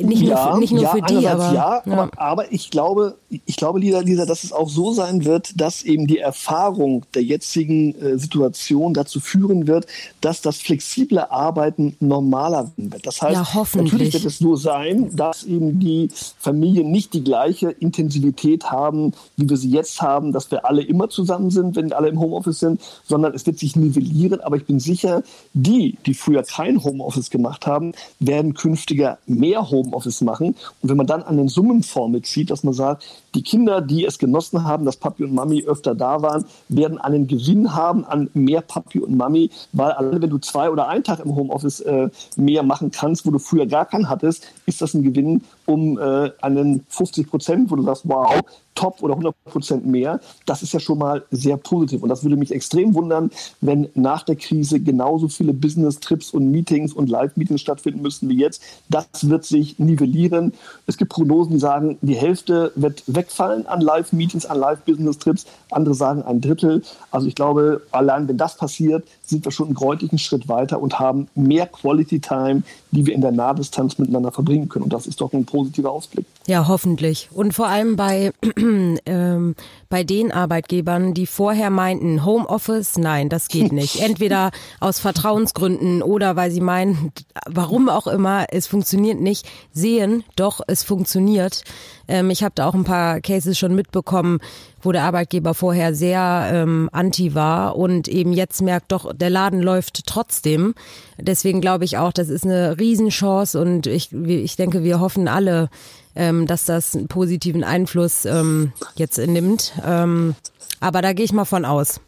nicht 0.00 0.22
ja, 0.22 0.44
nur 0.44 0.54
für, 0.54 0.60
nicht 0.60 0.72
nur 0.72 0.82
ja, 0.82 0.90
für 0.90 1.02
die, 1.02 1.26
aber, 1.26 1.44
ja, 1.52 1.54
ja. 1.54 1.82
Aber, 1.92 2.10
aber, 2.16 2.52
ich 2.52 2.70
glaube, 2.70 3.16
ich 3.46 3.56
glaube, 3.56 3.80
Lisa, 3.80 4.00
Lisa, 4.00 4.26
dass 4.26 4.44
es 4.44 4.52
auch 4.52 4.68
so 4.68 4.92
sein 4.92 5.24
wird, 5.24 5.60
dass 5.60 5.82
eben 5.82 6.06
die 6.06 6.18
Erfahrung 6.18 7.04
der 7.14 7.22
jetzigen 7.22 7.94
äh, 8.00 8.18
Situation 8.18 8.94
dazu 8.94 9.20
führen 9.20 9.66
wird, 9.66 9.86
dass 10.20 10.40
das 10.40 10.58
flexible 10.58 11.18
Arbeiten 11.30 11.96
normaler 12.00 12.70
wird. 12.76 13.06
Das 13.06 13.20
heißt, 13.20 13.54
ja, 13.54 13.66
natürlich 13.74 14.12
wird 14.12 14.24
es 14.24 14.40
nur 14.40 14.56
sein, 14.56 15.14
dass 15.14 15.44
eben 15.44 15.80
die 15.80 16.10
Familien 16.38 16.90
nicht 16.90 17.12
die 17.14 17.24
gleiche 17.24 17.70
Intensivität 17.70 18.70
haben, 18.70 19.12
wie 19.36 19.48
wir 19.48 19.56
sie 19.56 19.70
jetzt 19.70 20.00
haben, 20.00 20.32
dass 20.32 20.50
wir 20.50 20.64
alle 20.64 20.82
immer 20.82 21.08
zusammen 21.08 21.50
sind, 21.50 21.76
wenn 21.76 21.92
alle 21.92 22.08
im 22.08 22.20
Homeoffice 22.20 22.60
sind, 22.60 22.80
sondern 23.04 23.34
es 23.34 23.46
wird 23.46 23.58
sich 23.58 23.76
nivellieren. 23.76 24.40
Aber 24.40 24.56
ich 24.56 24.64
bin 24.64 24.80
sicher, 24.80 25.22
die, 25.54 25.96
die 26.06 26.14
früher 26.14 26.42
kein 26.42 26.82
Homeoffice 26.82 27.30
gemacht 27.30 27.66
haben, 27.66 27.92
werden 28.20 28.54
künftiger 28.54 29.18
mehr 29.26 29.70
Homeoffice 29.70 29.87
Homeoffice 29.88 30.20
machen. 30.20 30.54
Und 30.82 30.88
wenn 30.88 30.96
man 30.96 31.06
dann 31.06 31.22
an 31.22 31.36
den 31.36 31.48
Summenformel 31.48 32.22
zieht, 32.22 32.50
dass 32.50 32.64
man 32.64 32.74
sagt, 32.74 33.04
die 33.34 33.42
Kinder, 33.42 33.80
die 33.80 34.04
es 34.04 34.18
genossen 34.18 34.64
haben, 34.64 34.84
dass 34.84 34.96
Papi 34.96 35.24
und 35.24 35.34
Mami 35.34 35.64
öfter 35.64 35.94
da 35.94 36.22
waren, 36.22 36.44
werden 36.68 36.98
einen 36.98 37.26
Gewinn 37.26 37.74
haben 37.74 38.04
an 38.04 38.30
mehr 38.34 38.60
Papi 38.60 39.00
und 39.00 39.16
Mami, 39.16 39.50
weil 39.72 39.92
allein 39.92 40.22
wenn 40.22 40.30
du 40.30 40.38
zwei 40.38 40.70
oder 40.70 40.88
einen 40.88 41.04
Tag 41.04 41.20
im 41.20 41.34
Homeoffice 41.34 41.80
äh, 41.80 42.08
mehr 42.36 42.62
machen 42.62 42.90
kannst, 42.90 43.26
wo 43.26 43.30
du 43.30 43.38
früher 43.38 43.66
gar 43.66 43.86
keinen 43.86 44.08
hattest, 44.08 44.44
ist 44.66 44.80
das 44.80 44.94
ein 44.94 45.02
Gewinn 45.02 45.42
um 45.68 45.98
äh, 45.98 46.30
einen 46.40 46.86
50 46.88 47.28
Prozent, 47.28 47.70
wo 47.70 47.76
du 47.76 47.82
sagst, 47.82 48.02
wow, 48.06 48.40
top 48.78 49.02
oder 49.02 49.14
100 49.14 49.34
Prozent 49.44 49.86
mehr. 49.86 50.20
Das 50.46 50.62
ist 50.62 50.72
ja 50.72 50.80
schon 50.80 50.98
mal 50.98 51.24
sehr 51.30 51.56
positiv. 51.56 52.02
Und 52.02 52.08
das 52.08 52.22
würde 52.22 52.36
mich 52.36 52.52
extrem 52.52 52.94
wundern, 52.94 53.30
wenn 53.60 53.88
nach 53.94 54.22
der 54.22 54.36
Krise 54.36 54.80
genauso 54.80 55.28
viele 55.28 55.52
Business-Trips 55.52 56.30
und 56.30 56.50
Meetings 56.50 56.92
und 56.92 57.10
Live-Meetings 57.10 57.60
stattfinden 57.60 58.02
müssten 58.02 58.28
wie 58.28 58.38
jetzt. 58.38 58.62
Das 58.88 59.06
wird 59.28 59.44
sich 59.44 59.78
nivellieren. 59.78 60.52
Es 60.86 60.96
gibt 60.96 61.10
Prognosen, 61.10 61.54
die 61.54 61.58
sagen, 61.58 61.98
die 62.02 62.14
Hälfte 62.14 62.72
wird 62.76 63.02
wegfallen 63.06 63.66
an 63.66 63.80
Live-Meetings, 63.80 64.46
an 64.46 64.58
Live-Business-Trips. 64.58 65.46
Andere 65.70 65.94
sagen 65.94 66.22
ein 66.22 66.40
Drittel. 66.40 66.82
Also 67.10 67.26
ich 67.26 67.34
glaube, 67.34 67.82
allein 67.90 68.28
wenn 68.28 68.38
das 68.38 68.56
passiert, 68.56 69.06
sind 69.24 69.44
wir 69.44 69.52
schon 69.52 69.66
einen 69.66 69.74
gräutigen 69.74 70.18
Schritt 70.18 70.48
weiter 70.48 70.80
und 70.80 70.98
haben 71.00 71.28
mehr 71.34 71.66
Quality 71.66 72.20
Time, 72.20 72.62
die 72.90 73.06
wir 73.06 73.14
in 73.14 73.20
der 73.20 73.32
Nahdistanz 73.32 73.98
miteinander 73.98 74.32
verbringen 74.32 74.68
können. 74.68 74.84
Und 74.84 74.92
das 74.92 75.06
ist 75.06 75.20
doch 75.20 75.32
ein 75.32 75.44
positiver 75.44 75.90
Ausblick. 75.90 76.26
Ja, 76.48 76.66
hoffentlich. 76.66 77.28
Und 77.30 77.52
vor 77.52 77.68
allem 77.68 77.96
bei, 77.96 78.32
ähm, 79.04 79.54
bei 79.90 80.02
den 80.02 80.32
Arbeitgebern, 80.32 81.12
die 81.12 81.26
vorher 81.26 81.68
meinten, 81.68 82.24
Homeoffice, 82.24 82.96
nein, 82.96 83.28
das 83.28 83.48
geht 83.48 83.70
nicht. 83.70 84.00
Entweder 84.02 84.50
aus 84.80 84.98
Vertrauensgründen 84.98 86.02
oder 86.02 86.36
weil 86.36 86.50
sie 86.50 86.62
meinen, 86.62 87.12
warum 87.46 87.90
auch 87.90 88.06
immer, 88.06 88.46
es 88.50 88.66
funktioniert 88.66 89.20
nicht, 89.20 89.46
sehen, 89.72 90.24
doch, 90.36 90.62
es 90.66 90.84
funktioniert. 90.84 91.64
Ähm, 92.08 92.30
ich 92.30 92.42
habe 92.42 92.54
da 92.54 92.66
auch 92.66 92.74
ein 92.74 92.84
paar 92.84 93.20
Cases 93.20 93.58
schon 93.58 93.74
mitbekommen, 93.74 94.38
wo 94.80 94.90
der 94.90 95.02
Arbeitgeber 95.02 95.52
vorher 95.52 95.94
sehr 95.94 96.48
ähm, 96.50 96.88
anti 96.92 97.34
war 97.34 97.76
und 97.76 98.08
eben 98.08 98.32
jetzt 98.32 98.62
merkt, 98.62 98.90
doch, 98.92 99.12
der 99.14 99.28
Laden 99.28 99.60
läuft 99.60 100.06
trotzdem. 100.06 100.74
Deswegen 101.18 101.60
glaube 101.60 101.84
ich 101.84 101.98
auch, 101.98 102.12
das 102.12 102.30
ist 102.30 102.46
eine 102.46 102.78
Riesenchance 102.78 103.60
und 103.60 103.86
ich, 103.86 104.14
ich 104.14 104.56
denke, 104.56 104.82
wir 104.82 104.98
hoffen 104.98 105.28
alle, 105.28 105.68
ähm, 106.14 106.46
dass 106.46 106.64
das 106.64 106.94
einen 106.94 107.08
positiven 107.08 107.64
Einfluss 107.64 108.24
ähm, 108.24 108.72
jetzt 108.96 109.18
nimmt. 109.18 109.72
Ähm, 109.84 110.34
aber 110.80 111.02
da 111.02 111.12
gehe 111.12 111.24
ich 111.24 111.32
mal 111.32 111.44
von 111.44 111.64
aus. 111.64 112.00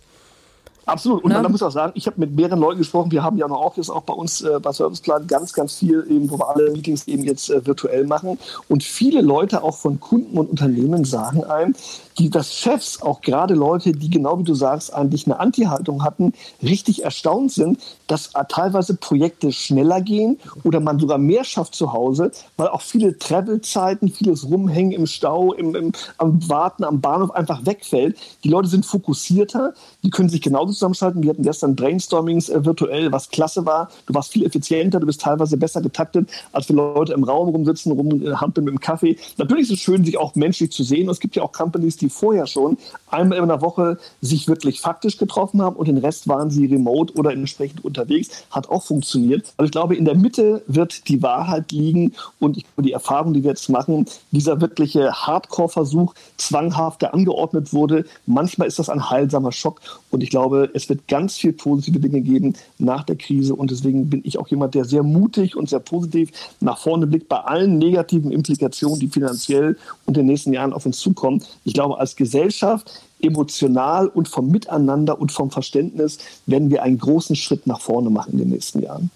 Absolut. 0.90 1.22
Und 1.22 1.30
ja. 1.30 1.40
dann 1.40 1.52
muss 1.52 1.60
ich 1.60 1.66
auch 1.66 1.72
sagen, 1.72 1.92
ich 1.94 2.06
habe 2.06 2.18
mit 2.18 2.34
mehreren 2.34 2.58
Leuten 2.58 2.78
gesprochen. 2.78 3.12
Wir 3.12 3.22
haben 3.22 3.38
ja 3.38 3.46
noch 3.46 3.60
auch 3.60 3.76
jetzt 3.76 3.90
auch 3.90 4.02
bei 4.02 4.12
uns 4.12 4.42
äh, 4.42 4.58
bei 4.60 4.72
Serviceplan 4.72 5.26
ganz, 5.26 5.52
ganz 5.52 5.76
viel, 5.76 6.04
eben, 6.08 6.30
wo 6.30 6.38
wir 6.38 6.48
alle 6.48 6.70
Meetings 6.70 7.06
eben 7.06 7.22
jetzt 7.22 7.48
äh, 7.50 7.64
virtuell 7.64 8.06
machen. 8.06 8.38
Und 8.68 8.82
viele 8.82 9.20
Leute 9.20 9.62
auch 9.62 9.76
von 9.76 10.00
Kunden 10.00 10.36
und 10.36 10.50
Unternehmen 10.50 11.04
sagen 11.04 11.44
einem, 11.44 11.74
die, 12.20 12.28
dass 12.28 12.54
Chefs, 12.54 13.00
auch 13.00 13.22
gerade 13.22 13.54
Leute, 13.54 13.92
die 13.92 14.10
genau 14.10 14.38
wie 14.38 14.44
du 14.44 14.54
sagst, 14.54 14.92
eigentlich 14.92 15.26
eine 15.26 15.40
Anti-Haltung 15.40 16.04
hatten, 16.04 16.34
richtig 16.62 17.02
erstaunt 17.02 17.50
sind, 17.50 17.80
dass 18.06 18.32
teilweise 18.48 18.94
Projekte 18.94 19.52
schneller 19.52 20.02
gehen 20.02 20.38
oder 20.62 20.80
man 20.80 20.98
sogar 20.98 21.16
mehr 21.16 21.44
schafft 21.44 21.74
zu 21.74 21.94
Hause, 21.94 22.30
weil 22.58 22.68
auch 22.68 22.82
viele 22.82 23.18
Travel-Zeiten, 23.18 24.10
vieles 24.10 24.44
Rumhängen 24.44 24.92
im 24.92 25.06
Stau, 25.06 25.54
im, 25.54 25.74
im, 25.74 25.92
am 26.18 26.46
Warten 26.48 26.84
am 26.84 27.00
Bahnhof 27.00 27.30
einfach 27.30 27.64
wegfällt. 27.64 28.18
Die 28.44 28.50
Leute 28.50 28.68
sind 28.68 28.84
fokussierter, 28.84 29.72
die 30.02 30.10
können 30.10 30.28
sich 30.28 30.42
genauso 30.42 30.72
zusammenschalten. 30.74 31.22
Wir 31.22 31.30
hatten 31.30 31.42
gestern 31.42 31.74
Brainstormings 31.74 32.50
äh, 32.50 32.64
virtuell, 32.64 33.12
was 33.12 33.30
klasse 33.30 33.64
war. 33.64 33.88
Du 34.04 34.12
warst 34.12 34.32
viel 34.32 34.44
effizienter, 34.44 35.00
du 35.00 35.06
bist 35.06 35.22
teilweise 35.22 35.56
besser 35.56 35.80
getaktet, 35.80 36.28
als 36.52 36.68
wir 36.68 36.76
Leute 36.76 37.14
im 37.14 37.24
Raum 37.24 37.48
rumsitzen, 37.48 37.92
rumhampeln 37.92 38.66
mit 38.66 38.74
dem 38.74 38.80
Kaffee. 38.80 39.16
Natürlich 39.38 39.70
ist 39.70 39.78
es 39.78 39.80
schön, 39.80 40.04
sich 40.04 40.18
auch 40.18 40.34
menschlich 40.34 40.70
zu 40.70 40.82
sehen. 40.82 41.08
Und 41.08 41.12
es 41.12 41.20
gibt 41.20 41.34
ja 41.34 41.42
auch 41.42 41.52
Companies, 41.52 41.96
die 41.96 42.09
vorher 42.10 42.46
schon 42.46 42.76
einmal 43.08 43.38
in 43.38 43.48
der 43.48 43.60
Woche 43.60 43.98
sich 44.20 44.48
wirklich 44.48 44.80
faktisch 44.80 45.16
getroffen 45.16 45.62
haben 45.62 45.76
und 45.76 45.88
den 45.88 45.98
Rest 45.98 46.28
waren 46.28 46.50
sie 46.50 46.66
remote 46.66 47.14
oder 47.14 47.32
entsprechend 47.32 47.84
unterwegs. 47.84 48.44
Hat 48.50 48.68
auch 48.68 48.82
funktioniert. 48.82 49.52
Also 49.56 49.66
ich 49.66 49.72
glaube, 49.72 49.96
in 49.96 50.04
der 50.04 50.16
Mitte 50.16 50.62
wird 50.66 51.08
die 51.08 51.22
Wahrheit 51.22 51.72
liegen 51.72 52.12
und 52.38 52.56
ich 52.56 52.64
glaube, 52.64 52.82
die 52.82 52.92
Erfahrung, 52.92 53.32
die 53.32 53.42
wir 53.42 53.50
jetzt 53.50 53.68
machen, 53.68 54.06
dieser 54.30 54.60
wirkliche 54.60 55.12
Hardcore-Versuch, 55.12 56.14
zwanghaft, 56.36 57.02
der 57.02 57.14
angeordnet 57.14 57.72
wurde, 57.72 58.04
manchmal 58.26 58.68
ist 58.68 58.78
das 58.78 58.88
ein 58.88 59.10
heilsamer 59.10 59.52
Schock 59.52 59.80
und 60.10 60.22
ich 60.22 60.30
glaube, 60.30 60.70
es 60.74 60.88
wird 60.88 61.08
ganz 61.08 61.36
viel 61.36 61.52
positive 61.52 61.98
Dinge 61.98 62.20
geben 62.20 62.54
nach 62.78 63.04
der 63.04 63.16
Krise 63.16 63.54
und 63.54 63.70
deswegen 63.70 64.10
bin 64.10 64.22
ich 64.24 64.38
auch 64.38 64.48
jemand, 64.48 64.74
der 64.74 64.84
sehr 64.84 65.02
mutig 65.02 65.56
und 65.56 65.68
sehr 65.68 65.80
positiv 65.80 66.30
nach 66.60 66.78
vorne 66.78 67.06
blickt 67.06 67.28
bei 67.28 67.38
allen 67.38 67.78
negativen 67.78 68.32
Implikationen, 68.32 69.00
die 69.00 69.08
finanziell 69.08 69.76
und 70.06 70.16
in 70.16 70.24
den 70.24 70.26
nächsten 70.26 70.52
Jahren 70.52 70.72
auf 70.72 70.86
uns 70.86 70.98
zukommen. 70.98 71.42
Ich 71.64 71.74
glaube, 71.74 71.89
als 71.98 72.16
Gesellschaft 72.16 73.02
emotional 73.20 74.08
und 74.08 74.28
vom 74.28 74.50
Miteinander 74.50 75.20
und 75.20 75.32
vom 75.32 75.50
Verständnis 75.50 76.18
werden 76.46 76.70
wir 76.70 76.82
einen 76.82 76.98
großen 76.98 77.36
Schritt 77.36 77.66
nach 77.66 77.80
vorne 77.80 78.10
machen 78.10 78.32
in 78.32 78.38
den 78.38 78.48
nächsten 78.50 78.82
Jahren. 78.82 79.10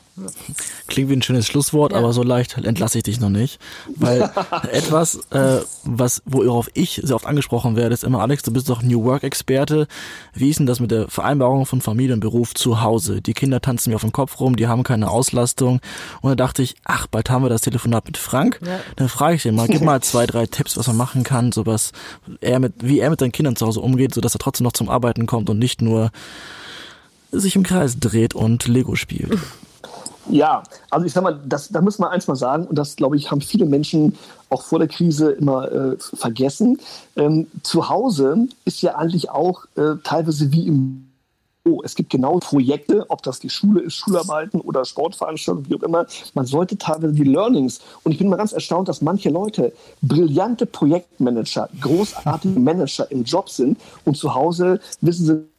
Klingt 0.87 1.11
wie 1.11 1.15
ein 1.15 1.23
schönes 1.23 1.47
Schlusswort, 1.47 1.93
ja. 1.93 1.99
aber 1.99 2.13
so 2.13 2.23
leicht 2.23 2.57
entlasse 2.57 2.99
ich 2.99 3.05
dich 3.05 3.21
noch 3.21 3.31
nicht. 3.31 3.59
Weil 3.97 4.31
etwas, 4.73 5.17
äh, 5.31 5.61
was, 5.83 6.23
worauf 6.25 6.71
ich 6.75 7.01
sehr 7.03 7.17
oft 7.17 7.27
angesprochen 7.27 7.75
werde, 7.75 7.95
ist 7.95 8.05
immer, 8.05 8.21
Alex, 8.21 8.45
du 8.45 8.53
bist 8.53 8.69
doch 8.69 8.83
New 8.83 9.05
Work-Experte. 9.05 9.89
Wie 10.33 10.51
ist 10.51 10.61
denn 10.61 10.67
das 10.67 10.79
mit 10.79 10.93
der 10.93 11.09
Vereinbarung 11.09 11.67
von 11.67 11.81
Familie 11.81 12.15
und 12.15 12.21
Beruf 12.21 12.55
zu 12.55 12.81
Hause? 12.81 13.23
Die 13.23 13.35
Kinder 13.35 13.61
tanzen 13.61 13.91
mir 13.91 13.97
auf 13.97 14.03
dem 14.03 14.13
Kopf 14.13 14.39
rum, 14.39 14.55
die 14.55 14.69
haben 14.69 14.85
keine 14.85 15.11
Auslastung. 15.11 15.81
Und 16.21 16.31
da 16.31 16.37
dachte 16.37 16.63
ich, 16.63 16.77
ach, 16.85 17.09
bald 17.09 17.29
haben 17.29 17.45
wir 17.45 17.49
das 17.49 17.63
Telefonat 17.63 18.07
mit 18.07 18.17
Frank. 18.17 18.61
Ja. 18.65 18.81
Dann 18.97 19.09
frage 19.09 19.35
ich 19.35 19.43
den 19.43 19.57
mal, 19.57 19.67
gib 19.67 19.83
mal 19.83 20.01
zwei, 20.03 20.27
drei 20.27 20.47
Tipps, 20.47 20.77
was 20.77 20.87
man 20.87 20.97
machen 20.97 21.25
kann, 21.25 21.51
sowas, 21.51 21.91
er 22.41 22.61
mit, 22.61 22.75
wie 22.79 23.01
er 23.01 23.11
mit 23.11 23.19
seinen 23.19 23.33
Kindern 23.33 23.57
zu 23.57 23.67
Hause 23.67 23.81
umgeht, 23.81 24.15
sodass 24.15 24.35
er 24.35 24.39
trotzdem 24.39 24.65
noch 24.65 24.73
zum 24.73 24.89
Arbeiten 24.89 25.27
kommt 25.27 25.51
und 25.51 25.59
nicht 25.59 25.83
nur 25.83 26.13
sich 27.33 27.57
im 27.57 27.65
Kreis 27.65 27.99
dreht 27.99 28.35
und 28.35 28.69
Lego 28.69 28.95
spielt. 28.95 29.39
Ja, 30.31 30.63
also 30.91 31.07
ich 31.07 31.13
sag 31.13 31.23
mal, 31.23 31.39
das, 31.45 31.69
da 31.69 31.81
muss 31.81 31.99
man 31.99 32.11
eins 32.11 32.27
mal 32.27 32.37
sagen, 32.37 32.67
und 32.67 32.77
das, 32.77 32.97
glaube 32.97 33.17
ich, 33.17 33.31
haben 33.31 33.41
viele 33.41 33.67
Menschen 33.67 34.17
auch 34.49 34.63
vor 34.63 34.79
der 34.79 34.89
Krise 34.89 35.33
immer 35.33 35.71
äh, 35.71 35.97
vergessen. 35.99 36.79
Ähm, 37.17 37.47
zu 37.63 37.89
Hause 37.89 38.49
ist 38.65 38.81
ja 38.83 38.95
eigentlich 38.95 39.31
auch 39.31 39.67
äh, 39.77 39.97
teilweise 40.03 40.53
wie 40.53 40.67
im 40.67 41.11
Oh, 41.67 41.81
es 41.83 41.95
gibt 41.95 42.11
genau 42.11 42.39
Projekte, 42.41 43.07
ob 43.09 43.23
das 43.23 43.41
die 43.41 43.49
Schule 43.49 43.81
ist, 43.81 43.95
Schularbeiten 43.95 44.61
oder 44.61 44.85
Sportveranstaltungen, 44.85 45.71
wie 45.71 45.77
auch 45.77 45.83
immer. 45.83 46.05
Man 46.35 46.45
sollte 46.45 46.77
teilweise 46.77 47.15
die 47.15 47.25
Learnings. 47.25 47.81
Und 48.03 48.13
ich 48.13 48.19
bin 48.19 48.29
mal 48.29 48.37
ganz 48.37 48.53
erstaunt, 48.53 48.87
dass 48.87 49.01
manche 49.01 49.31
Leute 49.31 49.73
brillante 50.03 50.67
Projektmanager, 50.67 51.71
großartige 51.81 52.61
Manager 52.61 53.11
im 53.11 53.25
Job 53.25 53.49
sind 53.49 53.81
und 54.05 54.19
zu 54.19 54.35
Hause 54.35 54.79
wissen 55.01 55.25
sie 55.25 55.54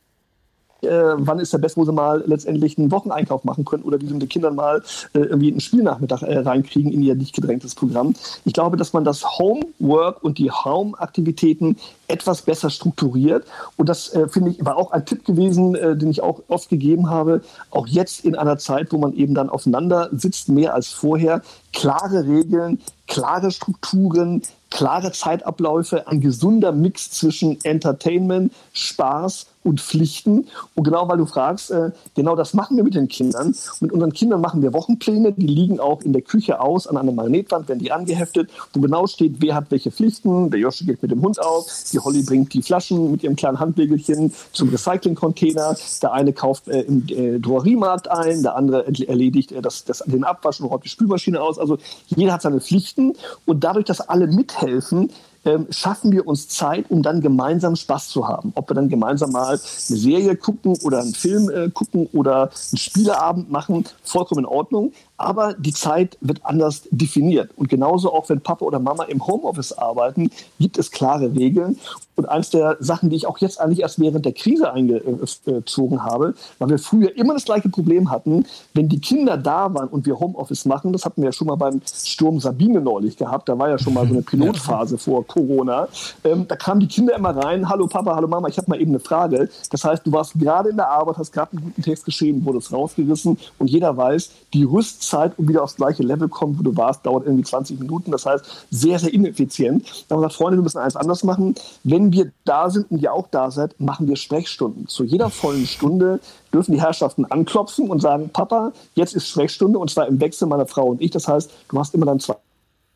wann 0.82 1.40
ist 1.40 1.54
der 1.54 1.58
best, 1.58 1.78
wo 1.78 1.86
sie 1.86 1.92
mal 1.92 2.24
letztendlich 2.26 2.78
einen 2.78 2.92
Wocheneinkauf 2.92 3.44
machen 3.44 3.66
können 3.66 3.84
oder 3.84 4.00
wie 4.00 4.08
sie 4.08 4.14
mit 4.14 4.22
den 4.22 4.30
Kindern 4.30 4.56
mal 4.56 4.84
äh, 5.14 5.20
irgendwie 5.20 5.52
einen 5.52 5.60
Spielnachmittag 5.60 6.24
äh, 6.24 6.40
reinkriegen 6.40 6.92
in 6.92 7.02
ihr 7.02 7.16
dicht 7.16 7.34
gedrängtes 7.34 7.76
Programm. 7.76 8.14
Ich 8.44 8.54
glaube, 8.54 8.78
dass 8.78 8.94
man 8.94 9.04
das 9.04 9.38
Homework 9.40 10.24
und 10.24 10.38
die 10.38 10.52
Home-Aktivitäten 10.52 11.78
etwas 12.08 12.44
besser 12.44 12.70
strukturiert. 12.70 13.46
Und 13.78 13.90
das 13.90 14.14
äh, 14.14 14.28
finde 14.28 14.52
ich 14.52 14.66
war 14.66 14.78
auch 14.78 14.92
ein 14.92 15.06
Tipp 15.06 15.26
gewesen, 15.26 15.76
äh, 15.76 15.96
den 15.96 16.10
ich 16.10 16.22
auch 16.22 16.42
oft 16.48 16.70
gegeben 16.70 17.10
habe. 17.10 17.42
Auch 17.72 17.88
jetzt 17.88 18.26
in 18.26 18.36
einer 18.36 18.58
Zeit, 18.58 18.92
wo 18.92 18.98
man 18.98 19.14
eben 19.14 19.34
dann 19.34 19.50
aufeinander 19.50 20.10
sitzt, 20.12 20.50
mehr 20.50 20.74
als 20.74 20.90
vorher, 20.90 21.42
klare 21.74 22.26
Regeln, 22.28 22.80
klare 23.08 23.52
Strukturen, 23.52 24.42
klare 24.70 25.12
Zeitabläufe, 25.12 26.08
ein 26.08 26.22
gesunder 26.22 26.72
Mix 26.72 27.12
zwischen 27.12 27.58
Entertainment, 27.64 28.54
Spaß 28.74 29.48
und 29.66 29.82
Pflichten. 29.82 30.48
Und 30.76 30.84
genau 30.84 31.08
weil 31.08 31.18
du 31.18 31.26
fragst, 31.26 31.72
äh, 31.72 31.92
genau 32.16 32.36
das 32.36 32.54
machen 32.54 32.78
wir 32.78 32.84
mit 32.84 32.96
den 32.96 33.08
Kindern. 33.08 33.56
Mit 33.82 33.92
unseren 33.92 34.14
Kindern 34.14 34.42
machen 34.42 34.62
wir 34.62 34.74
Wochenpläne, 34.74 35.34
die 35.34 35.48
liegen 35.48 35.80
auch 35.80 36.02
in 36.02 36.14
der 36.14 36.22
Küche 36.22 36.60
aus, 36.62 36.88
an 36.88 36.98
einer 36.98 37.12
Magnetwand 37.12 37.68
werden 37.68 37.80
die 37.80 37.92
angeheftet, 37.92 38.50
wo 38.74 38.82
genau 38.82 39.08
steht, 39.08 39.36
wer 39.40 39.56
hat 39.56 39.66
welche 39.70 39.92
Pflichten. 39.92 40.52
Der 40.52 40.60
Joshi 40.60 40.86
geht 40.86 41.02
mit 41.02 41.12
dem 41.12 41.22
Hund 41.22 41.42
aus, 41.42 41.86
die 41.92 42.00
Holly 42.00 42.24
bringt 42.24 42.54
die 42.54 42.62
Flaschen 42.62 43.12
mit 43.12 43.24
ihrem 43.24 43.36
kleinen 43.36 43.60
Handwägelchen 43.60 44.34
zum 44.52 44.70
Recyclingcontainer, 44.70 45.76
der 46.02 46.14
eine 46.14 46.34
kauft 46.34 46.68
äh, 46.68 46.82
im 46.82 47.06
äh, 47.10 47.40
Drogeriemarkt 47.40 48.10
ein, 48.10 48.44
der 48.44 48.56
andere 48.56 48.86
erledigt 48.86 49.52
äh, 49.52 49.62
das, 49.62 49.84
das, 49.86 50.04
den 50.06 50.24
Abwasch 50.24 50.62
und 50.62 50.68
räumt 50.68 50.86
die 50.86 50.90
Spülmaschine 50.90 51.42
aus. 51.42 51.58
Also 51.58 51.78
jeder 52.08 52.34
hat 52.34 52.42
seine 52.42 52.62
Pflichten 52.62 53.14
und 53.46 53.64
dadurch, 53.64 53.86
dass 53.86 54.02
alle 54.02 54.28
mithelfen, 54.28 55.10
ähm, 55.46 55.68
schaffen 55.70 56.12
wir 56.12 56.28
uns 56.28 56.48
Zeit, 56.48 56.86
um 56.90 57.02
dann 57.02 57.22
gemeinsam 57.22 57.76
Spaß 57.76 58.10
zu 58.10 58.28
haben. 58.28 58.52
Ob 58.56 58.70
wir 58.70 58.76
dann 58.76 58.90
gemeinsam 58.90 59.32
mal 59.32 59.48
eine 59.50 59.58
Serie 59.58 60.36
gucken 60.36 60.78
oder 60.84 61.00
einen 61.02 61.14
Film 61.14 61.50
äh, 61.50 61.70
gucken 61.70 62.08
oder 62.14 62.50
einen 62.72 62.78
Spieleabend 62.78 63.52
machen, 63.52 63.86
vollkommen 64.04 64.40
in 64.40 64.46
Ordnung. 64.46 64.92
Aber 65.18 65.54
die 65.54 65.74
Zeit 65.74 66.18
wird 66.22 66.46
anders 66.46 66.84
definiert. 66.92 67.52
Und 67.56 67.70
genauso 67.70 68.14
auch, 68.14 68.28
wenn 68.30 68.42
Papa 68.42 68.66
oder 68.66 68.80
Mama 68.80 69.04
im 69.04 69.26
Homeoffice 69.26 69.72
arbeiten, 69.74 70.30
gibt 70.60 70.78
es 70.78 70.92
klare 70.92 71.34
Regeln. 71.34 71.78
Und 72.16 72.30
eins 72.30 72.50
der 72.50 72.78
Sachen, 72.80 73.10
die 73.10 73.18
ich 73.18 73.28
auch 73.28 73.38
jetzt 73.40 73.60
eigentlich 73.60 73.82
erst 73.82 74.00
während 74.00 74.26
der 74.26 74.32
Krise 74.32 74.72
eingezogen 74.72 76.04
habe, 76.04 76.34
weil 76.60 76.70
wir 76.70 76.80
früher 76.80 77.16
immer 77.18 77.34
das 77.34 77.44
gleiche 77.44 77.68
Problem 77.68 78.10
hatten, 78.10 78.46
wenn 78.74 78.88
die 78.88 79.00
Kinder 79.00 79.38
da 79.38 79.74
waren 79.74 79.90
und 79.90 80.06
wir 80.06 80.18
Homeoffice 80.20 80.66
machen, 80.66 80.94
das 80.94 81.04
hatten 81.04 81.22
wir 81.22 81.30
ja 81.30 81.34
schon 81.34 81.48
mal 81.48 81.56
beim 81.56 81.82
Sturm 81.86 82.40
Sabine 82.40 82.80
neulich 82.80 83.18
gehabt, 83.18 83.50
da 83.50 83.60
war 83.60 83.70
ja 83.70 83.78
schon 83.78 83.94
mal 83.94 84.08
so 84.08 84.14
eine 84.14 84.22
Pilotphase 84.24 84.98
vor 84.98 85.28
Corona, 85.28 85.90
ähm, 86.24 86.48
da 86.48 86.56
kamen 86.56 86.80
die 86.80 86.88
Kinder 86.88 87.16
immer 87.16 87.36
rein, 87.36 87.68
hallo 87.68 87.88
Papa, 87.88 88.16
hallo 88.16 88.30
Mama, 88.30 88.48
ich 88.48 88.58
habe 88.58 88.70
mal 88.70 88.80
eben 88.80 88.92
eine 88.92 89.00
Frage. 89.02 89.50
Das 89.70 89.84
heißt, 89.84 90.08
du 90.08 90.12
warst 90.14 90.40
gerade 90.40 90.70
in 90.70 90.78
der 90.78 90.90
Arbeit, 90.90 91.18
hast 91.18 91.34
gerade 91.34 91.52
einen 91.52 91.64
guten 91.64 91.82
Text 91.82 92.06
geschrieben, 92.06 92.46
wurde 92.46 92.60
es 92.60 92.72
rausgerissen 92.72 93.38
und 93.60 93.70
jeder 93.70 93.96
weiß, 93.98 94.30
die 94.54 94.64
Rüstzeit, 95.06 95.38
um 95.38 95.48
wieder 95.48 95.64
aufs 95.64 95.76
gleiche 95.76 96.04
Level 96.04 96.28
kommen, 96.28 96.58
wo 96.58 96.64
du 96.64 96.76
warst, 96.76 97.06
dauert 97.06 97.26
irgendwie 97.26 97.44
20 97.44 97.80
Minuten. 97.80 98.12
Das 98.12 98.26
heißt, 98.26 98.68
sehr, 98.72 99.00
sehr 99.00 99.14
ineffizient. 99.14 99.86
Da 100.08 100.16
haben 100.16 100.22
wir 100.22 100.28
gesagt, 100.28 100.34
Freunde, 100.36 100.58
wir 100.58 100.64
müssen 100.64 100.80
eins 100.80 100.96
anders 100.96 101.24
machen. 101.24 101.56
Wenn 101.84 102.12
wir 102.12 102.32
da 102.44 102.70
sind 102.70 102.90
und 102.92 103.02
ihr 103.02 103.14
auch 103.14 103.28
da 103.30 103.52
seid, 103.52 103.80
machen 103.80 104.08
wir 104.08 104.16
Sprechstunden. 104.16 104.88
Zu 104.88 105.04
jeder 105.04 105.30
vollen 105.30 105.66
Stunde 105.66 106.20
dürfen 106.54 106.74
die 106.74 106.82
Herrschaften 106.82 107.26
anklopfen 107.26 107.90
und 107.90 108.02
sagen, 108.02 108.30
Papa, 108.30 108.72
jetzt 108.96 109.16
ist 109.16 109.28
Sprechstunde 109.28 109.80
und 109.80 109.90
zwar 109.90 110.08
im 110.08 110.20
Wechsel 110.20 110.48
meiner 110.48 110.66
Frau 110.66 110.86
und 110.86 111.02
ich. 111.02 111.12
Das 111.12 111.28
heißt, 111.28 111.52
du 111.70 111.80
hast 111.80 111.94
immer 111.94 112.06
dann 112.06 112.20
zwei 112.20 112.36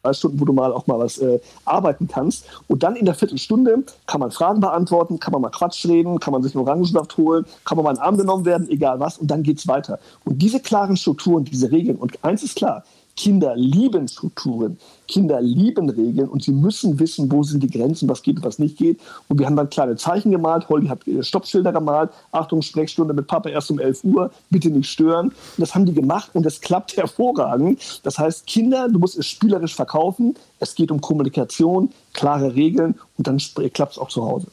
drei 0.01 0.13
Stunden, 0.13 0.39
wo 0.39 0.45
du 0.45 0.53
mal 0.53 0.71
auch 0.71 0.87
mal 0.87 0.99
was 0.99 1.17
äh, 1.17 1.39
arbeiten 1.65 2.07
kannst. 2.07 2.45
Und 2.67 2.83
dann 2.83 2.95
in 2.95 3.05
der 3.05 3.15
Viertelstunde 3.15 3.83
kann 4.05 4.19
man 4.19 4.31
Fragen 4.31 4.59
beantworten, 4.59 5.19
kann 5.19 5.33
man 5.33 5.41
mal 5.41 5.49
Quatsch 5.49 5.85
reden, 5.85 6.19
kann 6.19 6.33
man 6.33 6.43
sich 6.43 6.55
einen 6.55 6.65
Orangensaft 6.65 7.17
holen, 7.17 7.45
kann 7.65 7.77
man 7.77 7.83
mal 7.83 7.91
in 7.91 7.97
den 7.97 8.03
Arm 8.03 8.17
genommen 8.17 8.45
werden, 8.45 8.69
egal 8.69 8.99
was, 8.99 9.17
und 9.17 9.29
dann 9.29 9.43
geht's 9.43 9.67
weiter. 9.67 9.99
Und 10.25 10.41
diese 10.41 10.59
klaren 10.59 10.97
Strukturen, 10.97 11.45
diese 11.45 11.71
Regeln, 11.71 11.97
und 11.97 12.23
eins 12.23 12.43
ist 12.43 12.55
klar, 12.55 12.83
Kinder 13.19 13.53
lieben 13.57 14.07
Strukturen, 14.07 14.79
Kinder 15.09 15.41
lieben 15.41 15.89
Regeln 15.89 16.29
und 16.29 16.41
sie 16.41 16.53
müssen 16.53 16.99
wissen, 16.99 17.29
wo 17.29 17.43
sind 17.43 17.61
die 17.61 17.69
Grenzen, 17.69 18.07
was 18.07 18.21
geht 18.21 18.37
und 18.37 18.45
was 18.45 18.59
nicht 18.59 18.77
geht. 18.77 18.97
Und 19.27 19.37
wir 19.37 19.45
haben 19.45 19.57
dann 19.57 19.69
kleine 19.69 19.97
Zeichen 19.97 20.31
gemalt. 20.31 20.69
Holly 20.69 20.87
hat 20.87 21.01
Stoppschilder 21.19 21.73
gemalt. 21.73 22.11
Achtung, 22.31 22.61
Sprechstunde 22.61 23.13
mit 23.13 23.27
Papa 23.27 23.49
erst 23.49 23.71
um 23.71 23.79
11 23.79 24.05
Uhr, 24.05 24.31
bitte 24.49 24.69
nicht 24.69 24.89
stören. 24.89 25.27
Und 25.27 25.35
das 25.57 25.75
haben 25.75 25.85
die 25.85 25.93
gemacht 25.93 26.29
und 26.33 26.45
es 26.45 26.61
klappt 26.61 26.95
hervorragend. 26.97 27.99
Das 28.03 28.17
heißt, 28.17 28.47
Kinder, 28.47 28.87
du 28.87 28.99
musst 28.99 29.17
es 29.17 29.27
spielerisch 29.27 29.75
verkaufen. 29.75 30.35
Es 30.59 30.73
geht 30.73 30.89
um 30.89 31.01
Kommunikation, 31.01 31.91
klare 32.13 32.55
Regeln 32.55 32.95
und 33.17 33.27
dann 33.27 33.37
klappt 33.73 33.91
es 33.91 33.97
auch 33.97 34.09
zu 34.09 34.23
Hause. 34.23 34.47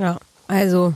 Ja, 0.00 0.18
also 0.48 0.94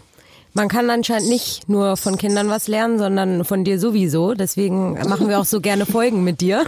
man 0.55 0.69
kann 0.69 0.89
anscheinend 0.89 1.29
nicht 1.29 1.69
nur 1.69 1.97
von 1.97 2.17
Kindern 2.17 2.49
was 2.49 2.69
lernen, 2.69 2.99
sondern 2.99 3.45
von 3.45 3.65
dir 3.65 3.81
sowieso. 3.81 4.35
Deswegen 4.35 4.93
machen 5.09 5.29
wir 5.29 5.41
auch 5.41 5.45
so 5.45 5.61
gerne 5.61 5.85
Folgen 5.85 6.23
mit 6.23 6.41
dir. 6.41 6.65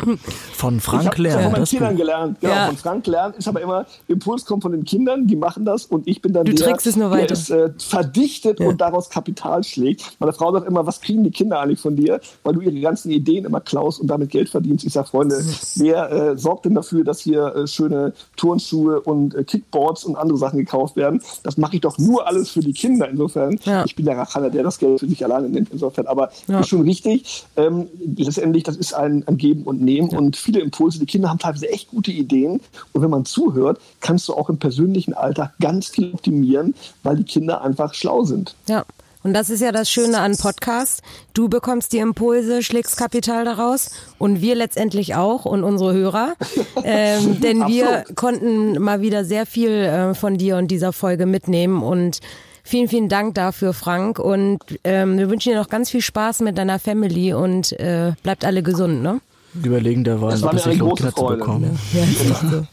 Von 0.52 0.80
Frank 0.80 1.16
lernen. 1.18 1.44
Von 1.44 1.52
meinen 1.52 1.64
Kindern 1.64 1.96
gelernt. 1.96 2.40
Genau, 2.40 2.52
ja. 2.52 2.66
von 2.66 2.76
Frank 2.76 3.06
lernen 3.06 3.34
ist 3.38 3.46
aber 3.46 3.60
immer, 3.60 3.86
Impuls 4.08 4.44
kommt 4.44 4.64
von 4.64 4.72
den 4.72 4.84
Kindern, 4.84 5.28
die 5.28 5.36
machen 5.36 5.64
das 5.64 5.86
und 5.86 6.08
ich 6.08 6.20
bin 6.20 6.32
dann 6.32 6.44
du 6.44 6.52
der, 6.52 6.66
trägst 6.66 6.86
es 6.86 6.96
nur 6.96 7.12
weiter. 7.12 7.26
der 7.26 7.36
es 7.36 7.50
äh, 7.50 7.70
verdichtet 7.78 8.58
ja. 8.58 8.66
und 8.66 8.80
daraus 8.80 9.08
Kapital 9.08 9.62
schlägt. 9.62 10.16
Meine 10.18 10.32
Frau 10.32 10.52
sagt 10.52 10.66
immer, 10.66 10.84
was 10.84 11.00
kriegen 11.00 11.22
die 11.22 11.30
Kinder 11.30 11.60
eigentlich 11.60 11.80
von 11.80 11.94
dir? 11.94 12.20
Weil 12.42 12.54
du 12.54 12.62
ihre 12.62 12.80
ganzen 12.80 13.10
Ideen 13.10 13.44
immer 13.44 13.60
klaust 13.60 14.00
und 14.00 14.08
damit 14.08 14.30
Geld 14.30 14.48
verdienst. 14.48 14.84
Ich 14.84 14.94
sage, 14.94 15.06
Freunde, 15.06 15.36
wer 15.76 16.10
äh, 16.10 16.36
sorgt 16.36 16.64
denn 16.64 16.74
dafür, 16.74 17.04
dass 17.04 17.20
hier 17.20 17.54
äh, 17.54 17.66
schöne 17.68 18.14
Turnschuhe 18.36 19.00
und 19.00 19.34
äh, 19.34 19.44
Kickboards 19.44 20.04
und 20.04 20.16
andere 20.16 20.38
Sachen 20.38 20.58
gekauft 20.58 20.96
werden? 20.96 21.22
Das 21.44 21.56
mache 21.56 21.76
ich 21.76 21.82
doch 21.82 21.98
nur 21.98 22.26
alles 22.26 22.50
für 22.50 22.60
die 22.60 22.72
Kinder. 22.72 23.08
Insofern 23.08 23.60
ja. 23.62 23.75
Ich 23.84 23.96
bin 23.96 24.06
der 24.06 24.16
Rachaner, 24.16 24.50
der 24.50 24.62
das 24.62 24.78
Geld 24.78 25.00
für 25.00 25.08
sich 25.08 25.24
alleine 25.24 25.48
nimmt, 25.48 25.70
insofern. 25.72 26.06
Aber 26.06 26.30
ja. 26.48 26.60
ist 26.60 26.68
schon 26.68 26.82
richtig. 26.82 27.44
Ähm, 27.56 27.88
letztendlich, 28.16 28.64
das 28.64 28.76
ist 28.76 28.94
ein, 28.94 29.24
ein 29.26 29.36
Geben 29.36 29.64
und 29.64 29.80
Nehmen 29.80 30.10
ja. 30.10 30.18
und 30.18 30.36
viele 30.36 30.60
Impulse. 30.60 30.98
Die 30.98 31.06
Kinder 31.06 31.30
haben 31.30 31.38
teilweise 31.38 31.68
echt 31.68 31.90
gute 31.90 32.12
Ideen. 32.12 32.60
Und 32.92 33.02
wenn 33.02 33.10
man 33.10 33.24
zuhört, 33.24 33.80
kannst 34.00 34.28
du 34.28 34.34
auch 34.34 34.48
im 34.48 34.58
persönlichen 34.58 35.14
Alltag 35.14 35.52
ganz 35.60 35.88
viel 35.88 36.12
optimieren, 36.12 36.74
weil 37.02 37.16
die 37.16 37.24
Kinder 37.24 37.62
einfach 37.62 37.94
schlau 37.94 38.24
sind. 38.24 38.54
Ja. 38.68 38.84
Und 39.26 39.32
das 39.32 39.50
ist 39.50 39.60
ja 39.60 39.72
das 39.72 39.90
Schöne 39.90 40.20
an 40.20 40.36
Podcast. 40.36 41.02
Du 41.34 41.48
bekommst 41.48 41.92
die 41.92 41.98
Impulse, 41.98 42.62
schlägst 42.62 42.96
Kapital 42.96 43.44
daraus 43.44 43.90
und 44.18 44.40
wir 44.40 44.54
letztendlich 44.54 45.16
auch 45.16 45.44
und 45.44 45.64
unsere 45.64 45.92
Hörer. 45.92 46.34
Ähm, 46.88 47.40
denn 47.40 47.66
wir 47.66 48.04
konnten 48.14 48.80
mal 48.80 49.00
wieder 49.00 49.24
sehr 49.24 49.44
viel 49.44 49.70
äh, 49.70 50.14
von 50.14 50.36
dir 50.36 50.56
und 50.56 50.68
dieser 50.68 50.92
Folge 50.92 51.26
mitnehmen 51.26 51.82
und 51.82 52.20
Vielen, 52.66 52.88
vielen 52.88 53.08
Dank 53.08 53.36
dafür, 53.36 53.72
Frank. 53.72 54.18
Und 54.18 54.58
ähm, 54.82 55.18
wir 55.18 55.30
wünschen 55.30 55.52
dir 55.52 55.58
noch 55.60 55.68
ganz 55.68 55.88
viel 55.88 56.00
Spaß 56.00 56.40
mit 56.40 56.58
deiner 56.58 56.80
Family 56.80 57.32
und 57.32 57.70
äh, 57.78 58.14
bleibt 58.24 58.44
alle 58.44 58.64
gesund, 58.64 59.04
ne? 59.04 59.20
Überlegen 59.62 60.02
derweil, 60.02 60.42
ob 60.42 60.52
es 60.52 60.64
sich 60.64 60.76
lohnt, 60.76 60.96
Kinder 60.96 61.14
zu 61.14 61.26
bekommen. 61.26 61.78
Ja, 61.92 62.02
so. 62.50 62.66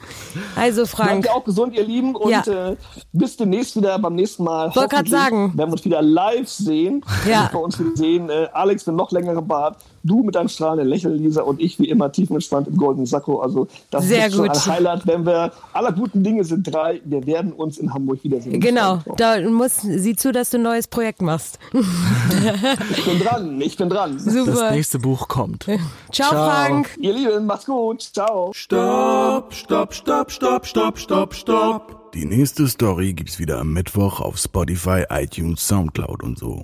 Also 0.56 0.88
Frank. 0.88 1.22
Bleibt 1.22 1.26
ihr 1.26 1.34
auch 1.36 1.44
gesund, 1.46 1.76
ihr 1.76 1.84
Lieben. 1.84 2.16
Und 2.16 2.32
ja. 2.32 2.72
äh, 2.72 2.76
bis 3.12 3.38
demnächst 3.38 3.76
wieder 3.76 4.00
beim 4.00 4.16
nächsten 4.16 4.44
Mal. 4.44 4.76
Wollte 4.76 4.96
gerade 4.96 5.10
sagen. 5.10 5.56
Werden 5.56 5.70
wir 5.70 5.74
uns 5.74 5.86
wieder 5.86 6.02
live 6.02 6.50
sehen. 6.50 7.06
Ja. 7.30 7.52
Bei 7.54 7.60
uns 7.60 7.80
sehen. 7.94 8.32
Äh, 8.32 8.48
Alex 8.52 8.88
mit 8.88 8.96
noch 8.96 9.12
längerem 9.12 9.48
Bart 9.48 9.78
du 10.04 10.24
mit 10.24 10.36
deinem 10.36 10.50
strahlenden 10.50 10.88
Lächeln, 10.88 11.18
Lisa, 11.18 11.42
und 11.42 11.62
ich 11.62 11.80
wie 11.80 11.90
immer 11.90 12.12
tiefenentspannt 12.12 12.68
im 12.68 12.78
goldenen 12.78 13.06
Sakko. 13.06 13.40
Also 13.40 13.68
das 13.90 14.06
Sehr 14.06 14.28
ist 14.28 14.36
schon 14.36 14.50
ein 14.50 14.66
Highlight, 14.66 15.08
wenn 15.08 15.26
wir 15.26 15.52
aller 15.74 15.92
guten 15.92 16.24
Dinge 16.24 16.44
sind 16.44 16.64
drei. 16.64 17.02
Wir 17.06 17.26
werden 17.26 17.54
uns 17.54 17.78
in 17.78 17.94
Hamburg 17.94 18.24
wiedersehen. 18.24 18.60
Genau, 18.60 19.00
da 19.18 19.40
muss 19.42 19.82
sieh 19.82 20.16
zu, 20.16 20.32
dass 20.32 20.50
du 20.50 20.58
ein 20.58 20.64
neues 20.64 20.88
Projekt 20.88 21.22
machst. 21.22 21.60
ich 21.74 23.06
bin 23.06 23.20
dran, 23.20 23.62
ich 23.62 23.78
bin 23.78 23.90
dran. 23.90 24.20
Super. 24.20 24.52
Das 24.52 24.72
nächste 24.72 25.00
Buch 25.00 25.28
kommt. 25.28 25.64
Ciao, 26.12 26.30
Ciao. 26.30 26.32
Frank. 26.32 26.90
Ihr 27.00 27.14
Lieben, 27.14 27.46
macht's 27.46 27.66
gut. 27.66 28.02
Ciao. 28.02 28.52
Stopp, 28.54 29.54
stopp, 29.54 29.94
stopp, 29.94 30.32
stopp, 30.32 30.66
stopp, 30.66 30.98
stopp, 30.98 31.34
stopp. 31.34 32.12
Die 32.14 32.26
nächste 32.26 32.68
Story 32.68 33.14
gibt's 33.14 33.40
wieder 33.40 33.60
am 33.60 33.74
Mittwoch 33.74 34.20
auf 34.22 34.38
Spotify, 34.38 35.06
iTunes, 35.10 35.68
Soundcloud 35.68 36.22
und 36.22 36.38
so. 36.38 36.62